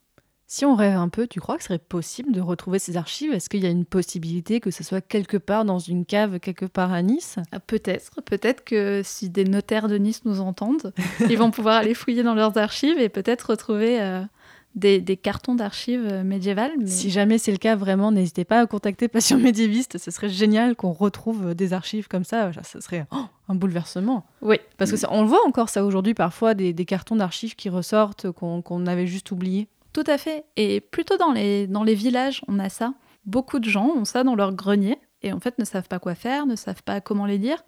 Si 0.54 0.66
on 0.66 0.74
rêve 0.74 0.98
un 0.98 1.08
peu, 1.08 1.26
tu 1.26 1.40
crois 1.40 1.56
que 1.56 1.62
ce 1.62 1.68
serait 1.68 1.78
possible 1.78 2.30
de 2.30 2.42
retrouver 2.42 2.78
ces 2.78 2.98
archives? 2.98 3.32
Est-ce 3.32 3.48
qu'il 3.48 3.62
y 3.62 3.66
a 3.66 3.70
une 3.70 3.86
possibilité 3.86 4.60
que 4.60 4.70
ce 4.70 4.84
soit 4.84 5.00
quelque 5.00 5.38
part 5.38 5.64
dans 5.64 5.78
une 5.78 6.04
cave, 6.04 6.40
quelque 6.40 6.66
part 6.66 6.92
à 6.92 7.00
Nice? 7.00 7.36
Ah, 7.52 7.58
Peut-être, 7.58 8.20
peut-être 8.20 8.62
que 8.62 9.00
si 9.02 9.30
des 9.30 9.44
notaires 9.44 9.88
de 9.88 9.96
Nice 9.96 10.26
nous 10.26 10.42
entendent, 10.42 10.92
ils 11.30 11.38
vont 11.38 11.50
pouvoir 11.50 11.76
aller 11.76 11.94
fouiller 11.94 12.22
dans 12.22 12.34
leurs 12.34 12.58
archives 12.58 12.98
et 12.98 13.08
peut-être 13.08 13.48
retrouver 13.48 13.98
euh, 14.02 14.22
des, 14.74 15.00
des 15.00 15.16
cartons 15.16 15.54
d'archives 15.54 16.06
euh, 16.06 16.22
médiévales. 16.22 16.72
Mais... 16.78 16.86
Si 16.86 17.08
jamais 17.08 17.38
c'est 17.38 17.52
le 17.52 17.56
cas, 17.56 17.74
vraiment, 17.74 18.12
n'hésitez 18.12 18.44
pas 18.44 18.60
à 18.60 18.66
contacter 18.66 19.08
Passion 19.08 19.38
Médiéviste. 19.38 19.96
Ce 19.96 20.10
serait 20.10 20.28
génial 20.28 20.76
qu'on 20.76 20.92
retrouve 20.92 21.54
des 21.54 21.72
archives 21.72 22.08
comme 22.08 22.24
ça. 22.24 22.50
Ce 22.62 22.78
serait 22.80 23.06
oh, 23.10 23.24
un 23.48 23.54
bouleversement. 23.54 24.26
Oui, 24.42 24.56
Parce 24.76 24.90
que 24.90 24.98
ça- 24.98 25.08
on 25.12 25.22
le 25.22 25.28
voit 25.28 25.46
encore 25.46 25.70
ça 25.70 25.82
aujourd'hui, 25.82 26.12
parfois, 26.12 26.52
des, 26.52 26.74
des 26.74 26.84
cartons 26.84 27.16
d'archives 27.16 27.56
qui 27.56 27.70
ressortent, 27.70 28.30
qu'on 28.30 28.60
qu'on 28.60 28.86
avait 28.86 29.06
juste 29.06 29.30
oubliés. 29.30 29.66
Tout 29.92 30.04
à 30.06 30.18
fait. 30.18 30.44
Et 30.56 30.80
plutôt 30.80 31.16
dans 31.16 31.32
les, 31.32 31.66
dans 31.66 31.82
les 31.82 31.94
villages, 31.94 32.42
on 32.48 32.58
a 32.58 32.68
ça. 32.68 32.94
Beaucoup 33.24 33.58
de 33.58 33.68
gens 33.68 33.90
ont 33.96 34.04
ça 34.04 34.24
dans 34.24 34.34
leur 34.34 34.52
grenier 34.52 34.98
et 35.22 35.32
en 35.32 35.40
fait 35.40 35.58
ne 35.58 35.64
savent 35.64 35.88
pas 35.88 35.98
quoi 35.98 36.14
faire, 36.14 36.46
ne 36.46 36.56
savent 36.56 36.82
pas 36.82 37.00
comment 37.00 37.26
les 37.26 37.38
lire, 37.38 37.64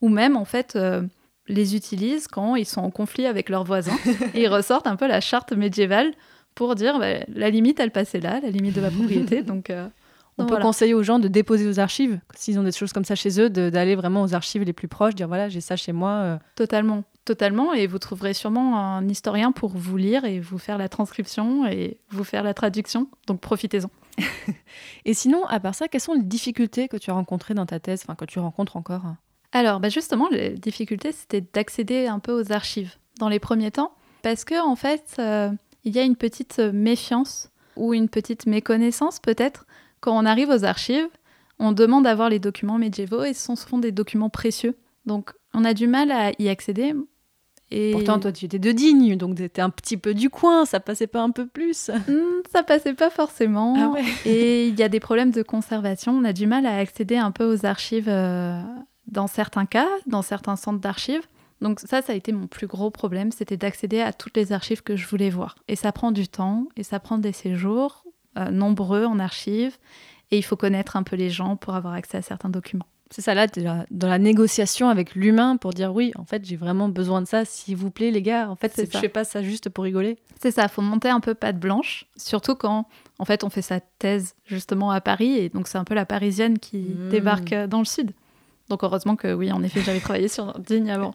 ou 0.00 0.08
même 0.08 0.36
en 0.36 0.44
fait 0.44 0.76
euh, 0.76 1.02
les 1.46 1.76
utilisent 1.76 2.28
quand 2.28 2.56
ils 2.56 2.66
sont 2.66 2.82
en 2.82 2.90
conflit 2.90 3.26
avec 3.26 3.48
leurs 3.48 3.64
voisins 3.64 3.96
et 4.34 4.42
ils 4.42 4.48
ressortent 4.48 4.86
un 4.86 4.96
peu 4.96 5.06
la 5.06 5.20
charte 5.20 5.52
médiévale 5.52 6.12
pour 6.54 6.74
dire 6.74 6.98
bah, 6.98 7.20
la 7.28 7.50
limite, 7.50 7.80
elle 7.80 7.92
passait 7.92 8.20
là, 8.20 8.40
la 8.40 8.50
limite 8.50 8.74
de 8.74 8.80
ma 8.80 8.90
propriété. 8.90 9.42
donc, 9.44 9.70
euh, 9.70 9.88
On 10.38 10.42
donc 10.44 10.48
peut 10.50 10.54
voilà. 10.54 10.64
conseiller 10.66 10.94
aux 10.94 11.02
gens 11.02 11.18
de 11.18 11.26
déposer 11.28 11.66
aux 11.68 11.80
archives, 11.80 12.20
s'ils 12.36 12.58
ont 12.58 12.62
des 12.62 12.72
choses 12.72 12.92
comme 12.92 13.04
ça 13.04 13.16
chez 13.16 13.40
eux, 13.40 13.50
d'aller 13.50 13.96
vraiment 13.96 14.22
aux 14.22 14.34
archives 14.34 14.62
les 14.62 14.72
plus 14.72 14.86
proches, 14.88 15.14
dire 15.16 15.26
voilà, 15.26 15.48
j'ai 15.48 15.60
ça 15.60 15.74
chez 15.74 15.92
moi. 15.92 16.10
euh. 16.10 16.38
Totalement, 16.54 17.02
totalement. 17.24 17.74
Et 17.74 17.86
vous 17.88 17.98
trouverez 17.98 18.34
sûrement 18.34 18.78
un 18.78 19.08
historien 19.08 19.50
pour 19.50 19.70
vous 19.70 19.96
lire 19.96 20.24
et 20.24 20.38
vous 20.38 20.58
faire 20.58 20.78
la 20.78 20.88
transcription 20.88 21.66
et 21.66 21.98
vous 22.10 22.22
faire 22.24 22.44
la 22.44 22.54
traduction. 22.54 23.08
Donc 23.26 23.40
profitez-en. 23.40 23.90
Et 25.04 25.14
sinon, 25.14 25.44
à 25.46 25.60
part 25.60 25.74
ça, 25.74 25.88
quelles 25.88 26.00
sont 26.00 26.14
les 26.14 26.22
difficultés 26.22 26.88
que 26.88 26.96
tu 26.96 27.10
as 27.10 27.14
rencontrées 27.14 27.54
dans 27.54 27.66
ta 27.66 27.80
thèse, 27.80 28.02
enfin 28.04 28.14
que 28.14 28.24
tu 28.24 28.38
rencontres 28.38 28.76
encore? 28.76 29.02
Alors, 29.52 29.80
bah 29.80 29.88
justement, 29.88 30.28
les 30.30 30.50
difficultés, 30.50 31.12
c'était 31.12 31.40
d'accéder 31.40 32.06
un 32.06 32.18
peu 32.18 32.32
aux 32.32 32.52
archives 32.52 32.94
dans 33.18 33.28
les 33.28 33.38
premiers 33.38 33.70
temps, 33.70 33.92
parce 34.22 34.44
que 34.44 34.60
en 34.60 34.76
fait, 34.76 35.16
euh, 35.18 35.50
il 35.84 35.94
y 35.94 35.98
a 35.98 36.02
une 36.02 36.16
petite 36.16 36.58
méfiance 36.58 37.50
ou 37.76 37.94
une 37.94 38.08
petite 38.08 38.46
méconnaissance 38.46 39.20
peut-être 39.20 39.64
quand 40.00 40.16
on 40.16 40.24
arrive 40.24 40.50
aux 40.50 40.64
archives. 40.64 41.08
On 41.58 41.72
demande 41.72 42.04
d'avoir 42.04 42.28
les 42.28 42.38
documents 42.38 42.78
médiévaux 42.78 43.24
et 43.24 43.34
ce 43.34 43.42
sont 43.44 43.56
souvent 43.56 43.78
des 43.78 43.90
documents 43.90 44.30
précieux. 44.30 44.76
Donc, 45.06 45.32
on 45.54 45.64
a 45.64 45.74
du 45.74 45.88
mal 45.88 46.12
à 46.12 46.30
y 46.38 46.48
accéder. 46.48 46.94
Et 47.70 47.90
Pourtant, 47.92 48.18
toi, 48.18 48.32
tu 48.32 48.46
étais 48.46 48.58
de 48.58 48.72
Digne, 48.72 49.16
donc 49.16 49.36
tu 49.36 49.44
étais 49.44 49.60
un 49.60 49.68
petit 49.70 49.96
peu 49.96 50.14
du 50.14 50.30
coin, 50.30 50.64
ça 50.64 50.80
passait 50.80 51.06
pas 51.06 51.20
un 51.20 51.30
peu 51.30 51.46
plus 51.46 51.90
Hmm, 52.08 52.40
ça 52.50 52.62
passait 52.62 52.94
pas 52.94 53.10
forcément. 53.10 53.74
Ah 53.76 53.88
ouais. 53.88 54.04
Et 54.24 54.68
il 54.68 54.78
y 54.78 54.82
a 54.82 54.88
des 54.88 55.00
problèmes 55.00 55.32
de 55.32 55.42
conservation. 55.42 56.12
On 56.12 56.24
a 56.24 56.32
du 56.32 56.46
mal 56.46 56.64
à 56.64 56.78
accéder 56.78 57.16
un 57.16 57.30
peu 57.30 57.44
aux 57.44 57.66
archives 57.66 58.08
euh, 58.08 58.62
dans 59.06 59.26
certains 59.26 59.66
cas, 59.66 59.88
dans 60.06 60.22
certains 60.22 60.56
centres 60.56 60.80
d'archives. 60.80 61.26
Donc 61.60 61.80
ça, 61.80 62.02
ça 62.02 62.12
a 62.12 62.16
été 62.16 62.32
mon 62.32 62.46
plus 62.46 62.66
gros 62.66 62.90
problème, 62.90 63.32
c'était 63.32 63.56
d'accéder 63.56 64.00
à 64.00 64.12
toutes 64.12 64.36
les 64.36 64.52
archives 64.52 64.82
que 64.82 64.96
je 64.96 65.06
voulais 65.06 65.30
voir. 65.30 65.56
Et 65.66 65.76
ça 65.76 65.92
prend 65.92 66.12
du 66.12 66.28
temps, 66.28 66.68
et 66.76 66.84
ça 66.84 67.00
prend 67.00 67.18
des 67.18 67.32
séjours 67.32 68.04
nombreux 68.50 69.04
en 69.04 69.18
archives, 69.18 69.76
et 70.30 70.38
il 70.38 70.42
faut 70.42 70.56
connaître 70.56 70.96
un 70.96 71.02
peu 71.02 71.16
les 71.16 71.30
gens 71.30 71.56
pour 71.56 71.74
avoir 71.74 71.94
accès 71.94 72.18
à 72.18 72.22
certains 72.22 72.48
documents. 72.50 72.86
C'est 73.10 73.22
ça, 73.22 73.32
là, 73.32 73.46
dans 73.90 74.08
la 74.08 74.18
négociation 74.18 74.90
avec 74.90 75.14
l'humain 75.14 75.56
pour 75.56 75.72
dire 75.72 75.94
oui, 75.94 76.12
en 76.16 76.24
fait, 76.26 76.44
j'ai 76.44 76.56
vraiment 76.56 76.90
besoin 76.90 77.22
de 77.22 77.26
ça, 77.26 77.46
s'il 77.46 77.74
vous 77.74 77.90
plaît, 77.90 78.10
les 78.10 78.20
gars. 78.20 78.50
En 78.50 78.54
fait, 78.56 78.70
C'est 78.74 78.92
je 78.92 78.98
fais 78.98 79.08
pas 79.08 79.24
ça 79.24 79.42
juste 79.42 79.70
pour 79.70 79.84
rigoler. 79.84 80.18
C'est 80.42 80.50
ça, 80.50 80.68
faut 80.68 80.82
monter 80.82 81.08
un 81.08 81.20
peu 81.20 81.34
patte 81.34 81.58
blanche, 81.58 82.04
surtout 82.18 82.54
quand 82.54 82.86
en 83.18 83.24
fait 83.24 83.44
on 83.44 83.48
fait 83.50 83.62
sa 83.62 83.80
thèse 83.80 84.34
justement 84.44 84.90
à 84.90 85.00
Paris 85.00 85.38
et 85.38 85.48
donc 85.48 85.68
c'est 85.68 85.78
un 85.78 85.84
peu 85.84 85.94
la 85.94 86.04
parisienne 86.04 86.58
qui 86.58 86.76
Mm. 86.80 87.08
débarque 87.08 87.52
euh, 87.54 87.66
dans 87.66 87.78
le 87.78 87.86
sud. 87.86 88.12
Donc 88.68 88.84
heureusement 88.84 89.16
que 89.16 89.32
oui, 89.32 89.50
en 89.52 89.62
effet, 89.62 89.80
j'avais 89.80 90.00
travaillé 90.00 90.28
sur 90.28 90.58
Digne 90.60 90.90
avant. 90.90 91.14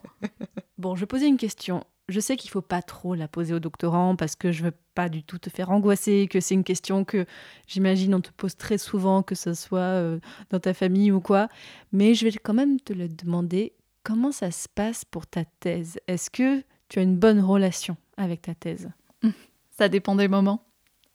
Bon, 0.80 0.96
je 0.96 1.02
vais 1.02 1.06
poser 1.06 1.28
une 1.28 1.38
question. 1.38 1.84
Je 2.10 2.20
sais 2.20 2.36
qu'il 2.38 2.50
faut 2.50 2.62
pas 2.62 2.82
trop 2.82 3.14
la 3.14 3.28
poser 3.28 3.54
au 3.54 3.60
doctorant 3.60 4.16
parce 4.16 4.36
que 4.36 4.52
je 4.52 4.64
veux 4.64 4.74
pas 4.94 5.10
du 5.10 5.24
tout 5.24 5.38
te 5.38 5.50
faire 5.50 5.72
angoisser, 5.72 6.28
que 6.30 6.40
c'est 6.40 6.56
une 6.56 6.64
question 6.64 7.04
que 7.04 7.26
j'imagine 7.68 8.16
on 8.16 8.22
te 8.22 8.32
pose 8.32 8.56
très 8.56 8.78
souvent, 8.78 9.24
que 9.24 9.36
ce 9.36 9.54
soit 9.54 9.80
euh, 9.80 10.20
dans 10.50 10.60
ta 10.60 10.74
famille 10.74 11.12
ou 11.12 11.20
quoi. 11.20 11.50
Mais 11.92 12.14
je 12.14 12.26
vais 12.26 12.32
quand 12.32 12.54
même 12.54 12.80
te 12.80 12.94
le 12.94 13.08
demander. 13.08 13.74
Comment 14.04 14.32
ça 14.32 14.52
se 14.52 14.68
passe 14.68 15.06
pour 15.06 15.28
ta 15.28 15.46
thèse? 15.46 16.00
Est-ce 16.08 16.30
que 16.30 16.64
tu 16.90 17.00
as 17.00 17.04
une 17.04 17.18
bonne 17.18 17.40
relation 17.40 17.96
avec 18.18 18.42
ta 18.44 18.54
thèse? 18.54 18.90
Ça 19.72 19.90
dépend 19.90 20.16
des 20.16 20.28
moments. 20.28 20.64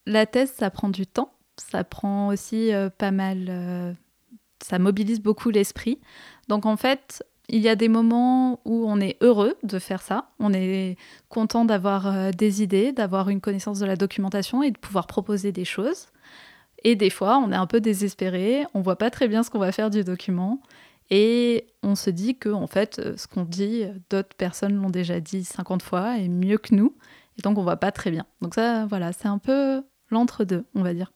La 0.04 0.26
thèse, 0.26 0.52
ça 0.56 0.70
prend 0.70 0.88
du 0.88 1.06
temps, 1.06 1.32
ça 1.58 1.84
prend 1.84 2.28
aussi 2.28 2.72
euh, 2.72 2.88
pas 2.88 3.10
mal, 3.10 3.46
euh, 3.48 3.92
ça 4.60 4.78
mobilise 4.78 5.20
beaucoup 5.20 5.50
l'esprit. 5.50 6.00
Donc 6.48 6.66
en 6.66 6.76
fait, 6.76 7.22
il 7.48 7.60
y 7.60 7.68
a 7.68 7.76
des 7.76 7.88
moments 7.88 8.60
où 8.64 8.84
on 8.88 9.00
est 9.00 9.16
heureux 9.22 9.56
de 9.62 9.78
faire 9.78 10.02
ça, 10.02 10.30
on 10.38 10.52
est 10.52 10.96
content 11.28 11.64
d'avoir 11.64 12.06
euh, 12.06 12.30
des 12.30 12.62
idées, 12.62 12.92
d'avoir 12.92 13.30
une 13.30 13.40
connaissance 13.40 13.78
de 13.78 13.86
la 13.86 13.96
documentation 13.96 14.62
et 14.62 14.70
de 14.70 14.78
pouvoir 14.78 15.06
proposer 15.06 15.50
des 15.50 15.64
choses. 15.64 16.08
Et 16.84 16.94
des 16.94 17.10
fois, 17.10 17.38
on 17.38 17.50
est 17.50 17.56
un 17.56 17.66
peu 17.66 17.80
désespéré, 17.80 18.66
on 18.74 18.82
voit 18.82 18.98
pas 18.98 19.10
très 19.10 19.28
bien 19.28 19.42
ce 19.42 19.50
qu'on 19.50 19.58
va 19.58 19.72
faire 19.72 19.90
du 19.90 20.04
document. 20.04 20.60
Et 21.10 21.66
on 21.82 21.94
se 21.94 22.10
dit 22.10 22.36
que, 22.36 22.50
en 22.50 22.66
fait, 22.66 22.98
euh, 22.98 23.16
ce 23.16 23.26
qu'on 23.26 23.44
dit, 23.44 23.84
euh, 23.84 23.94
d'autres 24.10 24.36
personnes 24.36 24.74
l'ont 24.74 24.90
déjà 24.90 25.18
dit 25.20 25.42
50 25.42 25.82
fois 25.82 26.18
et 26.18 26.28
mieux 26.28 26.58
que 26.58 26.74
nous. 26.74 26.94
Et 27.38 27.42
donc, 27.42 27.56
on 27.56 27.62
voit 27.62 27.78
pas 27.78 27.92
très 27.92 28.10
bien. 28.10 28.26
Donc, 28.42 28.54
ça, 28.54 28.84
voilà, 28.86 29.14
c'est 29.14 29.28
un 29.28 29.38
peu 29.38 29.82
l'entre-deux, 30.10 30.66
on 30.74 30.82
va 30.82 30.92
dire. 30.92 31.12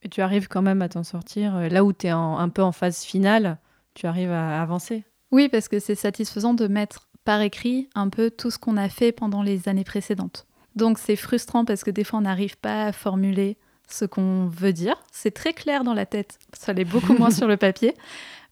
Et 0.00 0.08
tu 0.08 0.22
arrives 0.22 0.48
quand 0.48 0.62
même 0.62 0.80
à 0.80 0.88
t'en 0.88 1.04
sortir. 1.04 1.68
Là 1.70 1.84
où 1.84 1.92
tu 1.92 2.06
es 2.06 2.10
un 2.10 2.48
peu 2.48 2.62
en 2.62 2.72
phase 2.72 3.02
finale, 3.02 3.58
tu 3.94 4.06
arrives 4.06 4.30
à 4.30 4.60
avancer. 4.60 5.04
Oui, 5.34 5.48
parce 5.48 5.66
que 5.66 5.80
c'est 5.80 5.96
satisfaisant 5.96 6.54
de 6.54 6.68
mettre 6.68 7.08
par 7.24 7.40
écrit 7.40 7.88
un 7.96 8.08
peu 8.08 8.30
tout 8.30 8.52
ce 8.52 8.58
qu'on 8.58 8.76
a 8.76 8.88
fait 8.88 9.10
pendant 9.10 9.42
les 9.42 9.68
années 9.68 9.82
précédentes. 9.82 10.46
Donc, 10.76 10.96
c'est 10.96 11.16
frustrant 11.16 11.64
parce 11.64 11.82
que 11.82 11.90
des 11.90 12.04
fois, 12.04 12.20
on 12.20 12.22
n'arrive 12.22 12.56
pas 12.56 12.84
à 12.84 12.92
formuler 12.92 13.58
ce 13.90 14.04
qu'on 14.04 14.46
veut 14.46 14.72
dire. 14.72 14.94
C'est 15.10 15.32
très 15.32 15.52
clair 15.52 15.82
dans 15.82 15.92
la 15.92 16.06
tête, 16.06 16.38
ça 16.52 16.72
l'est 16.72 16.84
beaucoup 16.84 17.14
moins 17.14 17.30
sur 17.32 17.48
le 17.48 17.56
papier. 17.56 17.96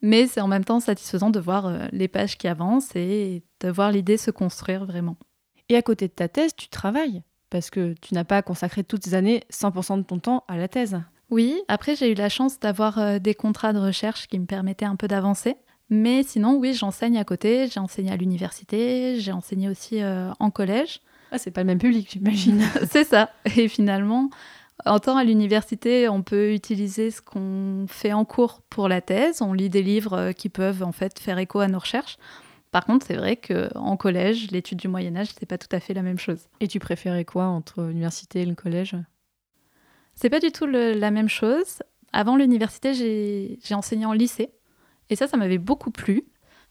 Mais 0.01 0.27
c'est 0.27 0.41
en 0.41 0.49
même 0.49 0.65
temps 0.65 0.81
satisfaisant 0.81 1.31
de 1.31 1.39
voir 1.39 1.67
euh, 1.67 1.87
les 1.93 2.09
pages 2.09 2.37
qui 2.37 2.49
avancent 2.49 2.97
et 2.97 3.45
de 3.61 3.69
voir 3.69 3.93
l'idée 3.93 4.17
se 4.17 4.33
construire 4.33 4.85
vraiment. 4.85 5.17
Et 5.69 5.77
à 5.77 5.83
côté 5.83 6.09
de 6.09 6.13
ta 6.13 6.29
thèse, 6.29 6.57
tu 6.57 6.67
travailles 6.67 7.23
parce 7.49 7.71
que 7.71 7.95
tu 8.01 8.13
n'as 8.15 8.25
pas 8.25 8.43
consacré 8.43 8.83
toutes 8.83 9.05
ces 9.05 9.15
années 9.15 9.45
100% 9.53 9.99
de 9.99 10.03
ton 10.03 10.19
temps 10.19 10.43
à 10.49 10.57
la 10.57 10.67
thèse. 10.67 11.01
Oui, 11.31 11.63
après 11.69 11.95
j'ai 11.95 12.11
eu 12.11 12.15
la 12.15 12.29
chance 12.29 12.59
d'avoir 12.59 12.99
euh, 12.99 13.19
des 13.21 13.35
contrats 13.35 13.73
de 13.73 13.79
recherche 13.79 14.27
qui 14.27 14.41
me 14.41 14.47
permettaient 14.47 14.85
un 14.85 14.97
peu 14.97 15.07
d'avancer. 15.07 15.55
Mais 15.95 16.23
sinon, 16.23 16.57
oui, 16.57 16.73
j'enseigne 16.73 17.19
à 17.19 17.25
côté, 17.25 17.67
j'ai 17.69 17.79
enseigné 17.79 18.11
à 18.11 18.17
l'université, 18.17 19.21
j'ai 19.21 19.31
enseigné 19.31 19.69
aussi 19.69 20.03
euh, 20.03 20.31
en 20.41 20.51
collège. 20.51 21.01
Ah, 21.31 21.37
c'est 21.37 21.51
pas 21.51 21.61
le 21.61 21.67
même 21.67 21.79
public, 21.79 22.09
j'imagine. 22.11 22.63
C'est 22.91 23.05
ça. 23.05 23.29
Et 23.57 23.69
finalement, 23.69 24.31
en 24.87 24.99
temps 25.01 25.19
à 25.19 25.25
l'université, 25.25 26.09
on 26.09 26.23
peut 26.23 26.55
utiliser 26.55 27.11
ce 27.11 27.21
qu'on 27.21 27.85
fait 27.89 28.15
en 28.15 28.25
cours 28.25 28.63
pour 28.71 28.89
la 28.89 29.03
thèse. 29.03 29.43
On 29.43 29.53
lit 29.53 29.69
des 29.69 29.83
livres 29.83 30.15
euh, 30.15 30.33
qui 30.33 30.49
peuvent 30.49 30.83
en 30.83 30.93
fait 30.93 31.19
faire 31.19 31.37
écho 31.37 31.59
à 31.61 31.69
nos 31.69 31.79
recherches. 31.79 32.17
Par 32.71 32.87
contre, 32.87 33.05
c'est 33.07 33.17
vrai 33.17 33.37
qu'en 33.37 33.99
collège, 33.99 34.51
l'étude 34.51 34.79
du 34.79 34.89
Moyen 34.89 35.15
Âge, 35.15 35.29
c'est 35.39 35.45
pas 35.45 35.59
tout 35.59 35.69
à 35.77 35.81
fait 35.81 35.93
la 35.93 36.01
même 36.01 36.19
chose. 36.19 36.41
Et 36.61 36.69
tu 36.69 36.79
préférais 36.79 37.27
quoi 37.27 37.45
entre 37.45 37.83
l'université 37.83 38.41
et 38.41 38.47
le 38.47 38.55
collège? 38.55 38.97
C'est 40.15 40.31
pas 40.31 40.41
du 40.41 40.53
tout 40.53 40.65
le- 40.65 40.95
la 40.95 41.11
même 41.11 41.29
chose. 41.29 41.83
Avant 42.15 42.37
l'université, 42.37 42.95
j'ai 42.95 43.75
enseigné 43.75 44.07
en 44.07 44.13
lycée. 44.15 44.53
Et 45.13 45.17
ça, 45.17 45.29
ça 45.29 45.37
m'avait 45.37 45.59
beaucoup 45.59 45.91
plu. 45.91 46.25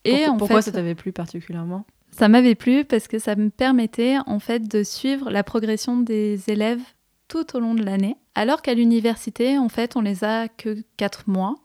Et 0.03 0.11
Pourquoi, 0.11 0.29
en 0.33 0.37
pourquoi 0.37 0.55
fait, 0.57 0.61
ça 0.63 0.71
t'avait 0.71 0.95
plu 0.95 1.11
particulièrement? 1.11 1.85
Ça 2.11 2.27
m'avait 2.27 2.55
plu 2.55 2.85
parce 2.85 3.07
que 3.07 3.19
ça 3.19 3.35
me 3.35 3.49
permettait 3.49 4.17
en 4.25 4.39
fait 4.39 4.67
de 4.67 4.83
suivre 4.83 5.29
la 5.29 5.43
progression 5.43 5.97
des 5.97 6.49
élèves 6.49 6.81
tout 7.27 7.55
au 7.55 7.59
long 7.59 7.75
de 7.75 7.83
l'année. 7.83 8.17
Alors 8.33 8.61
qu'à 8.61 8.73
l'université, 8.73 9.57
en 9.57 9.69
fait, 9.69 9.95
on 9.95 10.01
les 10.01 10.23
a 10.23 10.47
que 10.47 10.83
quatre 10.97 11.29
mois. 11.29 11.55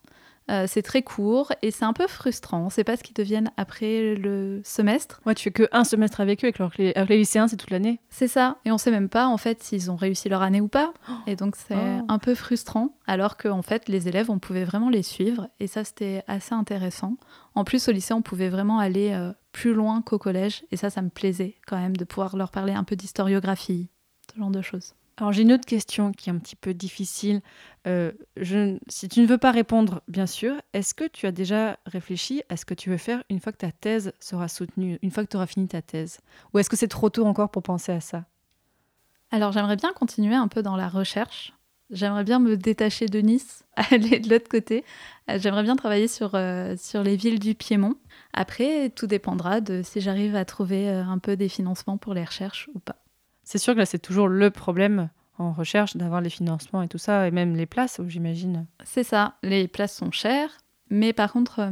Euh, 0.49 0.66
c'est 0.68 0.82
très 0.82 1.03
court 1.03 1.53
et 1.62 1.70
c'est 1.72 1.84
un 1.84 1.92
peu 1.92 2.07
frustrant. 2.07 2.61
On 2.61 2.64
ne 2.66 2.70
sait 2.70 2.84
pas 2.84 2.97
ce 2.97 3.03
qu'ils 3.03 3.14
deviennent 3.16 3.51
après 3.57 4.14
le 4.14 4.61
semestre. 4.64 5.20
Ouais, 5.26 5.34
tu 5.34 5.42
fais 5.44 5.51
que 5.51 5.68
un 5.72 5.82
semestre 5.82 6.20
avec 6.20 6.44
eux, 6.44 6.53
alors 6.57 6.72
que 6.72 6.82
les, 6.82 6.92
alors 6.94 7.09
que 7.09 7.12
les 7.14 7.18
lycéens, 7.18 7.49
c'est 7.49 7.57
toute 7.57 7.70
l'année. 7.70 8.01
C'est 8.11 8.28
ça. 8.28 8.59
Et 8.64 8.70
on 8.70 8.78
sait 8.78 8.92
même 8.92 9.09
pas 9.09 9.26
en 9.26 9.38
fait 9.38 9.62
s'ils 9.62 9.90
ont 9.90 9.97
réussi 9.97 10.28
leur 10.28 10.42
année 10.42 10.61
ou 10.61 10.68
pas. 10.68 10.92
Et 11.26 11.34
donc 11.34 11.57
c'est 11.57 11.74
Oh. 11.76 12.05
un 12.09 12.18
peu 12.20 12.34
frustrant. 12.36 12.97
Alors 13.09 13.36
qu'en 13.36 13.62
fait 13.62 13.88
les 13.88 14.07
élèves, 14.07 14.30
on 14.30 14.38
pouvait 14.38 14.64
vraiment 14.64 14.88
les 14.88 15.03
suivre. 15.03 15.49
Et 15.59 15.66
ça 15.66 15.82
c'était 15.82 16.22
assez 16.28 16.55
intéressant. 16.55 17.16
En 17.57 17.64
plus 17.64 17.88
au 17.88 17.92
lycée, 17.92 18.14
on 18.14 18.22
pouvait 18.22 18.49
vraiment 18.49 18.78
aller 18.78 19.11
euh, 19.12 19.32
plus 19.53 19.74
loin 19.74 20.01
qu'au 20.03 20.18
collège. 20.18 20.64
Et 20.70 20.76
ça, 20.76 20.90
ça 20.90 21.03
me 21.03 21.09
plaisait 21.09 21.57
quand 21.66 21.78
même 21.78 21.97
de 21.97 22.05
pouvoir 22.05 22.36
leur 22.36 22.51
parler 22.51 22.72
un 22.74 22.84
peu 22.84 22.94
d'historiographie, 22.94 23.88
ce 24.32 24.38
genre 24.38 24.51
de 24.51 24.61
choses. 24.62 24.94
Alors 25.18 25.32
j'ai 25.32 25.42
une 25.42 25.52
autre 25.52 25.64
question 25.64 26.12
qui 26.12 26.28
est 26.28 26.32
un 26.32 26.38
petit 26.38 26.56
peu 26.56 26.74
difficile. 26.74 27.40
Euh, 27.86 28.12
si 28.88 29.08
tu 29.08 29.20
ne 29.20 29.26
veux 29.26 29.38
pas 29.38 29.50
répondre, 29.50 30.02
bien 30.08 30.26
sûr, 30.26 30.54
est-ce 30.74 30.94
que 30.94 31.08
tu 31.08 31.26
as 31.26 31.32
déjà 31.32 31.78
réfléchi 31.86 32.42
à 32.50 32.58
ce 32.58 32.66
que 32.66 32.74
tu 32.74 32.90
veux 32.90 32.98
faire 32.98 33.24
une 33.30 33.40
fois 33.40 33.52
que 33.52 33.58
ta 33.58 33.72
thèse 33.72 34.12
sera 34.20 34.48
soutenue, 34.48 34.98
une 35.02 35.10
fois 35.10 35.24
que 35.24 35.30
tu 35.30 35.36
auras 35.36 35.46
fini 35.46 35.68
ta 35.68 35.80
thèse? 35.80 36.20
Ou 36.52 36.58
est-ce 36.58 36.68
que 36.68 36.76
c'est 36.76 36.88
trop 36.88 37.08
tôt 37.08 37.24
encore 37.24 37.50
pour 37.50 37.62
penser 37.62 37.92
à 37.92 38.00
ça? 38.00 38.24
Alors 39.30 39.52
j'aimerais 39.52 39.76
bien 39.76 39.92
continuer 39.94 40.34
un 40.34 40.48
peu 40.48 40.62
dans 40.62 40.76
la 40.76 40.88
recherche. 40.88 41.54
J'aimerais 41.90 42.24
bien 42.24 42.38
me 42.38 42.56
détacher 42.56 43.06
de 43.06 43.20
Nice, 43.20 43.64
aller 43.90 44.18
de 44.18 44.28
l'autre 44.28 44.48
côté. 44.50 44.84
Euh, 45.30 45.38
J'aimerais 45.38 45.62
bien 45.62 45.76
travailler 45.76 46.08
sur, 46.08 46.34
euh, 46.34 46.76
sur 46.76 47.02
les 47.02 47.16
villes 47.16 47.38
du 47.38 47.54
Piémont. 47.54 47.94
Après, 48.34 48.90
tout 48.90 49.06
dépendra 49.06 49.62
de 49.62 49.80
si 49.82 50.02
j'arrive 50.02 50.36
à 50.36 50.44
trouver 50.44 50.90
un 50.90 51.18
peu 51.18 51.36
des 51.36 51.48
financements 51.48 51.96
pour 51.96 52.12
les 52.12 52.24
recherches 52.24 52.68
ou 52.74 52.80
pas. 52.80 53.05
C'est 53.47 53.59
sûr 53.59 53.74
que 53.74 53.78
là, 53.78 53.86
c'est 53.86 54.01
toujours 54.01 54.26
le 54.26 54.51
problème 54.51 55.09
en 55.38 55.53
recherche 55.53 55.97
d'avoir 55.97 56.20
les 56.20 56.30
financements 56.30 56.82
et 56.82 56.88
tout 56.88 56.99
ça, 56.99 57.28
et 57.28 57.30
même 57.30 57.55
les 57.55 57.66
places, 57.66 58.01
j'imagine. 58.09 58.66
C'est 58.84 59.05
ça, 59.05 59.36
les 59.44 59.68
places 59.68 59.94
sont 59.97 60.11
chères. 60.11 60.59
Mais 60.90 61.12
par 61.12 61.32
contre, 61.32 61.61
euh, 61.61 61.70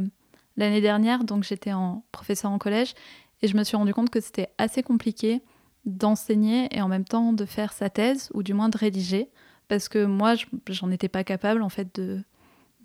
l'année 0.55 0.79
dernière, 0.79 1.25
donc 1.25 1.43
j'étais 1.43 1.73
en 1.73 2.05
professeur 2.13 2.51
en 2.51 2.59
collège 2.59 2.93
et 3.41 3.49
je 3.49 3.57
me 3.57 3.63
suis 3.65 3.75
rendu 3.75 3.93
compte 3.93 4.09
que 4.09 4.21
c'était 4.21 4.47
assez 4.57 4.83
compliqué 4.83 5.41
d'enseigner 5.85 6.73
et 6.75 6.81
en 6.81 6.87
même 6.87 7.03
temps 7.03 7.33
de 7.33 7.43
faire 7.45 7.73
sa 7.73 7.89
thèse 7.89 8.29
ou 8.33 8.41
du 8.41 8.53
moins 8.53 8.69
de 8.69 8.77
rédiger 8.77 9.29
parce 9.67 9.89
que 9.89 10.05
moi, 10.05 10.35
je- 10.35 10.45
j'en 10.69 10.91
étais 10.91 11.09
pas 11.09 11.23
capable 11.25 11.61
en 11.61 11.69
fait 11.69 11.93
de, 11.99 12.23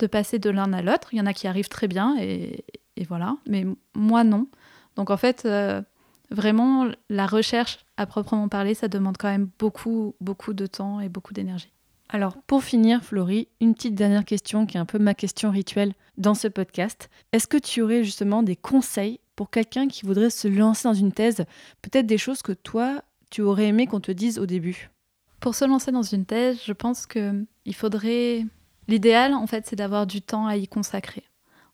passer 0.08 0.38
de 0.40 0.50
l'un 0.50 0.72
à 0.72 0.82
l'autre. 0.82 1.12
Il 1.12 1.18
y 1.18 1.20
en 1.20 1.26
a 1.26 1.32
qui 1.34 1.46
arrivent 1.46 1.68
très 1.68 1.86
bien 1.86 2.16
et, 2.18 2.64
et 2.96 3.04
voilà, 3.04 3.36
mais 3.46 3.66
moi 3.94 4.24
non. 4.24 4.48
Donc 4.96 5.10
en 5.10 5.16
fait, 5.16 5.42
euh, 5.44 5.82
vraiment, 6.30 6.86
la 7.08 7.26
recherche 7.26 7.78
à 8.00 8.06
proprement 8.06 8.48
parler, 8.48 8.72
ça 8.72 8.88
demande 8.88 9.18
quand 9.18 9.28
même 9.28 9.50
beaucoup, 9.58 10.14
beaucoup 10.22 10.54
de 10.54 10.66
temps 10.66 11.00
et 11.00 11.10
beaucoup 11.10 11.34
d'énergie. 11.34 11.70
Alors, 12.08 12.38
pour 12.46 12.64
finir, 12.64 13.04
Florie, 13.04 13.46
une 13.60 13.74
petite 13.74 13.94
dernière 13.94 14.24
question 14.24 14.64
qui 14.64 14.78
est 14.78 14.80
un 14.80 14.86
peu 14.86 14.98
ma 14.98 15.12
question 15.12 15.50
rituelle 15.50 15.92
dans 16.16 16.34
ce 16.34 16.48
podcast. 16.48 17.10
Est-ce 17.32 17.46
que 17.46 17.58
tu 17.58 17.82
aurais 17.82 18.02
justement 18.02 18.42
des 18.42 18.56
conseils 18.56 19.20
pour 19.36 19.50
quelqu'un 19.50 19.86
qui 19.86 20.06
voudrait 20.06 20.30
se 20.30 20.48
lancer 20.48 20.88
dans 20.88 20.94
une 20.94 21.12
thèse? 21.12 21.44
Peut-être 21.82 22.06
des 22.06 22.16
choses 22.16 22.40
que 22.40 22.52
toi, 22.52 23.02
tu 23.28 23.42
aurais 23.42 23.66
aimé 23.66 23.86
qu'on 23.86 24.00
te 24.00 24.12
dise 24.12 24.38
au 24.38 24.46
début? 24.46 24.90
Pour 25.38 25.54
se 25.54 25.66
lancer 25.66 25.92
dans 25.92 26.02
une 26.02 26.24
thèse, 26.24 26.58
je 26.64 26.72
pense 26.72 27.04
que 27.06 27.44
il 27.66 27.74
faudrait. 27.74 28.46
L'idéal, 28.88 29.34
en 29.34 29.46
fait, 29.46 29.66
c'est 29.66 29.76
d'avoir 29.76 30.06
du 30.06 30.22
temps 30.22 30.46
à 30.46 30.56
y 30.56 30.66
consacrer. 30.66 31.24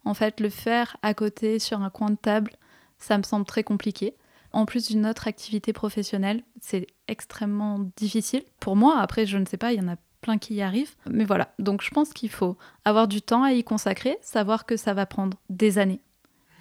En 0.04 0.12
fait, 0.12 0.40
le 0.40 0.50
faire 0.50 0.96
à 1.02 1.14
côté 1.14 1.60
sur 1.60 1.82
un 1.82 1.90
coin 1.90 2.10
de 2.10 2.16
table, 2.16 2.50
ça 2.98 3.16
me 3.16 3.22
semble 3.22 3.46
très 3.46 3.62
compliqué. 3.62 4.16
En 4.56 4.64
plus 4.64 4.88
d'une 4.88 5.04
autre 5.04 5.28
activité 5.28 5.74
professionnelle, 5.74 6.42
c'est 6.62 6.86
extrêmement 7.08 7.90
difficile. 7.94 8.42
Pour 8.58 8.74
moi, 8.74 9.00
après, 9.00 9.26
je 9.26 9.36
ne 9.36 9.44
sais 9.44 9.58
pas, 9.58 9.74
il 9.74 9.82
y 9.82 9.84
en 9.84 9.92
a 9.92 9.96
plein 10.22 10.38
qui 10.38 10.54
y 10.54 10.62
arrivent. 10.62 10.94
Mais 11.10 11.26
voilà, 11.26 11.52
donc 11.58 11.82
je 11.82 11.90
pense 11.90 12.14
qu'il 12.14 12.30
faut 12.30 12.56
avoir 12.86 13.06
du 13.06 13.20
temps 13.20 13.42
à 13.42 13.52
y 13.52 13.62
consacrer, 13.62 14.16
savoir 14.22 14.64
que 14.64 14.78
ça 14.78 14.94
va 14.94 15.04
prendre 15.04 15.36
des 15.50 15.76
années. 15.76 16.00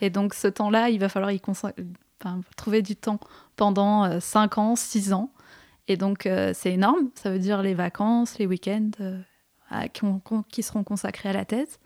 Et 0.01 0.09
donc 0.09 0.33
ce 0.33 0.49
temps-là, 0.49 0.89
il 0.89 0.99
va 0.99 1.07
falloir 1.07 1.31
y 1.31 1.41
trouver 2.57 2.81
du 2.81 2.97
temps 2.97 3.21
pendant 3.55 4.19
5 4.19 4.57
euh, 4.57 4.61
ans, 4.61 4.75
6 4.75 5.13
ans. 5.13 5.31
Et 5.87 5.95
donc 5.95 6.25
euh, 6.25 6.51
c'est 6.53 6.73
énorme, 6.73 7.11
ça 7.15 7.31
veut 7.31 7.39
dire 7.39 7.61
les 7.61 7.75
vacances, 7.75 8.37
les 8.39 8.45
week-ends 8.45 8.91
euh, 8.99 9.21
qui, 10.49 10.63
seront 10.63 10.83
consacrés 10.83 11.29
à 11.29 11.33
la 11.33 11.45
thèse. 11.45 11.79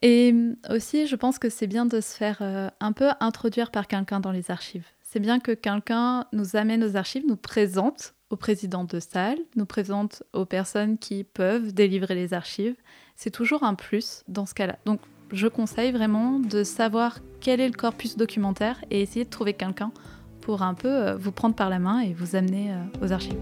Et 0.00 0.32
aussi, 0.70 1.08
je 1.08 1.16
pense 1.16 1.40
que 1.40 1.48
c'est 1.48 1.66
bien 1.66 1.86
de 1.86 2.00
se 2.00 2.14
faire 2.14 2.40
un 2.78 2.92
peu 2.92 3.08
introduire 3.18 3.72
par 3.72 3.88
quelqu'un 3.88 4.20
dans 4.20 4.30
les 4.30 4.52
archives. 4.52 4.86
C'est 5.10 5.20
bien 5.20 5.40
que 5.40 5.52
quelqu'un 5.52 6.26
nous 6.34 6.54
amène 6.54 6.84
aux 6.84 6.94
archives, 6.94 7.22
nous 7.26 7.38
présente 7.38 8.12
au 8.28 8.36
président 8.36 8.84
de 8.84 9.00
salle, 9.00 9.38
nous 9.56 9.64
présente 9.64 10.22
aux 10.34 10.44
personnes 10.44 10.98
qui 10.98 11.24
peuvent 11.24 11.72
délivrer 11.72 12.14
les 12.14 12.34
archives. 12.34 12.76
C'est 13.16 13.30
toujours 13.30 13.62
un 13.62 13.72
plus 13.72 14.22
dans 14.28 14.44
ce 14.44 14.52
cas-là. 14.52 14.76
Donc 14.84 15.00
je 15.32 15.46
conseille 15.46 15.92
vraiment 15.92 16.38
de 16.38 16.62
savoir 16.62 17.20
quel 17.40 17.58
est 17.58 17.68
le 17.68 17.74
corpus 17.74 18.18
documentaire 18.18 18.84
et 18.90 19.00
essayer 19.00 19.24
de 19.24 19.30
trouver 19.30 19.54
quelqu'un 19.54 19.92
pour 20.42 20.60
un 20.60 20.74
peu 20.74 20.88
euh, 20.88 21.16
vous 21.16 21.32
prendre 21.32 21.54
par 21.54 21.70
la 21.70 21.78
main 21.78 22.00
et 22.00 22.12
vous 22.12 22.36
amener 22.36 22.70
euh, 22.70 23.06
aux 23.06 23.10
archives. 23.10 23.38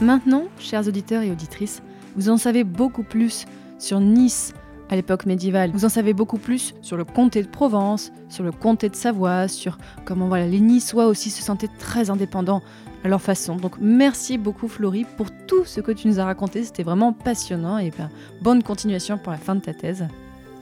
Maintenant, 0.00 0.44
chers 0.60 0.86
auditeurs 0.86 1.22
et 1.22 1.32
auditrices, 1.32 1.82
vous 2.14 2.30
en 2.30 2.36
savez 2.36 2.62
beaucoup 2.62 3.02
plus 3.02 3.44
sur 3.80 3.98
Nice, 3.98 4.54
à 4.90 4.96
l'époque 4.96 5.24
médiévale. 5.24 5.70
Vous 5.72 5.84
en 5.84 5.88
savez 5.88 6.12
beaucoup 6.12 6.36
plus 6.36 6.74
sur 6.82 6.96
le 6.96 7.04
comté 7.04 7.42
de 7.42 7.48
Provence, 7.48 8.12
sur 8.28 8.44
le 8.44 8.52
comté 8.52 8.88
de 8.88 8.96
Savoie, 8.96 9.48
sur 9.48 9.78
comment 10.04 10.28
voilà, 10.28 10.46
les 10.46 10.60
Niçois 10.60 11.06
aussi 11.06 11.30
se 11.30 11.42
sentaient 11.42 11.70
très 11.78 12.10
indépendants 12.10 12.62
à 13.04 13.08
leur 13.08 13.22
façon. 13.22 13.56
Donc 13.56 13.76
merci 13.80 14.36
beaucoup 14.36 14.68
Florie 14.68 15.06
pour 15.16 15.28
tout 15.46 15.64
ce 15.64 15.80
que 15.80 15.92
tu 15.92 16.08
nous 16.08 16.18
as 16.18 16.24
raconté, 16.24 16.64
c'était 16.64 16.82
vraiment 16.82 17.12
passionnant 17.12 17.78
et 17.78 17.90
ben, 17.96 18.10
bonne 18.42 18.62
continuation 18.62 19.16
pour 19.16 19.32
la 19.32 19.38
fin 19.38 19.54
de 19.54 19.60
ta 19.60 19.72
thèse. 19.72 20.06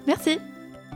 Merci. 0.07 0.39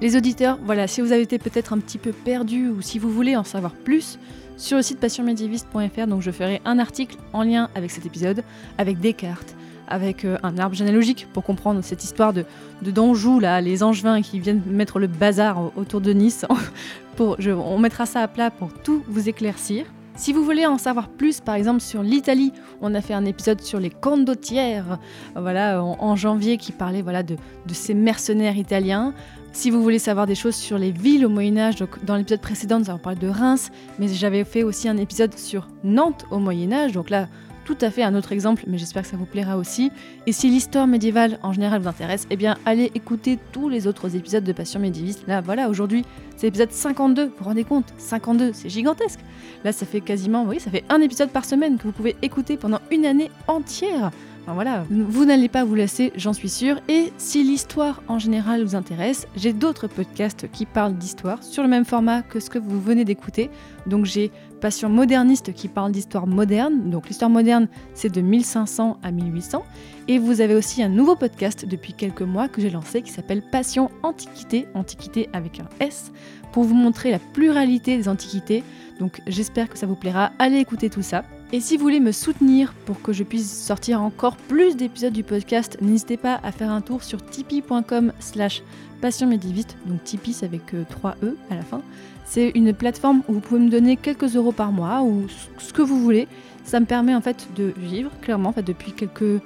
Les 0.00 0.16
auditeurs, 0.16 0.58
voilà, 0.64 0.86
si 0.86 1.00
vous 1.00 1.12
avez 1.12 1.22
été 1.22 1.38
peut-être 1.38 1.72
un 1.72 1.78
petit 1.78 1.98
peu 1.98 2.12
perdu 2.12 2.68
ou 2.68 2.82
si 2.82 2.98
vous 2.98 3.10
voulez 3.10 3.36
en 3.36 3.44
savoir 3.44 3.72
plus, 3.72 4.18
sur 4.56 4.76
le 4.76 4.82
site 4.82 5.00
passionmédiéviste.fr, 5.00 6.06
donc 6.06 6.22
je 6.22 6.30
ferai 6.30 6.60
un 6.64 6.78
article 6.78 7.16
en 7.32 7.42
lien 7.42 7.68
avec 7.74 7.90
cet 7.90 8.04
épisode, 8.04 8.42
avec 8.78 9.00
des 9.00 9.12
cartes, 9.12 9.54
avec 9.88 10.24
euh, 10.24 10.38
un 10.42 10.58
arbre 10.58 10.74
généalogique 10.74 11.28
pour 11.32 11.42
comprendre 11.42 11.80
cette 11.82 12.04
histoire 12.04 12.32
de, 12.32 12.44
de 12.82 12.90
d'Anjou, 12.90 13.40
là, 13.40 13.60
les 13.60 13.82
Angevins 13.82 14.22
qui 14.22 14.40
viennent 14.40 14.62
mettre 14.66 14.98
le 14.98 15.06
bazar 15.06 15.72
autour 15.76 16.00
de 16.00 16.12
Nice. 16.12 16.44
pour, 17.16 17.36
on 17.46 17.78
mettra 17.78 18.06
ça 18.06 18.20
à 18.20 18.28
plat 18.28 18.50
pour 18.50 18.72
tout 18.72 19.04
vous 19.08 19.28
éclaircir. 19.28 19.86
Si 20.14 20.32
vous 20.32 20.44
voulez 20.44 20.66
en 20.66 20.76
savoir 20.76 21.08
plus, 21.08 21.40
par 21.40 21.54
exemple 21.54 21.80
sur 21.80 22.02
l'Italie, 22.02 22.52
on 22.82 22.94
a 22.94 23.00
fait 23.00 23.14
un 23.14 23.24
épisode 23.24 23.62
sur 23.62 23.80
les 23.80 23.88
condottières, 23.88 24.98
voilà, 25.34 25.82
en, 25.82 26.16
janvier, 26.16 26.58
qui 26.58 26.70
parlait 26.70 27.00
voilà 27.00 27.22
de, 27.22 27.36
de, 27.66 27.74
ces 27.74 27.94
mercenaires 27.94 28.56
italiens. 28.56 29.14
Si 29.52 29.70
vous 29.70 29.82
voulez 29.82 29.98
savoir 29.98 30.26
des 30.26 30.34
choses 30.34 30.54
sur 30.54 30.78
les 30.78 30.90
villes 30.90 31.24
au 31.24 31.30
Moyen 31.30 31.56
Âge, 31.56 31.76
donc 31.76 32.04
dans 32.04 32.16
l'épisode 32.16 32.40
précédent, 32.40 32.78
nous 32.78 32.90
avons 32.90 32.98
parlé 32.98 33.18
de 33.18 33.28
Reims, 33.28 33.70
mais 33.98 34.08
j'avais 34.08 34.44
fait 34.44 34.62
aussi 34.62 34.88
un 34.88 34.98
épisode 34.98 35.36
sur 35.38 35.68
Nantes 35.82 36.26
au 36.30 36.38
Moyen 36.38 36.72
Âge, 36.72 36.92
donc 36.92 37.08
là, 37.08 37.26
tout 37.64 37.76
à 37.80 37.90
fait 37.90 38.02
un 38.02 38.14
autre 38.14 38.32
exemple, 38.32 38.64
mais 38.66 38.78
j'espère 38.78 39.02
que 39.02 39.08
ça 39.08 39.16
vous 39.16 39.26
plaira 39.26 39.56
aussi. 39.56 39.90
Et 40.26 40.32
si 40.32 40.48
l'histoire 40.48 40.86
médiévale 40.86 41.38
en 41.42 41.52
général 41.52 41.82
vous 41.82 41.88
intéresse, 41.88 42.26
eh 42.30 42.36
bien 42.36 42.56
allez 42.66 42.90
écouter 42.94 43.38
tous 43.52 43.68
les 43.68 43.86
autres 43.86 44.16
épisodes 44.16 44.44
de 44.44 44.52
Passion 44.52 44.80
médiéviste. 44.80 45.24
Là, 45.26 45.40
voilà, 45.40 45.68
aujourd'hui, 45.68 46.04
c'est 46.36 46.46
l'épisode 46.46 46.72
52, 46.72 47.24
vous 47.26 47.32
vous 47.38 47.44
rendez 47.44 47.64
compte? 47.64 47.92
52, 47.98 48.52
c'est 48.52 48.68
gigantesque. 48.68 49.20
Là, 49.64 49.72
ça 49.72 49.86
fait 49.86 50.00
quasiment, 50.00 50.44
oui, 50.44 50.60
ça 50.60 50.70
fait 50.70 50.84
un 50.88 51.00
épisode 51.00 51.30
par 51.30 51.44
semaine 51.44 51.78
que 51.78 51.84
vous 51.84 51.92
pouvez 51.92 52.16
écouter 52.22 52.56
pendant 52.56 52.80
une 52.90 53.06
année 53.06 53.30
entière 53.48 54.10
voilà, 54.46 54.84
vous 54.90 55.24
n'allez 55.24 55.48
pas 55.48 55.64
vous 55.64 55.74
lasser, 55.74 56.12
j'en 56.16 56.32
suis 56.32 56.48
sûre. 56.48 56.80
Et 56.88 57.12
si 57.16 57.44
l'histoire 57.44 58.02
en 58.08 58.18
général 58.18 58.64
vous 58.64 58.74
intéresse, 58.74 59.26
j'ai 59.36 59.52
d'autres 59.52 59.86
podcasts 59.86 60.50
qui 60.50 60.66
parlent 60.66 60.94
d'histoire 60.94 61.42
sur 61.42 61.62
le 61.62 61.68
même 61.68 61.84
format 61.84 62.22
que 62.22 62.40
ce 62.40 62.50
que 62.50 62.58
vous 62.58 62.80
venez 62.80 63.04
d'écouter. 63.04 63.50
Donc 63.86 64.04
j'ai 64.04 64.30
Passion 64.62 64.88
moderniste 64.88 65.52
qui 65.52 65.66
parle 65.66 65.90
d'histoire 65.90 66.28
moderne. 66.28 66.88
Donc 66.88 67.08
l'histoire 67.08 67.30
moderne, 67.30 67.66
c'est 67.94 68.14
de 68.14 68.20
1500 68.20 68.96
à 69.02 69.10
1800. 69.10 69.64
Et 70.06 70.20
vous 70.20 70.40
avez 70.40 70.54
aussi 70.54 70.84
un 70.84 70.88
nouveau 70.88 71.16
podcast 71.16 71.66
depuis 71.66 71.94
quelques 71.94 72.22
mois 72.22 72.46
que 72.46 72.60
j'ai 72.62 72.70
lancé 72.70 73.02
qui 73.02 73.10
s'appelle 73.10 73.42
Passion 73.42 73.90
Antiquité, 74.04 74.68
Antiquité 74.74 75.28
avec 75.32 75.58
un 75.58 75.68
S, 75.80 76.12
pour 76.52 76.62
vous 76.62 76.76
montrer 76.76 77.10
la 77.10 77.18
pluralité 77.18 77.96
des 77.96 78.08
antiquités. 78.08 78.62
Donc 79.00 79.20
j'espère 79.26 79.68
que 79.68 79.76
ça 79.76 79.86
vous 79.86 79.96
plaira. 79.96 80.30
Allez 80.38 80.58
écouter 80.58 80.90
tout 80.90 81.02
ça. 81.02 81.24
Et 81.50 81.58
si 81.58 81.76
vous 81.76 81.82
voulez 81.82 81.98
me 81.98 82.12
soutenir 82.12 82.72
pour 82.86 83.02
que 83.02 83.12
je 83.12 83.24
puisse 83.24 83.64
sortir 83.66 84.00
encore 84.00 84.36
plus 84.36 84.76
d'épisodes 84.76 85.12
du 85.12 85.24
podcast, 85.24 85.76
n'hésitez 85.82 86.16
pas 86.16 86.38
à 86.44 86.52
faire 86.52 86.70
un 86.70 86.82
tour 86.82 87.02
sur 87.02 87.20
tipeee.com 87.24 88.12
slash 88.20 88.62
passionmédiviste, 89.02 89.76
donc 89.86 90.02
Tipeee 90.04 90.32
c'est 90.32 90.46
avec 90.46 90.62
3 90.88 91.16
euh, 91.24 91.30
E 91.30 91.36
à 91.50 91.56
la 91.56 91.62
fin. 91.62 91.82
C'est 92.24 92.50
une 92.54 92.72
plateforme 92.72 93.22
où 93.28 93.34
vous 93.34 93.40
pouvez 93.40 93.60
me 93.60 93.70
donner 93.70 93.96
quelques 93.96 94.36
euros 94.36 94.52
par 94.52 94.72
mois 94.72 95.02
ou 95.02 95.26
ce 95.58 95.72
que 95.72 95.82
vous 95.82 96.00
voulez. 96.00 96.28
Ça 96.64 96.80
me 96.80 96.86
permet 96.86 97.14
en 97.14 97.20
fait 97.20 97.48
de 97.56 97.72
vivre, 97.76 98.10
clairement, 98.20 98.54
depuis 98.64 98.92
quelques 98.92 99.42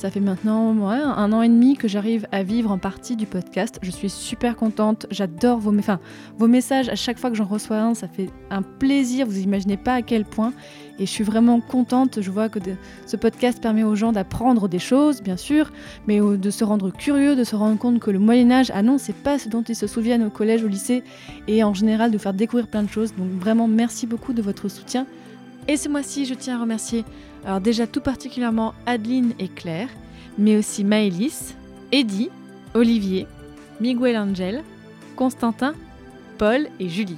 ça 0.00 0.10
fait 0.10 0.20
maintenant 0.20 0.74
un 0.88 1.32
an 1.34 1.42
et 1.42 1.48
demi 1.50 1.76
que 1.76 1.86
j'arrive 1.86 2.26
à 2.32 2.42
vivre 2.42 2.70
en 2.70 2.78
partie 2.78 3.16
du 3.16 3.26
podcast. 3.26 3.78
Je 3.82 3.90
suis 3.90 4.08
super 4.08 4.56
contente. 4.56 5.06
J'adore 5.10 5.58
vos, 5.58 5.78
enfin, 5.78 6.00
vos 6.38 6.46
messages. 6.46 6.88
À 6.88 6.94
chaque 6.94 7.18
fois 7.18 7.28
que 7.28 7.36
j'en 7.36 7.44
reçois 7.44 7.76
un, 7.76 7.92
ça 7.92 8.08
fait 8.08 8.30
un 8.48 8.62
plaisir. 8.62 9.26
Vous 9.26 9.40
imaginez 9.40 9.76
pas 9.76 9.92
à 9.92 10.00
quel 10.00 10.24
point. 10.24 10.54
Et 10.98 11.04
je 11.04 11.10
suis 11.10 11.22
vraiment 11.22 11.60
contente. 11.60 12.22
Je 12.22 12.30
vois 12.30 12.48
que 12.48 12.58
ce 13.04 13.18
podcast 13.18 13.60
permet 13.60 13.82
aux 13.82 13.94
gens 13.94 14.12
d'apprendre 14.12 14.68
des 14.68 14.78
choses, 14.78 15.20
bien 15.20 15.36
sûr, 15.36 15.70
mais 16.06 16.18
de 16.18 16.50
se 16.50 16.64
rendre 16.64 16.90
curieux, 16.90 17.36
de 17.36 17.44
se 17.44 17.54
rendre 17.54 17.76
compte 17.76 17.98
que 18.00 18.10
le 18.10 18.18
Moyen 18.18 18.50
Âge, 18.50 18.72
ah 18.74 18.82
non, 18.82 18.96
c'est 18.96 19.12
pas 19.12 19.38
ce 19.38 19.50
dont 19.50 19.62
ils 19.62 19.76
se 19.76 19.86
souviennent 19.86 20.24
au 20.24 20.30
collège, 20.30 20.64
au 20.64 20.68
lycée, 20.68 21.04
et 21.46 21.62
en 21.62 21.74
général 21.74 22.10
de 22.10 22.16
faire 22.16 22.32
découvrir 22.32 22.68
plein 22.68 22.84
de 22.84 22.88
choses. 22.88 23.14
Donc 23.16 23.28
vraiment, 23.38 23.68
merci 23.68 24.06
beaucoup 24.06 24.32
de 24.32 24.40
votre 24.40 24.70
soutien. 24.70 25.06
Et 25.68 25.76
ce 25.76 25.90
mois-ci, 25.90 26.24
je 26.24 26.32
tiens 26.32 26.56
à 26.56 26.62
remercier 26.62 27.04
alors 27.44 27.60
déjà 27.60 27.86
tout 27.86 28.00
particulièrement 28.00 28.74
Adeline 28.86 29.32
et 29.38 29.48
Claire, 29.48 29.88
mais 30.38 30.56
aussi 30.56 30.84
Maëlys, 30.84 31.54
Eddie, 31.92 32.30
Olivier, 32.74 33.26
Miguel 33.80 34.16
Angel, 34.16 34.62
Constantin, 35.16 35.74
Paul 36.38 36.68
et 36.78 36.88
Julie. 36.88 37.16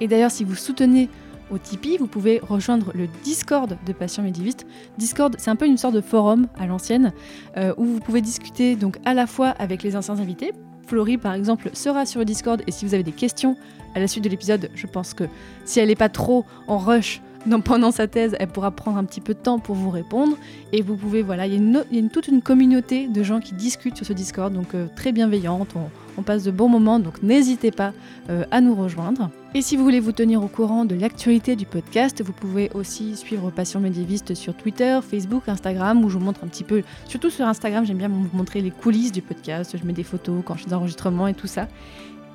Et 0.00 0.08
d'ailleurs, 0.08 0.30
si 0.30 0.44
vous 0.44 0.54
soutenez 0.54 1.08
au 1.50 1.58
Tipeee, 1.58 1.98
vous 1.98 2.06
pouvez 2.06 2.40
rejoindre 2.40 2.90
le 2.94 3.06
Discord 3.22 3.76
de 3.86 3.92
Passion 3.92 4.22
Médiviste. 4.22 4.66
Discord, 4.98 5.36
c'est 5.38 5.50
un 5.50 5.56
peu 5.56 5.66
une 5.66 5.76
sorte 5.76 5.94
de 5.94 6.00
forum 6.00 6.46
à 6.58 6.66
l'ancienne 6.66 7.12
euh, 7.56 7.74
où 7.76 7.84
vous 7.84 8.00
pouvez 8.00 8.20
discuter 8.20 8.76
donc 8.76 8.98
à 9.04 9.14
la 9.14 9.26
fois 9.26 9.48
avec 9.48 9.82
les 9.82 9.96
anciens 9.96 10.18
invités. 10.18 10.52
Florie, 10.86 11.18
par 11.18 11.34
exemple, 11.34 11.70
sera 11.72 12.06
sur 12.06 12.18
le 12.18 12.24
Discord 12.24 12.62
et 12.66 12.70
si 12.70 12.84
vous 12.84 12.94
avez 12.94 13.02
des 13.02 13.12
questions 13.12 13.56
à 13.94 14.00
la 14.00 14.08
suite 14.08 14.24
de 14.24 14.28
l'épisode, 14.28 14.70
je 14.74 14.86
pense 14.86 15.14
que 15.14 15.24
si 15.64 15.80
elle 15.80 15.88
n'est 15.88 15.94
pas 15.94 16.08
trop 16.08 16.44
en 16.66 16.78
rush, 16.78 17.22
donc 17.46 17.64
pendant 17.64 17.90
sa 17.90 18.06
thèse, 18.06 18.34
elle 18.40 18.48
pourra 18.48 18.70
prendre 18.70 18.96
un 18.96 19.04
petit 19.04 19.20
peu 19.20 19.34
de 19.34 19.38
temps 19.38 19.58
pour 19.58 19.74
vous 19.74 19.90
répondre. 19.90 20.36
Et 20.72 20.82
vous 20.82 20.96
pouvez, 20.96 21.22
voilà, 21.22 21.46
il 21.46 21.54
y 21.54 21.98
a, 21.98 22.08
toute 22.08 22.28
une 22.28 22.42
communauté 22.42 23.06
de 23.06 23.22
gens 23.22 23.40
qui 23.40 23.54
discutent 23.54 23.96
sur 23.96 24.06
ce 24.06 24.12
Discord, 24.12 24.52
donc 24.52 24.74
euh, 24.74 24.86
très 24.96 25.12
bienveillante. 25.12 25.74
On, 26.16 26.22
passe 26.22 26.44
de 26.44 26.50
bons 26.52 26.68
moments, 26.68 27.00
donc 27.00 27.22
n'hésitez 27.22 27.70
pas 27.72 27.92
euh, 28.30 28.44
à 28.50 28.60
nous 28.60 28.74
rejoindre. 28.74 29.30
Et 29.54 29.62
si 29.62 29.76
vous 29.76 29.82
voulez 29.82 30.00
vous 30.00 30.12
tenir 30.12 30.42
au 30.42 30.46
courant 30.46 30.84
de 30.84 30.94
l'actualité 30.94 31.56
du 31.56 31.66
podcast, 31.66 32.22
vous 32.24 32.32
pouvez 32.32 32.70
aussi 32.72 33.16
suivre 33.16 33.50
Passion 33.50 33.80
médiéviste 33.80 34.34
sur 34.34 34.54
Twitter, 34.54 35.00
Facebook, 35.02 35.48
Instagram, 35.48 36.04
où 36.04 36.08
je 36.08 36.16
vous 36.16 36.24
montre 36.24 36.44
un 36.44 36.46
petit 36.46 36.64
peu, 36.64 36.82
surtout 37.06 37.30
sur 37.30 37.46
Instagram, 37.46 37.84
j'aime 37.84 37.98
bien 37.98 38.08
vous 38.08 38.28
montrer 38.32 38.60
les 38.60 38.70
coulisses 38.70 39.12
du 39.12 39.22
podcast. 39.22 39.76
Je 39.76 39.84
mets 39.84 39.92
des 39.92 40.04
photos 40.04 40.42
quand 40.44 40.54
je 40.54 40.62
fais 40.62 40.68
des 40.68 40.74
enregistrements 40.74 41.26
et 41.26 41.34
tout 41.34 41.48
ça. 41.48 41.68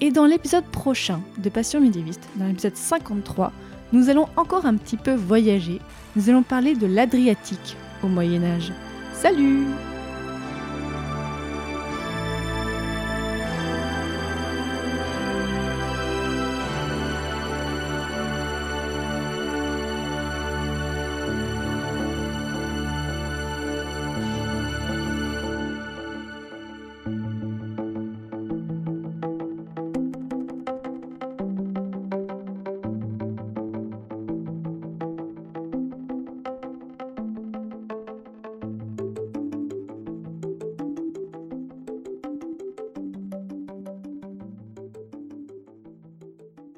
Et 0.01 0.11
dans 0.11 0.25
l'épisode 0.25 0.65
prochain 0.65 1.21
de 1.37 1.49
Passion 1.49 1.81
médiéviste, 1.81 2.29
dans 2.35 2.45
l'épisode 2.45 2.75
53, 2.75 3.51
nous 3.91 4.09
allons 4.09 4.27
encore 4.35 4.65
un 4.65 4.75
petit 4.75 4.97
peu 4.97 5.13
voyager. 5.13 5.79
Nous 6.15 6.29
allons 6.29 6.43
parler 6.43 6.75
de 6.75 6.87
l'Adriatique 6.87 7.77
au 8.03 8.07
Moyen 8.07 8.43
Âge. 8.43 8.71
Salut 9.13 9.65